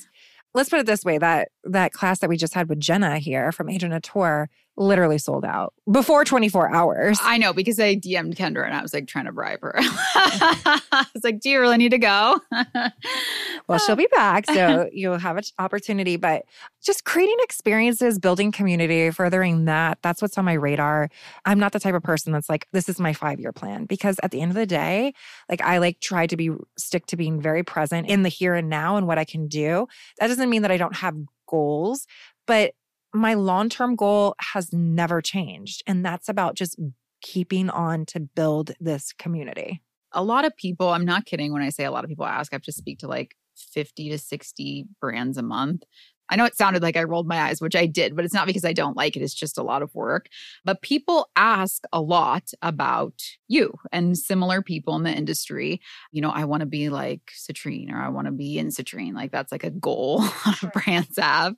Let's 0.54 0.70
put 0.70 0.80
it 0.80 0.86
this 0.86 1.04
way 1.04 1.18
that 1.18 1.50
that 1.64 1.94
class 1.94 2.20
that 2.20 2.30
we 2.30 2.38
just 2.38 2.54
had 2.54 2.70
with 2.70 2.80
Jenna 2.80 3.18
here 3.18 3.52
from 3.52 3.70
Agent 3.70 3.94
Nateur 3.94 4.48
literally 4.76 5.18
sold 5.18 5.46
out 5.46 5.74
before 5.92 6.26
24 6.26 6.74
hours. 6.74 7.20
I 7.22 7.38
know 7.38 7.54
because 7.54 7.80
I 7.80 7.96
DM'd 7.96 8.36
Kendra 8.36 8.66
and 8.66 8.74
I 8.74 8.82
was 8.82 8.94
like 8.94 9.08
trying 9.08 9.26
to 9.26 9.32
bribe 9.32 9.62
her. 9.62 9.74
I 9.78 11.06
was 11.14 11.24
like, 11.24 11.40
Do 11.40 11.50
you 11.50 11.60
really 11.60 11.78
need 11.78 11.92
to 11.92 12.00
go? 12.00 12.40
well, 13.68 13.80
she'll 13.80 13.96
be 13.96 14.08
back. 14.12 14.46
So 14.48 14.90
you'll 14.94 15.20
have 15.20 15.38
an 15.38 15.44
opportunity, 15.60 16.16
but 16.16 16.46
just 16.82 17.06
creating 17.06 17.38
experiences, 17.42 18.18
building 18.18 18.52
community, 18.52 19.12
furthering 19.12 19.66
that, 19.66 20.00
that's 20.02 20.22
what's 20.22 20.38
on 20.38 20.46
my 20.46 20.54
radar. 20.54 21.10
I'm 21.46 21.60
not 21.60 21.72
the 21.72 21.80
type 21.80 21.96
of 21.96 22.04
person 22.04 22.34
that's 22.34 22.50
like, 22.50 22.68
this 22.72 22.90
is 22.90 23.00
my 23.00 23.14
five 23.14 23.40
year 23.40 23.52
plan 23.52 23.86
because 23.86 24.18
at 24.24 24.32
the 24.32 24.42
end 24.42 24.52
of 24.52 24.56
the 24.56 24.66
day, 24.66 25.14
like 25.50 25.62
I 25.62 25.78
like 25.78 26.00
try 26.00 26.26
to 26.28 26.36
be 26.36 26.50
stick 26.78 27.06
to 27.08 27.18
being 27.18 27.40
very 27.40 27.64
present 27.64 28.08
in 28.08 28.24
the 28.24 28.30
here 28.30 28.56
and 28.56 28.70
now 28.70 28.98
and 28.98 29.06
what 29.06 29.20
I 29.20 29.26
can 29.26 29.48
do. 29.48 29.88
That 30.20 30.28
doesn't 30.28 30.50
mean 30.50 30.64
that 30.64 30.72
I 30.72 30.78
don't 30.78 30.96
have 30.96 31.16
goals, 31.48 32.08
but 32.48 32.74
my 33.14 33.34
long 33.36 33.70
term 33.70 33.96
goal 33.96 34.36
has 34.54 34.74
never 34.74 35.22
changed. 35.22 35.84
And 35.88 36.06
that's 36.06 36.30
about 36.30 36.56
just 36.56 36.80
keeping 37.22 37.70
on 37.70 38.06
to 38.08 38.20
build 38.20 38.72
this 38.80 39.14
community. 39.14 39.82
A 40.12 40.24
lot 40.24 40.46
of 40.46 40.56
people, 40.58 40.90
I'm 40.90 41.06
not 41.06 41.26
kidding 41.26 41.54
when 41.54 41.62
I 41.62 41.70
say 41.70 41.86
a 41.86 41.92
lot 41.92 42.04
of 42.04 42.10
people 42.10 42.26
ask, 42.26 42.54
I 42.54 42.56
have 42.56 42.64
to 42.64 42.72
speak 42.72 43.00
to 43.00 43.08
like 43.08 43.36
50 43.56 44.10
to 44.10 44.18
60 44.18 44.86
brands 45.00 45.38
a 45.38 45.42
month. 45.42 45.84
I 46.30 46.36
know 46.36 46.46
it 46.46 46.56
sounded 46.56 46.82
like 46.82 46.98
I 46.98 47.04
rolled 47.04 47.28
my 47.28 47.40
eyes, 47.42 47.62
which 47.62 47.76
I 47.76 47.86
did, 47.86 48.16
but 48.16 48.26
it's 48.26 48.34
not 48.34 48.48
because 48.48 48.66
I 48.66 48.74
don't 48.74 48.98
like 48.98 49.16
it. 49.16 49.22
It's 49.22 49.34
just 49.34 49.58
a 49.58 49.64
lot 49.64 49.82
of 49.82 49.94
work. 49.94 50.28
But 50.64 50.82
people 50.82 51.30
ask 51.36 51.84
a 51.92 52.02
lot 52.02 52.52
about 52.62 53.14
you 53.48 53.78
and 53.92 54.18
similar 54.18 54.62
people 54.62 54.96
in 54.96 55.04
the 55.04 55.12
industry. 55.12 55.82
You 56.12 56.22
know, 56.22 56.30
I 56.30 56.46
want 56.46 56.62
to 56.62 56.66
be 56.66 56.90
like 56.90 57.32
Citrine 57.36 57.92
or 57.92 57.98
I 57.98 58.10
want 58.10 58.26
to 58.26 58.32
be 58.32 58.58
in 58.58 58.68
Citrine. 58.68 59.14
Like 59.14 59.32
that's 59.32 59.52
like 59.52 59.64
a 59.64 59.70
goal 59.70 60.24
brands 60.74 61.18
have 61.18 61.56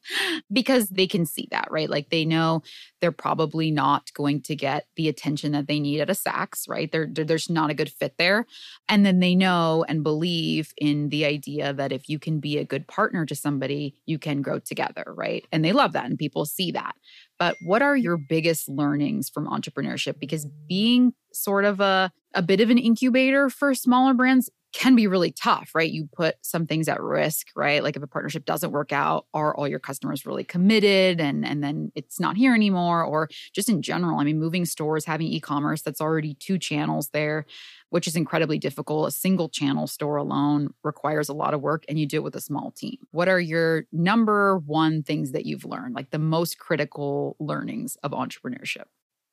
because 0.51 0.89
they 0.89 1.08
can 1.08 1.25
see 1.25 1.47
that, 1.51 1.67
right? 1.71 1.89
Like 1.89 2.10
they 2.10 2.25
know 2.25 2.63
they're 3.01 3.12
probably 3.12 3.71
not 3.71 4.12
going 4.13 4.41
to 4.43 4.56
get 4.56 4.88
the 4.95 5.08
attention 5.08 5.51
that 5.54 5.67
they 5.67 5.80
need 5.80 6.01
at 6.01 6.10
a 6.10 6.13
Saks, 6.13 6.67
right? 6.67 6.91
They're, 6.91 7.08
they're, 7.10 7.25
there's 7.25 7.49
not 7.49 7.69
a 7.69 7.75
good 7.75 7.91
fit 7.91 8.15
there. 8.17 8.45
And 8.89 9.06
then 9.06 9.19
they 9.19 9.36
know 9.36 9.86
and 9.88 10.04
believe 10.04 10.73
in 10.78 11.10
the 11.10 11.25
idea 11.25 11.71
that 11.73 11.91
if 11.91 12.10
you 12.10 12.19
can 12.19 12.39
be 12.39 12.58
a 12.58 12.65
good 12.65 12.88
partner 12.88 13.25
to 13.25 13.36
somebody, 13.36 13.95
you 14.06 14.19
can 14.19 14.41
grow 14.41 14.55
together, 14.60 15.04
right? 15.08 15.46
And 15.52 15.65
they 15.65 15.74
love 15.74 15.94
that 15.94 16.06
and 16.06 16.18
people 16.18 16.46
see 16.46 16.72
that. 16.72 16.96
But 17.38 17.56
what 17.62 17.82
are 17.82 17.98
your 17.98 18.18
biggest 18.18 18.70
learnings 18.70 19.30
from 19.30 19.48
entrepreneurship? 19.48 20.20
Because 20.20 20.48
being 20.68 21.13
sort 21.34 21.65
of 21.65 21.80
a, 21.80 22.12
a 22.34 22.41
bit 22.41 22.62
of 22.62 22.70
an 22.70 22.78
incubator 22.78 23.50
for 23.50 23.74
smaller 23.74 24.13
brands 24.13 24.50
can 24.76 24.94
be 24.94 25.08
really 25.08 25.32
tough, 25.32 25.72
right? 25.74 25.90
You 25.90 26.10
put 26.14 26.36
some 26.42 26.68
things 26.68 26.90
at 26.90 27.02
risk, 27.02 27.48
right? 27.56 27.82
Like 27.82 27.96
if 27.96 28.04
a 28.04 28.08
partnership 28.08 28.44
doesn't 28.44 28.72
work 28.72 28.92
out, 28.92 29.26
are 29.34 29.56
all 29.56 29.70
your 29.70 29.80
customers 29.80 30.26
really 30.26 30.44
committed 30.44 31.22
and 31.22 31.46
and 31.46 31.64
then 31.64 31.94
it's 31.96 32.20
not 32.20 32.36
here 32.36 32.54
anymore 32.54 33.02
or 33.02 33.30
just 33.54 33.70
in 33.70 33.82
general, 33.82 34.20
I 34.20 34.26
mean 34.26 34.38
moving 34.38 34.66
stores, 34.66 35.06
having 35.06 35.28
e-commerce 35.28 35.82
that's 35.82 36.02
already 36.02 36.34
two 36.34 36.60
channels 36.60 37.10
there, 37.14 37.46
which 37.90 38.06
is 38.06 38.18
incredibly 38.18 38.60
difficult. 38.60 39.08
A 39.08 39.12
single 39.12 39.48
channel 39.48 39.88
store 39.88 40.18
alone 40.18 40.74
requires 40.84 41.30
a 41.30 41.34
lot 41.34 41.54
of 41.54 41.62
work 41.62 41.86
and 41.88 41.98
you 41.98 42.06
do 42.06 42.18
it 42.18 42.24
with 42.24 42.36
a 42.36 42.42
small 42.42 42.72
team. 42.72 42.98
What 43.12 43.30
are 43.30 43.40
your 43.40 43.86
number 43.94 44.58
one 44.58 45.04
things 45.04 45.32
that 45.32 45.46
you've 45.46 45.64
learned, 45.64 45.96
like 45.96 46.10
the 46.12 46.20
most 46.20 46.60
critical 46.60 47.38
learnings 47.40 47.96
of 48.04 48.12
entrepreneurship? 48.12 48.86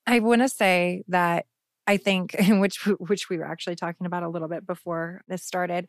I 0.06 0.20
want 0.20 0.42
to 0.42 0.48
say 0.48 1.02
that 1.08 1.46
I 1.86 1.96
think, 1.96 2.36
which 2.48 2.86
which 2.98 3.28
we 3.28 3.38
were 3.38 3.44
actually 3.46 3.76
talking 3.76 4.06
about 4.06 4.22
a 4.22 4.28
little 4.28 4.48
bit 4.48 4.66
before 4.66 5.22
this 5.28 5.42
started. 5.42 5.86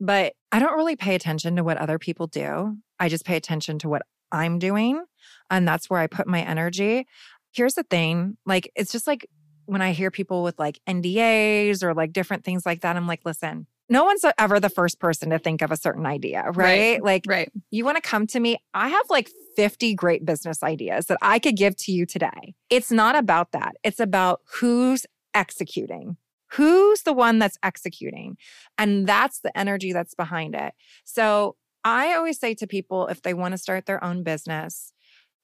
But 0.00 0.34
I 0.52 0.58
don't 0.60 0.76
really 0.76 0.96
pay 0.96 1.14
attention 1.14 1.56
to 1.56 1.64
what 1.64 1.76
other 1.76 1.98
people 1.98 2.26
do. 2.28 2.76
I 3.00 3.08
just 3.08 3.24
pay 3.24 3.36
attention 3.36 3.78
to 3.80 3.88
what 3.88 4.02
I'm 4.30 4.58
doing, 4.58 5.02
and 5.50 5.66
that's 5.66 5.90
where 5.90 6.00
I 6.00 6.06
put 6.06 6.26
my 6.26 6.40
energy. 6.42 7.06
Here's 7.52 7.74
the 7.74 7.82
thing, 7.82 8.36
like 8.46 8.70
it's 8.76 8.92
just 8.92 9.06
like 9.06 9.26
when 9.66 9.82
I 9.82 9.92
hear 9.92 10.10
people 10.10 10.42
with 10.42 10.58
like 10.58 10.78
NDAs 10.88 11.82
or 11.82 11.92
like 11.94 12.12
different 12.12 12.44
things 12.44 12.64
like 12.64 12.80
that, 12.82 12.96
I'm 12.96 13.06
like, 13.06 13.20
listen, 13.24 13.66
no 13.90 14.04
one's 14.04 14.24
ever 14.38 14.60
the 14.60 14.70
first 14.70 14.98
person 14.98 15.30
to 15.30 15.38
think 15.38 15.60
of 15.62 15.70
a 15.70 15.76
certain 15.76 16.06
idea, 16.06 16.42
right? 16.44 16.54
Right. 16.56 17.02
Like, 17.02 17.24
Right. 17.26 17.50
you 17.70 17.84
want 17.84 17.96
to 17.96 18.02
come 18.02 18.26
to 18.28 18.40
me? 18.40 18.58
I 18.72 18.88
have 18.88 19.04
like 19.10 19.30
50 19.56 19.94
great 19.94 20.24
business 20.24 20.62
ideas 20.62 21.06
that 21.06 21.18
I 21.20 21.38
could 21.38 21.56
give 21.56 21.76
to 21.84 21.92
you 21.92 22.06
today. 22.06 22.54
It's 22.70 22.90
not 22.90 23.14
about 23.16 23.52
that. 23.52 23.76
It's 23.82 24.00
about 24.00 24.40
who's 24.60 25.04
executing. 25.38 26.16
Who's 26.52 27.02
the 27.02 27.12
one 27.12 27.38
that's 27.38 27.58
executing? 27.62 28.36
And 28.76 29.06
that's 29.06 29.40
the 29.40 29.56
energy 29.56 29.92
that's 29.92 30.14
behind 30.14 30.54
it. 30.54 30.74
So 31.04 31.56
I 31.84 32.14
always 32.14 32.40
say 32.40 32.54
to 32.54 32.66
people 32.66 33.06
if 33.06 33.22
they 33.22 33.34
want 33.34 33.52
to 33.52 33.58
start 33.58 33.86
their 33.86 34.02
own 34.02 34.24
business, 34.24 34.92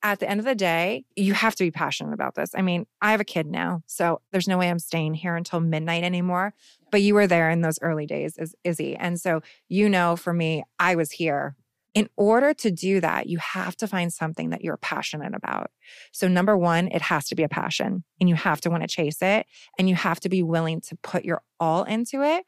at 0.03 0.21
the 0.21 0.29
end 0.29 0.39
of 0.39 0.45
the 0.45 0.55
day, 0.55 1.07
you 1.17 1.33
have 1.33 1.55
to 1.55 1.65
be 1.65 1.71
passionate 1.71 2.13
about 2.13 2.35
this. 2.35 2.51
I 2.55 2.61
mean, 2.61 2.87
I 3.01 3.13
have 3.13 3.21
a 3.21 3.25
kid 3.25 3.47
now, 3.47 3.83
so 3.87 4.21
there's 4.33 4.47
no 4.47 4.59
way 4.59 4.69
I'm 4.69 4.79
staying 4.79 5.15
here 5.15 5.35
until 5.35 5.61
midnight 5.61 6.05
anymore. 6.05 6.53
But 6.91 7.01
you 7.01 7.15
were 7.15 7.27
there 7.27 7.49
in 7.49 7.63
those 7.63 7.79
early 7.81 8.05
days, 8.05 8.37
is 8.37 8.55
Izzy. 8.65 8.97
And 8.97 9.19
so, 9.19 9.41
you 9.69 9.89
know, 9.89 10.15
for 10.15 10.35
me, 10.35 10.63
I 10.79 10.95
was 10.95 11.13
here. 11.13 11.57
In 11.95 12.09
order 12.17 12.53
to 12.55 12.73
do 12.73 13.01
that, 13.01 13.29
you 13.29 13.39
have 13.39 13.77
to 13.77 13.87
find 13.87 14.13
something 14.13 14.51
that 14.51 14.63
you're 14.63 14.77
passionate 14.77 15.33
about. 15.33 15.71
So, 16.13 16.27
number 16.27 16.57
one, 16.59 16.89
it 16.89 17.03
has 17.03 17.29
to 17.29 17.37
be 17.37 17.45
a 17.45 17.49
passion 17.49 18.03
and 18.21 18.29
you 18.29 18.35
have 18.35 18.61
to 18.63 18.71
want 18.71 18.83
to 18.83 18.89
chase 18.89 19.23
it 19.23 19.47
and 19.79 19.89
you 19.89 19.95
have 19.95 20.19
to 20.21 20.29
be 20.29 20.43
willing 20.43 20.81
to 20.83 20.97
put 20.97 21.25
your 21.25 21.43
all 21.61 21.85
into 21.85 22.23
it. 22.23 22.45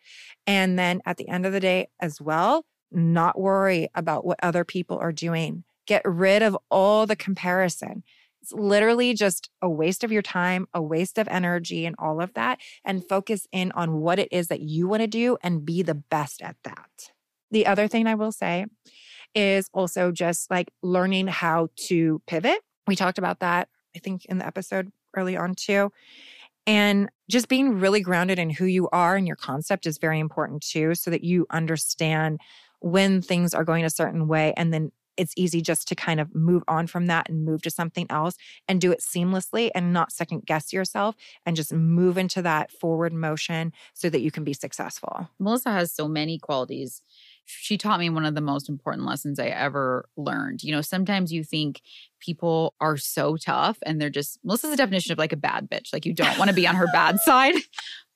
And 0.49 0.77
then 0.77 1.01
at 1.07 1.17
the 1.17 1.29
end 1.29 1.47
of 1.47 1.53
the 1.53 1.61
day, 1.61 1.89
as 2.01 2.21
well, 2.21 2.67
not 2.91 3.39
worry 3.39 3.89
about 3.95 4.27
what 4.27 4.41
other 4.43 4.65
people 4.65 4.99
are 4.99 5.13
doing. 5.13 5.63
Get 5.87 6.03
rid 6.05 6.43
of 6.43 6.59
all 6.69 7.07
the 7.07 7.17
comparison. 7.17 8.03
It's 8.43 8.53
literally 8.53 9.15
just 9.15 9.51
a 9.63 9.69
waste 9.69 10.05
of 10.05 10.13
your 10.13 10.23
time, 10.23 10.67
a 10.75 10.83
waste 10.83 11.19
of 11.19 11.29
energy, 11.29 11.87
and 11.87 11.97
all 11.99 12.21
of 12.21 12.35
that. 12.35 12.59
And 12.85 13.09
focus 13.09 13.47
in 13.53 13.73
on 13.73 14.01
what 14.01 14.19
it 14.19 14.29
is 14.33 14.49
that 14.49 14.61
you 14.61 14.89
want 14.89 15.03
to 15.03 15.09
do 15.09 15.37
and 15.43 15.65
be 15.65 15.83
the 15.83 15.95
best 15.95 16.43
at 16.43 16.57
that. 16.65 17.11
The 17.51 17.67
other 17.67 17.89
thing 17.89 18.07
I 18.07 18.15
will 18.15 18.33
say 18.33 18.67
is 19.37 19.69
also 19.73 20.11
just 20.11 20.51
like 20.51 20.71
learning 20.83 21.29
how 21.29 21.69
to 21.77 22.21
pivot. 22.27 22.59
We 22.89 22.97
talked 22.97 23.19
about 23.19 23.41
that, 23.41 23.69
I 23.95 24.01
think, 24.01 24.25
in 24.25 24.39
the 24.39 24.47
episode 24.47 24.91
early 25.15 25.37
on 25.37 25.55
too. 25.55 25.93
And 26.67 27.09
just 27.31 27.49
being 27.49 27.79
really 27.79 28.01
grounded 28.01 28.39
in 28.39 28.51
who 28.51 28.65
you 28.65 28.89
are 28.91 29.15
and 29.15 29.27
your 29.27 29.37
concept 29.37 29.87
is 29.87 29.99
very 29.99 30.19
important 30.19 30.63
too, 30.63 30.95
so 30.95 31.11
that 31.11 31.23
you 31.23 31.47
understand 31.51 32.41
when 32.81 33.23
things 33.23 33.55
are 33.55 33.65
going 33.65 33.85
a 33.85 33.91
certain 33.91 34.27
way 34.27 34.53
and 34.57 34.73
then 34.73 34.91
it's 35.17 35.33
easy 35.37 35.61
just 35.61 35.89
to 35.89 35.95
kind 35.95 36.21
of 36.21 36.35
move 36.35 36.63
on 36.69 36.87
from 36.87 37.07
that 37.07 37.29
and 37.29 37.45
move 37.45 37.63
to 37.63 37.71
something 37.71 38.07
else 38.11 38.37
and 38.69 38.81
do 38.81 38.93
it 38.93 39.01
seamlessly 39.01 39.71
and 39.75 39.93
not 39.93 40.13
second 40.13 40.45
guess 40.45 40.73
yourself 40.73 41.15
and 41.45 41.57
just 41.57 41.73
move 41.73 42.19
into 42.19 42.43
that 42.43 42.71
forward 42.71 43.13
motion 43.13 43.73
so 43.95 44.11
that 44.11 44.21
you 44.21 44.31
can 44.31 44.45
be 44.45 44.53
successful. 44.53 45.29
Melissa 45.39 45.71
has 45.71 45.93
so 45.93 46.07
many 46.07 46.39
qualities. 46.39 47.03
She 47.47 47.79
taught 47.79 48.01
me 48.01 48.11
one 48.11 48.25
of 48.25 48.35
the 48.35 48.41
most 48.41 48.69
important 48.69 49.07
lessons 49.07 49.39
I 49.39 49.47
ever 49.47 50.09
learned. 50.17 50.63
You 50.63 50.73
know, 50.73 50.81
sometimes 50.81 51.33
you 51.33 51.45
think 51.45 51.81
people 52.21 52.75
are 52.81 52.97
so 52.97 53.37
tough 53.37 53.79
and 53.85 54.01
they're 54.01 54.11
just, 54.11 54.39
Melissa's 54.45 54.73
a 54.73 54.77
definition 54.77 55.13
of 55.13 55.19
like 55.19 55.33
a 55.33 55.37
bad 55.37 55.71
bitch. 55.71 55.93
Like 55.93 56.05
you 56.05 56.13
don't 56.13 56.39
want 56.39 56.49
to 56.51 56.55
be 56.55 56.67
on 56.67 56.75
her 56.75 56.89
bad 56.93 57.19
side. 57.25 57.55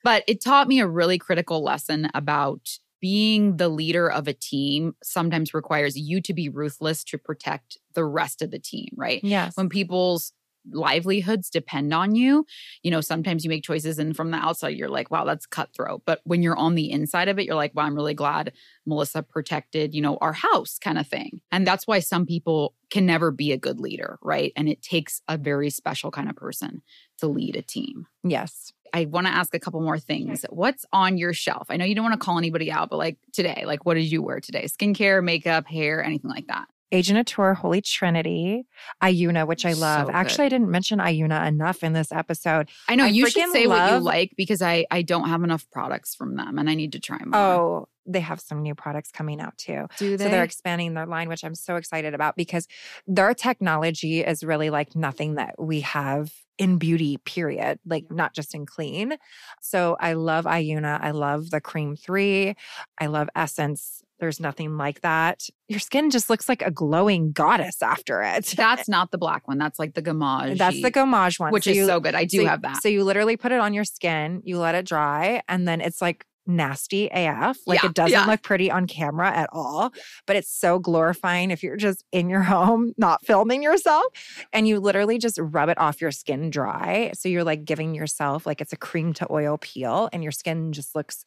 But 0.03 0.23
it 0.27 0.43
taught 0.43 0.67
me 0.67 0.79
a 0.79 0.87
really 0.87 1.17
critical 1.17 1.63
lesson 1.63 2.09
about 2.13 2.67
being 2.99 3.57
the 3.57 3.69
leader 3.69 4.09
of 4.09 4.27
a 4.27 4.33
team 4.33 4.95
sometimes 5.03 5.53
requires 5.53 5.97
you 5.97 6.21
to 6.21 6.33
be 6.33 6.49
ruthless 6.49 7.03
to 7.05 7.17
protect 7.17 7.77
the 7.93 8.05
rest 8.05 8.41
of 8.41 8.51
the 8.51 8.59
team, 8.59 8.89
right? 8.95 9.23
Yes. 9.23 9.57
when 9.57 9.69
people's 9.69 10.33
livelihoods 10.71 11.49
depend 11.49 11.93
on 11.93 12.15
you 12.15 12.45
you 12.83 12.91
know 12.91 13.01
sometimes 13.01 13.43
you 13.43 13.49
make 13.49 13.63
choices 13.63 13.97
and 13.99 14.15
from 14.15 14.31
the 14.31 14.37
outside 14.37 14.69
you're 14.69 14.89
like 14.89 15.09
wow 15.11 15.25
that's 15.25 15.45
cutthroat 15.45 16.01
but 16.05 16.21
when 16.23 16.41
you're 16.41 16.57
on 16.57 16.75
the 16.75 16.91
inside 16.91 17.27
of 17.27 17.39
it 17.39 17.45
you're 17.45 17.55
like 17.55 17.73
wow 17.75 17.83
i'm 17.83 17.95
really 17.95 18.13
glad 18.13 18.51
melissa 18.85 19.23
protected 19.23 19.93
you 19.93 20.01
know 20.01 20.17
our 20.21 20.33
house 20.33 20.77
kind 20.77 20.97
of 20.97 21.07
thing 21.07 21.41
and 21.51 21.65
that's 21.65 21.87
why 21.87 21.99
some 21.99 22.25
people 22.25 22.75
can 22.89 23.05
never 23.05 23.31
be 23.31 23.51
a 23.51 23.57
good 23.57 23.79
leader 23.79 24.19
right 24.21 24.53
and 24.55 24.69
it 24.69 24.81
takes 24.81 25.21
a 25.27 25.37
very 25.37 25.69
special 25.69 26.11
kind 26.11 26.29
of 26.29 26.35
person 26.35 26.81
to 27.17 27.27
lead 27.27 27.55
a 27.55 27.61
team 27.61 28.07
Yes. 28.23 28.71
I 28.93 29.05
want 29.05 29.27
to 29.27 29.33
ask 29.33 29.53
a 29.55 29.59
couple 29.59 29.81
more 29.81 29.97
things. 29.97 30.45
What's 30.49 30.85
on 30.91 31.17
your 31.17 31.33
shelf? 31.33 31.67
I 31.69 31.77
know 31.77 31.85
you 31.85 31.95
don't 31.95 32.03
want 32.03 32.19
to 32.19 32.23
call 32.23 32.37
anybody 32.37 32.71
out, 32.71 32.89
but 32.89 32.97
like 32.97 33.17
today, 33.31 33.63
like 33.65 33.85
what 33.85 33.93
did 33.93 34.11
you 34.11 34.21
wear 34.21 34.39
today? 34.39 34.65
Skincare, 34.65 35.23
makeup, 35.23 35.65
hair, 35.67 36.03
anything 36.03 36.29
like 36.29 36.47
that? 36.47 36.67
Agent 36.91 37.27
Nateur, 37.27 37.55
Holy 37.55 37.81
Trinity, 37.81 38.65
Ayuna, 39.01 39.47
which 39.47 39.65
I 39.65 39.73
love. 39.73 40.07
So. 40.07 40.13
Actually, 40.13 40.45
I 40.45 40.49
didn't 40.49 40.69
mention 40.69 40.99
Ayuna 40.99 41.47
enough 41.47 41.83
in 41.83 41.93
this 41.93 42.11
episode. 42.11 42.69
I 42.87 42.95
know 42.95 43.05
I 43.05 43.07
you 43.07 43.29
should 43.29 43.51
say 43.51 43.67
what 43.67 43.91
you 43.91 43.99
like 43.99 44.33
because 44.35 44.61
I 44.61 44.85
I 44.91 45.01
don't 45.01 45.29
have 45.29 45.43
enough 45.43 45.69
products 45.71 46.15
from 46.15 46.35
them 46.35 46.59
and 46.59 46.69
I 46.69 46.75
need 46.75 46.91
to 46.93 46.99
try 46.99 47.19
more. 47.23 47.39
Oh, 47.39 47.87
they 48.05 48.19
have 48.19 48.39
some 48.39 48.61
new 48.61 48.75
products 48.75 49.11
coming 49.11 49.39
out 49.39 49.57
too. 49.57 49.87
Do 49.97 50.17
they? 50.17 50.25
So 50.25 50.29
they're 50.29 50.43
expanding 50.43 50.93
their 50.93 51.05
line, 51.05 51.29
which 51.29 51.43
I'm 51.43 51.55
so 51.55 51.75
excited 51.75 52.13
about 52.13 52.35
because 52.35 52.67
their 53.07 53.33
technology 53.33 54.21
is 54.21 54.43
really 54.43 54.69
like 54.69 54.95
nothing 54.95 55.35
that 55.35 55.55
we 55.59 55.81
have 55.81 56.33
in 56.57 56.77
beauty, 56.77 57.17
period, 57.25 57.79
like 57.85 58.05
not 58.11 58.33
just 58.33 58.53
in 58.53 58.65
clean. 58.65 59.17
So 59.61 59.97
I 59.99 60.13
love 60.13 60.45
Ayuna. 60.45 60.99
I 61.01 61.11
love 61.11 61.49
the 61.49 61.61
Cream 61.61 61.95
3. 61.95 62.55
I 62.99 63.05
love 63.07 63.29
Essence. 63.35 64.03
There's 64.21 64.39
nothing 64.39 64.77
like 64.77 65.01
that. 65.01 65.41
Your 65.67 65.79
skin 65.79 66.09
just 66.11 66.29
looks 66.29 66.47
like 66.47 66.61
a 66.61 66.71
glowing 66.71 67.33
goddess 67.33 67.81
after 67.81 68.21
it. 68.21 68.45
That's 68.55 68.87
not 68.87 69.11
the 69.11 69.17
black 69.17 69.47
one. 69.49 69.57
That's 69.57 69.79
like 69.79 69.93
the 69.95 70.01
Gamage. 70.01 70.57
That's 70.57 70.81
the 70.81 70.91
Gommage 70.91 71.39
one. 71.39 71.51
which 71.51 71.65
So 71.65 71.71
is 71.71 71.77
you- 71.77 71.85
so 71.87 71.99
good. 71.99 72.15
I 72.15 72.23
do 72.23 72.37
so, 72.43 72.45
have 72.45 72.61
that. 72.61 72.81
So 72.81 72.87
you 72.87 73.03
literally 73.03 73.35
put 73.35 73.51
it 73.51 73.59
on 73.59 73.73
your 73.73 73.83
skin, 73.83 74.41
you 74.45 74.57
let 74.59 74.75
it 74.75 74.85
dry, 74.85 75.41
and 75.49 75.67
then 75.67 75.81
it's 75.81 76.01
like 76.01 76.23
nasty 76.47 77.07
AF. 77.11 77.57
Like 77.67 77.81
Yeah, 77.83 77.89
it 77.89 77.95
doesn't 77.95 78.11
yeah. 78.11 78.25
look 78.25 78.41
pretty 78.41 78.69
on 78.71 78.87
camera 78.87 79.29
at 79.31 79.49
all, 79.53 79.91
but 80.25 80.35
it's 80.35 80.49
so 80.51 80.79
glorifying 80.79 81.51
if 81.51 81.61
you're 81.63 81.77
just 81.77 82.03
in 82.11 82.29
your 82.29 82.41
home, 82.53 82.93
not 82.97 83.25
filming 83.25 83.61
yourself, 83.63 84.05
and 84.53 84.67
you 84.67 84.79
literally 84.79 85.17
just 85.17 85.37
rub 85.41 85.69
it 85.69 85.77
off 85.79 85.99
your 86.01 86.11
skin 86.11 86.49
dry. 86.49 87.11
So 87.15 87.27
you're 87.29 87.43
like 87.43 87.65
giving 87.65 87.95
yourself 87.95 88.45
like 88.45 88.61
it's 88.61 88.73
a 88.73 88.77
cream 88.77 89.13
to 89.15 89.27
oil 89.31 89.57
peel, 89.59 90.09
and 90.13 90.21
your 90.23 90.31
skin 90.31 90.73
just 90.73 90.95
looks 90.95 91.25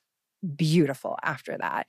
beautiful 0.57 1.17
after 1.23 1.57
that. 1.59 1.87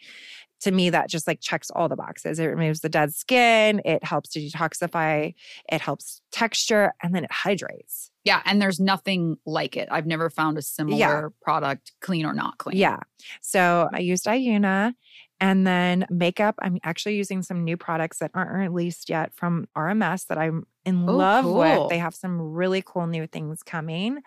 To 0.61 0.71
me, 0.71 0.89
that 0.89 1.09
just 1.09 1.27
like 1.27 1.41
checks 1.41 1.69
all 1.69 1.87
the 1.89 1.95
boxes. 1.95 2.39
It 2.39 2.45
removes 2.45 2.79
the 2.79 2.89
dead 2.89 3.13
skin, 3.13 3.81
it 3.85 4.03
helps 4.03 4.29
to 4.31 4.39
detoxify, 4.39 5.33
it 5.71 5.81
helps 5.81 6.21
texture, 6.31 6.93
and 7.03 7.13
then 7.13 7.23
it 7.25 7.31
hydrates. 7.31 8.09
yeah, 8.23 8.41
and 8.45 8.61
there's 8.61 8.79
nothing 8.79 9.37
like 9.45 9.77
it. 9.77 9.87
I've 9.91 10.07
never 10.07 10.29
found 10.29 10.57
a 10.57 10.61
similar 10.61 11.31
product, 11.41 11.91
clean 12.01 12.25
or 12.25 12.33
not 12.33 12.57
clean. 12.57 12.77
Yeah. 12.77 12.99
So 13.41 13.89
I 13.93 13.99
used 13.99 14.25
Ayuna. 14.25 14.93
And 15.41 15.67
then 15.67 16.05
makeup, 16.09 16.55
I'm 16.61 16.79
actually 16.85 17.17
using 17.17 17.41
some 17.43 17.65
new 17.65 17.75
products 17.75 18.19
that 18.19 18.31
aren't 18.33 18.57
released 18.57 19.09
yet 19.09 19.33
from 19.33 19.67
RMS 19.77 20.27
that 20.27 20.37
I'm 20.37 20.63
in 20.85 21.07
Oh, 21.09 21.13
love 21.13 21.43
cool. 21.43 21.55
with. 21.59 21.89
They 21.89 21.97
have 21.97 22.15
some 22.15 22.39
really 22.41 22.81
cool 22.83 23.05
new 23.05 23.27
things 23.27 23.61
coming. 23.61 24.19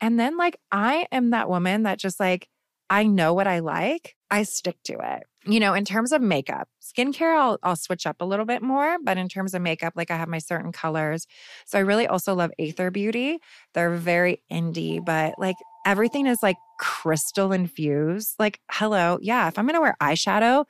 And 0.00 0.18
then, 0.18 0.36
like, 0.36 0.56
I 0.70 1.08
am 1.10 1.30
that 1.30 1.48
woman 1.48 1.82
that 1.82 1.98
just 1.98 2.20
like, 2.20 2.48
I 2.88 3.02
know 3.04 3.34
what 3.34 3.48
I 3.48 3.58
like, 3.58 4.14
I 4.30 4.44
stick 4.44 4.76
to 4.84 4.92
it. 5.02 5.24
You 5.46 5.60
know, 5.60 5.74
in 5.74 5.84
terms 5.84 6.12
of 6.12 6.22
makeup, 6.22 6.68
skincare, 6.82 7.38
I'll, 7.38 7.58
I'll 7.62 7.76
switch 7.76 8.06
up 8.06 8.16
a 8.20 8.24
little 8.24 8.46
bit 8.46 8.62
more. 8.62 8.96
But 9.02 9.18
in 9.18 9.28
terms 9.28 9.52
of 9.54 9.60
makeup, 9.60 9.92
like 9.94 10.10
I 10.10 10.16
have 10.16 10.28
my 10.28 10.38
certain 10.38 10.72
colors. 10.72 11.26
So 11.66 11.78
I 11.78 11.82
really 11.82 12.06
also 12.06 12.34
love 12.34 12.50
Aether 12.58 12.90
Beauty. 12.90 13.38
They're 13.74 13.94
very 13.94 14.42
indie, 14.50 15.04
but 15.04 15.34
like 15.38 15.56
everything 15.86 16.26
is 16.26 16.38
like 16.42 16.56
crystal 16.78 17.52
infused. 17.52 18.34
Like, 18.38 18.60
hello, 18.70 19.18
yeah, 19.20 19.48
if 19.48 19.58
I'm 19.58 19.66
gonna 19.66 19.80
wear 19.82 19.96
eyeshadow, 20.00 20.64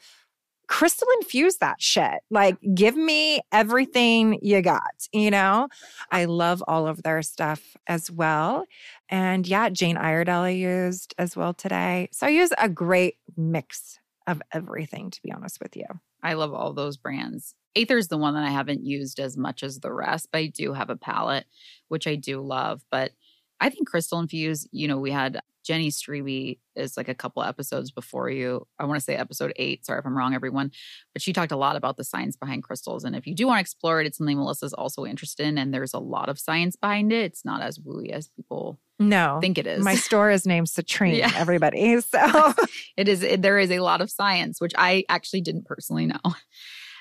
crystal 0.67 1.09
infuse 1.21 1.59
that 1.59 1.81
shit. 1.81 2.21
Like, 2.31 2.57
give 2.75 2.97
me 2.97 3.41
everything 3.53 4.39
you 4.43 4.63
got, 4.63 5.09
you 5.13 5.31
know? 5.31 5.69
I 6.11 6.25
love 6.25 6.63
all 6.67 6.87
of 6.87 7.03
their 7.03 7.23
stuff 7.23 7.77
as 7.87 8.11
well. 8.11 8.65
And 9.09 9.47
yeah, 9.47 9.69
Jane 9.69 9.97
Iredale 9.97 10.41
I 10.41 10.51
used 10.51 11.15
as 11.19 11.37
well 11.37 11.55
today. 11.55 12.09
So 12.13 12.27
I 12.27 12.31
use 12.31 12.51
a 12.59 12.69
great 12.69 13.17
mix 13.37 13.99
of 14.27 14.43
everything, 14.53 15.11
to 15.11 15.23
be 15.23 15.33
honest 15.33 15.59
with 15.61 15.77
you. 15.77 15.87
I 16.23 16.35
love 16.35 16.55
all 16.55 16.73
those 16.73 16.97
brands. 16.97 17.55
Aether 17.77 17.99
is 17.99 18.09
the 18.09 18.19
one 18.19 18.35
that 18.35 18.45
I 18.45 18.51
haven't 18.51 18.85
used 18.85 19.19
as 19.19 19.37
much 19.37 19.63
as 19.63 19.81
the 19.81 19.93
rest, 19.93 20.29
but 20.33 20.39
I 20.39 20.47
do 20.47 20.73
have 20.73 20.91
a 20.91 20.97
palette, 20.97 21.47
which 21.89 22.07
I 22.07 22.15
do 22.15 22.41
love. 22.41 22.83
But 22.91 23.13
I 23.61 23.71
think 23.71 23.89
Crystal 23.89 24.19
Infused, 24.19 24.69
you 24.73 24.89
know, 24.89 24.99
we 24.99 25.11
had 25.11 25.41
Jenny 25.65 25.89
Strebe 25.89 26.59
is 26.77 26.97
like 26.97 27.09
a 27.09 27.15
couple 27.15 27.43
episodes 27.43 27.91
before 27.91 28.29
you. 28.29 28.67
I 28.79 28.85
want 28.85 28.99
to 28.99 29.05
say 29.05 29.17
episode 29.17 29.55
eight. 29.57 29.87
Sorry 29.87 29.99
if 29.99 30.05
I'm 30.05 30.17
wrong, 30.17 30.35
everyone. 30.35 30.71
But 31.15 31.23
she 31.23 31.33
talked 31.33 31.53
a 31.53 31.57
lot 31.57 31.77
about 31.77 31.97
the 31.97 32.05
science 32.05 32.37
behind 32.37 32.63
crystals. 32.65 33.03
And 33.05 33.17
if 33.17 33.27
you 33.27 33.35
do 33.35 33.47
want 33.47 33.57
to 33.59 33.61
explore 33.63 34.01
it, 34.03 34.07
it's 34.07 34.19
something 34.19 34.37
Melissa's 34.37 34.75
also 34.75 35.07
interested 35.07 35.47
in. 35.47 35.57
And 35.57 35.73
there's 35.73 35.95
a 35.95 35.99
lot 35.99 36.29
of 36.29 36.39
science 36.39 36.77
behind 36.77 37.13
it. 37.15 37.25
It's 37.25 37.47
not 37.47 37.63
as 37.63 37.79
wooey 37.79 38.11
as 38.11 38.29
people 38.37 38.79
No. 38.99 39.39
think 39.41 39.57
it 39.57 39.67
is. 39.67 39.83
My 39.83 39.95
store 39.95 40.31
is 40.31 40.45
named 40.45 40.67
Citrine, 40.69 41.17
Yeah. 41.17 41.33
everybody. 41.35 41.99
So 42.03 42.53
it 42.99 43.09
is 43.09 43.23
it, 43.23 43.41
there 43.41 43.59
is 43.59 43.71
a 43.71 43.79
lot 43.81 44.01
of 44.03 44.11
science 44.11 44.61
which 44.61 44.73
i 44.77 45.05
actually 45.09 45.41
didn't 45.41 45.65
personally 45.65 46.07
know 46.07 46.21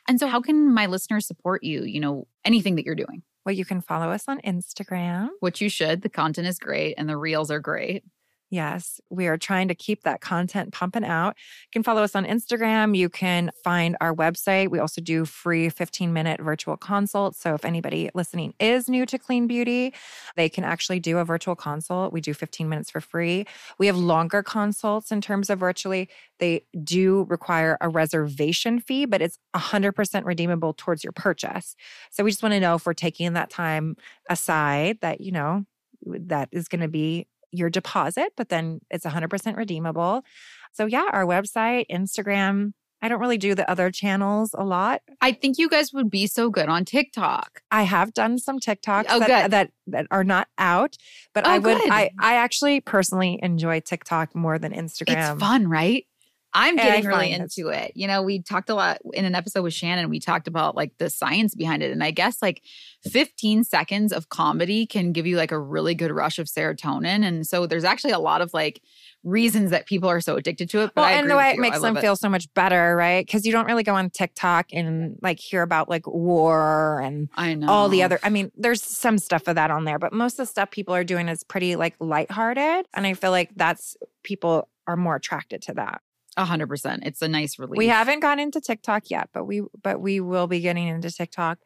and 0.08 0.20
so 0.20 0.28
how 0.28 0.42
can 0.42 0.74
my 0.74 0.86
listeners 0.88 1.28
support 1.28 1.64
you 1.64 1.84
you 1.84 2.00
know 2.00 2.28
anything 2.46 2.76
that 2.78 2.86
you're 2.86 2.96
doing 2.96 3.22
well, 3.46 3.54
you 3.54 3.66
can 3.66 3.82
follow 3.82 4.10
us 4.12 4.26
on 4.28 4.40
Instagram. 4.42 5.30
which 5.40 5.62
you 5.62 5.70
should 5.70 6.02
the 6.02 6.10
content 6.10 6.48
is 6.48 6.60
great 6.60 6.96
and 6.98 7.10
the 7.10 7.18
reels 7.18 7.52
are 7.52 7.60
great 7.60 8.04
Yes, 8.54 9.02
we 9.10 9.26
are 9.26 9.36
trying 9.36 9.68
to 9.70 9.74
keep 9.74 10.04
that 10.04 10.22
content 10.22 10.74
pumping 10.74 11.04
out. 11.04 11.36
You 11.64 11.72
can 11.72 11.82
follow 11.82 12.04
us 12.04 12.16
on 12.16 12.24
Instagram. 12.24 12.96
You 12.96 13.10
can 13.10 13.50
find 13.64 13.98
our 14.00 14.14
website. 14.14 14.70
We 14.70 14.78
also 14.78 15.02
do 15.02 15.26
free 15.26 15.70
15 15.70 16.14
minute 16.14 16.40
virtual 16.40 16.78
consults. 16.78 17.40
So 17.40 17.56
if 17.56 17.66
anybody 17.66 18.12
listening 18.14 18.54
is 18.60 18.88
new 18.88 19.08
to 19.08 19.18
clean 19.18 19.48
beauty, 19.48 19.96
they 20.36 20.50
can 20.50 20.66
actually 20.66 21.00
do 21.00 21.18
a 21.18 21.26
virtual 21.26 21.56
consult. 21.56 22.14
We 22.14 22.22
do 22.22 22.36
15 22.36 22.70
minutes 22.70 22.92
for 22.92 23.02
free. 23.02 23.48
We 23.80 23.88
have 23.88 23.98
longer 23.98 24.44
consults 24.44 25.12
in 25.12 25.20
terms 25.20 25.50
of 25.50 25.58
virtually. 25.58 26.08
They 26.38 26.68
do 26.84 27.26
require 27.30 27.80
a 27.82 27.90
reservation 27.90 28.80
fee, 28.80 29.06
but 29.06 29.20
it's 29.20 29.40
100% 29.56 30.26
redeemable 30.26 30.76
towards 30.76 31.04
your 31.04 31.14
purchase. 31.14 31.76
So 32.12 32.24
we 32.24 32.30
just 32.30 32.44
want 32.44 32.54
to 32.54 32.60
know 32.60 32.76
if 32.76 32.86
we're 32.86 32.94
taking 32.94 33.34
that 33.34 33.50
time 33.50 33.96
aside 34.30 35.00
that, 35.02 35.22
you 35.22 35.32
know, 35.32 35.66
that 36.06 36.50
is 36.52 36.68
going 36.68 36.82
to 36.82 36.88
be 36.88 37.26
your 37.54 37.70
deposit, 37.70 38.34
but 38.36 38.50
then 38.50 38.82
it's 38.90 39.06
100% 39.06 39.56
redeemable. 39.56 40.24
So, 40.74 40.86
yeah, 40.86 41.08
our 41.12 41.26
website, 41.26 41.86
Instagram. 41.92 42.74
I 43.02 43.10
don't 43.10 43.20
really 43.20 43.38
do 43.38 43.54
the 43.54 43.70
other 43.70 43.92
channels 43.92 44.56
a 44.58 44.64
lot. 44.64 45.02
i 45.20 45.34
think 45.34 45.58
you 45.58 45.68
guys 45.68 45.92
would 45.92 46.10
be 46.10 46.26
so 46.26 46.50
good 46.50 46.70
on 46.70 46.86
tiktok 46.86 47.62
I 47.70 47.84
have 47.84 48.14
done 48.14 48.38
some 48.38 48.60
TikToks 48.60 49.08
Oh, 49.10 49.20
that, 49.20 49.52
that 49.52 49.72
that 49.88 50.08
are 50.10 50.24
not 50.24 50.48
out, 50.58 50.96
but 51.34 51.46
Oh, 51.46 51.50
I 51.50 51.60
would 51.60 51.82
good. 51.82 51.92
I 51.92 52.12
I 52.18 52.36
actually 52.36 52.80
personally 52.80 53.40
enjoy 53.44 53.82
TikTok 53.82 54.34
more 54.34 54.58
than 54.58 54.72
Instagram. 54.72 55.34
it's 55.34 55.40
fun 55.42 55.68
right 55.68 56.06
i'm 56.54 56.76
getting 56.76 57.06
really 57.06 57.32
into 57.32 57.70
it 57.70 57.92
you 57.96 58.08
know 58.08 58.22
we 58.22 58.42
talked 58.42 58.70
a 58.70 58.76
lot 58.76 59.00
in 59.14 59.26
an 59.26 59.36
episode 59.36 59.64
with 59.64 59.74
shannon 59.74 60.10
we 60.10 60.20
talked 60.20 60.48
about 60.48 60.76
like 60.76 60.92
the 60.98 61.10
science 61.10 61.56
behind 61.56 61.82
it 61.84 61.92
and 61.92 62.04
i 62.04 62.12
guess 62.12 62.42
like 62.42 62.62
15 63.04 63.64
seconds 63.64 64.14
of 64.14 64.30
comedy 64.30 64.86
can 64.86 65.12
give 65.12 65.26
you 65.28 65.38
like 65.38 65.52
a 65.52 65.60
really 65.60 65.96
good 65.96 66.12
rush 66.12 66.40
of 66.40 66.48
serotonin 66.48 67.24
and 67.26 67.46
so 67.48 67.66
there's 67.68 67.84
actually 67.84 68.12
a 68.14 68.20
lot 68.20 68.42
of 68.42 68.54
like 68.54 68.82
reasons 69.24 69.72
that 69.72 69.86
people 69.86 70.10
are 70.10 70.20
so 70.20 70.36
addicted 70.36 70.70
to 70.70 70.82
it 70.82 70.92
but 70.94 71.02
Well, 71.02 71.06
I 71.06 71.14
and 71.14 71.30
the 71.30 71.38
way 71.38 71.52
it 71.52 71.60
makes 71.60 71.80
them 71.80 71.96
it. 71.96 72.02
feel 72.02 72.18
so 72.18 72.28
much 72.28 72.54
better, 72.54 72.94
right? 72.94 73.26
Because 73.26 73.46
you 73.46 73.54
don't 73.54 73.66
really 73.68 73.84
go 73.84 73.96
on 73.96 74.10
TikTok 74.10 74.68
and 74.74 75.18
like 75.22 75.40
hear 75.40 75.62
about 75.62 75.88
like 75.88 76.06
war 76.06 77.00
and 77.00 77.30
I 77.36 77.54
know 77.54 77.68
all 77.70 77.88
the 77.90 78.04
other 78.04 78.20
i 78.24 78.30
mean 78.30 78.52
there's 78.58 78.84
some 78.84 79.18
stuff 79.18 79.48
of 79.48 79.56
that 79.56 79.72
on 79.72 79.86
there 79.86 79.98
but 79.98 80.12
most 80.14 80.34
of 80.34 80.38
the 80.38 80.46
stuff 80.46 80.72
people 80.72 80.94
are 80.94 81.04
doing 81.06 81.30
is 81.30 81.44
pretty 81.44 81.76
like 81.76 81.96
lighthearted 82.00 82.86
and 82.94 83.08
i 83.08 83.14
feel 83.14 83.32
like 83.32 83.50
that's 83.56 83.96
people 84.24 84.68
are 84.88 84.98
more 84.98 85.16
attracted 85.16 85.62
to 85.64 85.74
that 85.74 86.02
A 86.38 86.46
hundred 86.46 86.68
percent. 86.68 87.04
It's 87.06 87.22
a 87.22 87.28
nice 87.28 87.60
relief. 87.60 87.78
we 87.78 87.88
haven't 87.88 88.20
gotten 88.22 88.40
into 88.40 88.60
tiktok 88.62 89.10
yet 89.10 89.30
but 89.34 89.46
we 89.46 89.62
but 89.82 90.02
we 90.02 90.20
will 90.20 90.48
be 90.48 90.60
getting 90.60 90.88
into 90.88 91.12
tiktok 91.12 91.60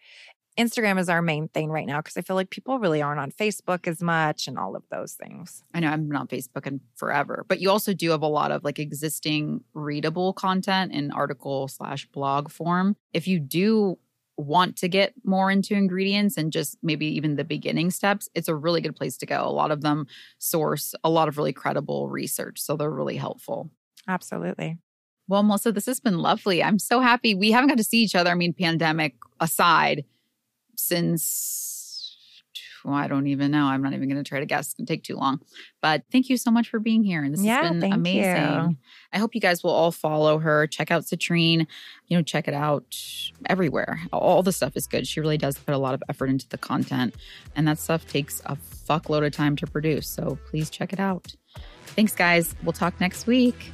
instagram 0.57 0.99
is 0.99 1.07
our 1.09 1.21
main 1.21 1.47
thing 1.49 1.69
right 1.69 1.85
now 1.85 1.97
because 1.99 2.17
i 2.17 2.21
feel 2.21 2.35
like 2.35 2.49
people 2.49 2.79
really 2.79 3.01
aren't 3.01 3.19
on 3.19 3.31
facebook 3.31 3.87
as 3.87 4.01
much 4.01 4.47
and 4.47 4.57
all 4.57 4.75
of 4.75 4.83
those 4.89 5.13
things 5.13 5.63
I 5.73 5.79
know 5.79 5.89
I'm 5.89 6.09
not 6.09 6.29
Facebook 6.29 6.65
in 6.65 6.81
forever, 6.95 7.45
but 7.47 7.59
you 7.59 7.69
also 7.69 7.93
do 7.93 8.09
have 8.11 8.23
a 8.23 8.27
lot 8.27 8.51
of 8.51 8.63
like 8.63 8.79
existing 8.79 9.61
readable 9.75 10.33
content 10.33 10.91
in 10.91 11.11
article 11.11 11.67
slash 11.67 12.07
blog 12.07 12.49
form. 12.49 12.95
If 13.13 13.27
you 13.27 13.39
do 13.39 13.99
want 14.37 14.75
to 14.77 14.87
get 14.87 15.13
more 15.23 15.51
into 15.51 15.75
ingredients 15.75 16.37
and 16.37 16.51
just 16.51 16.77
maybe 16.81 17.05
even 17.05 17.35
the 17.35 17.43
beginning 17.43 17.91
steps, 17.91 18.27
it's 18.33 18.47
a 18.47 18.55
really 18.55 18.81
good 18.81 18.95
place 18.95 19.17
to 19.17 19.25
go. 19.27 19.43
A 19.47 19.49
lot 19.51 19.69
of 19.71 19.81
them 19.81 20.07
source 20.39 20.95
a 21.03 21.09
lot 21.11 21.27
of 21.27 21.37
really 21.37 21.53
credible 21.53 22.09
research, 22.09 22.59
so 22.59 22.75
they're 22.75 22.89
really 22.89 23.17
helpful. 23.17 23.69
Absolutely 24.07 24.77
Well, 25.27 25.43
Melissa, 25.43 25.71
this 25.71 25.85
has 25.87 25.99
been 25.99 26.17
lovely. 26.19 26.63
I'm 26.63 26.79
so 26.79 26.99
happy. 27.01 27.35
We 27.35 27.51
haven't 27.51 27.67
got 27.69 27.77
to 27.77 27.83
see 27.83 28.01
each 28.03 28.15
other, 28.15 28.29
I 28.31 28.35
mean, 28.35 28.53
pandemic 28.53 29.15
aside, 29.39 30.05
since 30.75 31.63
well, 32.85 32.95
I 32.95 33.07
don't 33.09 33.27
even 33.27 33.51
know. 33.51 33.65
I'm 33.65 33.81
not 33.81 33.91
even 33.91 34.07
going 34.07 34.23
to 34.23 34.27
try 34.27 34.39
to 34.39 34.45
guess. 34.45 34.67
It's 34.67 34.73
going 34.75 34.85
to 34.85 34.93
take 34.93 35.03
too 35.03 35.17
long. 35.17 35.41
But 35.81 36.03
thank 36.09 36.29
you 36.29 36.37
so 36.37 36.51
much 36.51 36.69
for 36.69 36.79
being 36.79 37.03
here. 37.03 37.21
And 37.21 37.33
this 37.33 37.41
Yeah, 37.41 37.63
has 37.63 37.81
been 37.81 37.91
amazing. 37.91 38.21
you. 38.69 38.77
I 39.11 39.17
hope 39.17 39.35
you 39.35 39.41
guys 39.41 39.61
will 39.61 39.71
all 39.71 39.91
follow 39.91 40.37
her. 40.39 40.67
Check 40.67 40.89
out 40.89 41.03
Citrine. 41.03 41.67
You 42.07 42.17
know, 42.17 42.23
check 42.23 42.47
it 42.47 42.53
out 42.53 42.95
everywhere. 43.47 43.99
All 44.13 44.41
the 44.41 44.53
stuff 44.53 44.77
is 44.77 44.87
good. 44.87 45.05
She 45.05 45.19
really 45.19 45.37
does 45.37 45.57
put 45.57 45.73
a 45.75 45.77
lot 45.77 45.95
of 45.95 46.03
effort 46.07 46.29
into 46.29 46.47
the 46.47 46.57
content. 46.57 47.13
And 47.57 47.67
that 47.67 47.77
stuff 47.79 48.07
takes 48.07 48.41
a 48.45 48.55
fuckload 48.55 49.25
of 49.25 49.33
time 49.33 49.57
to 49.57 49.67
produce. 49.67 50.07
So 50.07 50.37
please 50.49 50.69
check 50.69 50.93
it 50.93 50.99
out. 50.99 51.35
Thanks, 51.87 52.15
guys. 52.15 52.55
We'll 52.63 52.71
talk 52.73 53.01
next 53.01 53.27
week. 53.27 53.73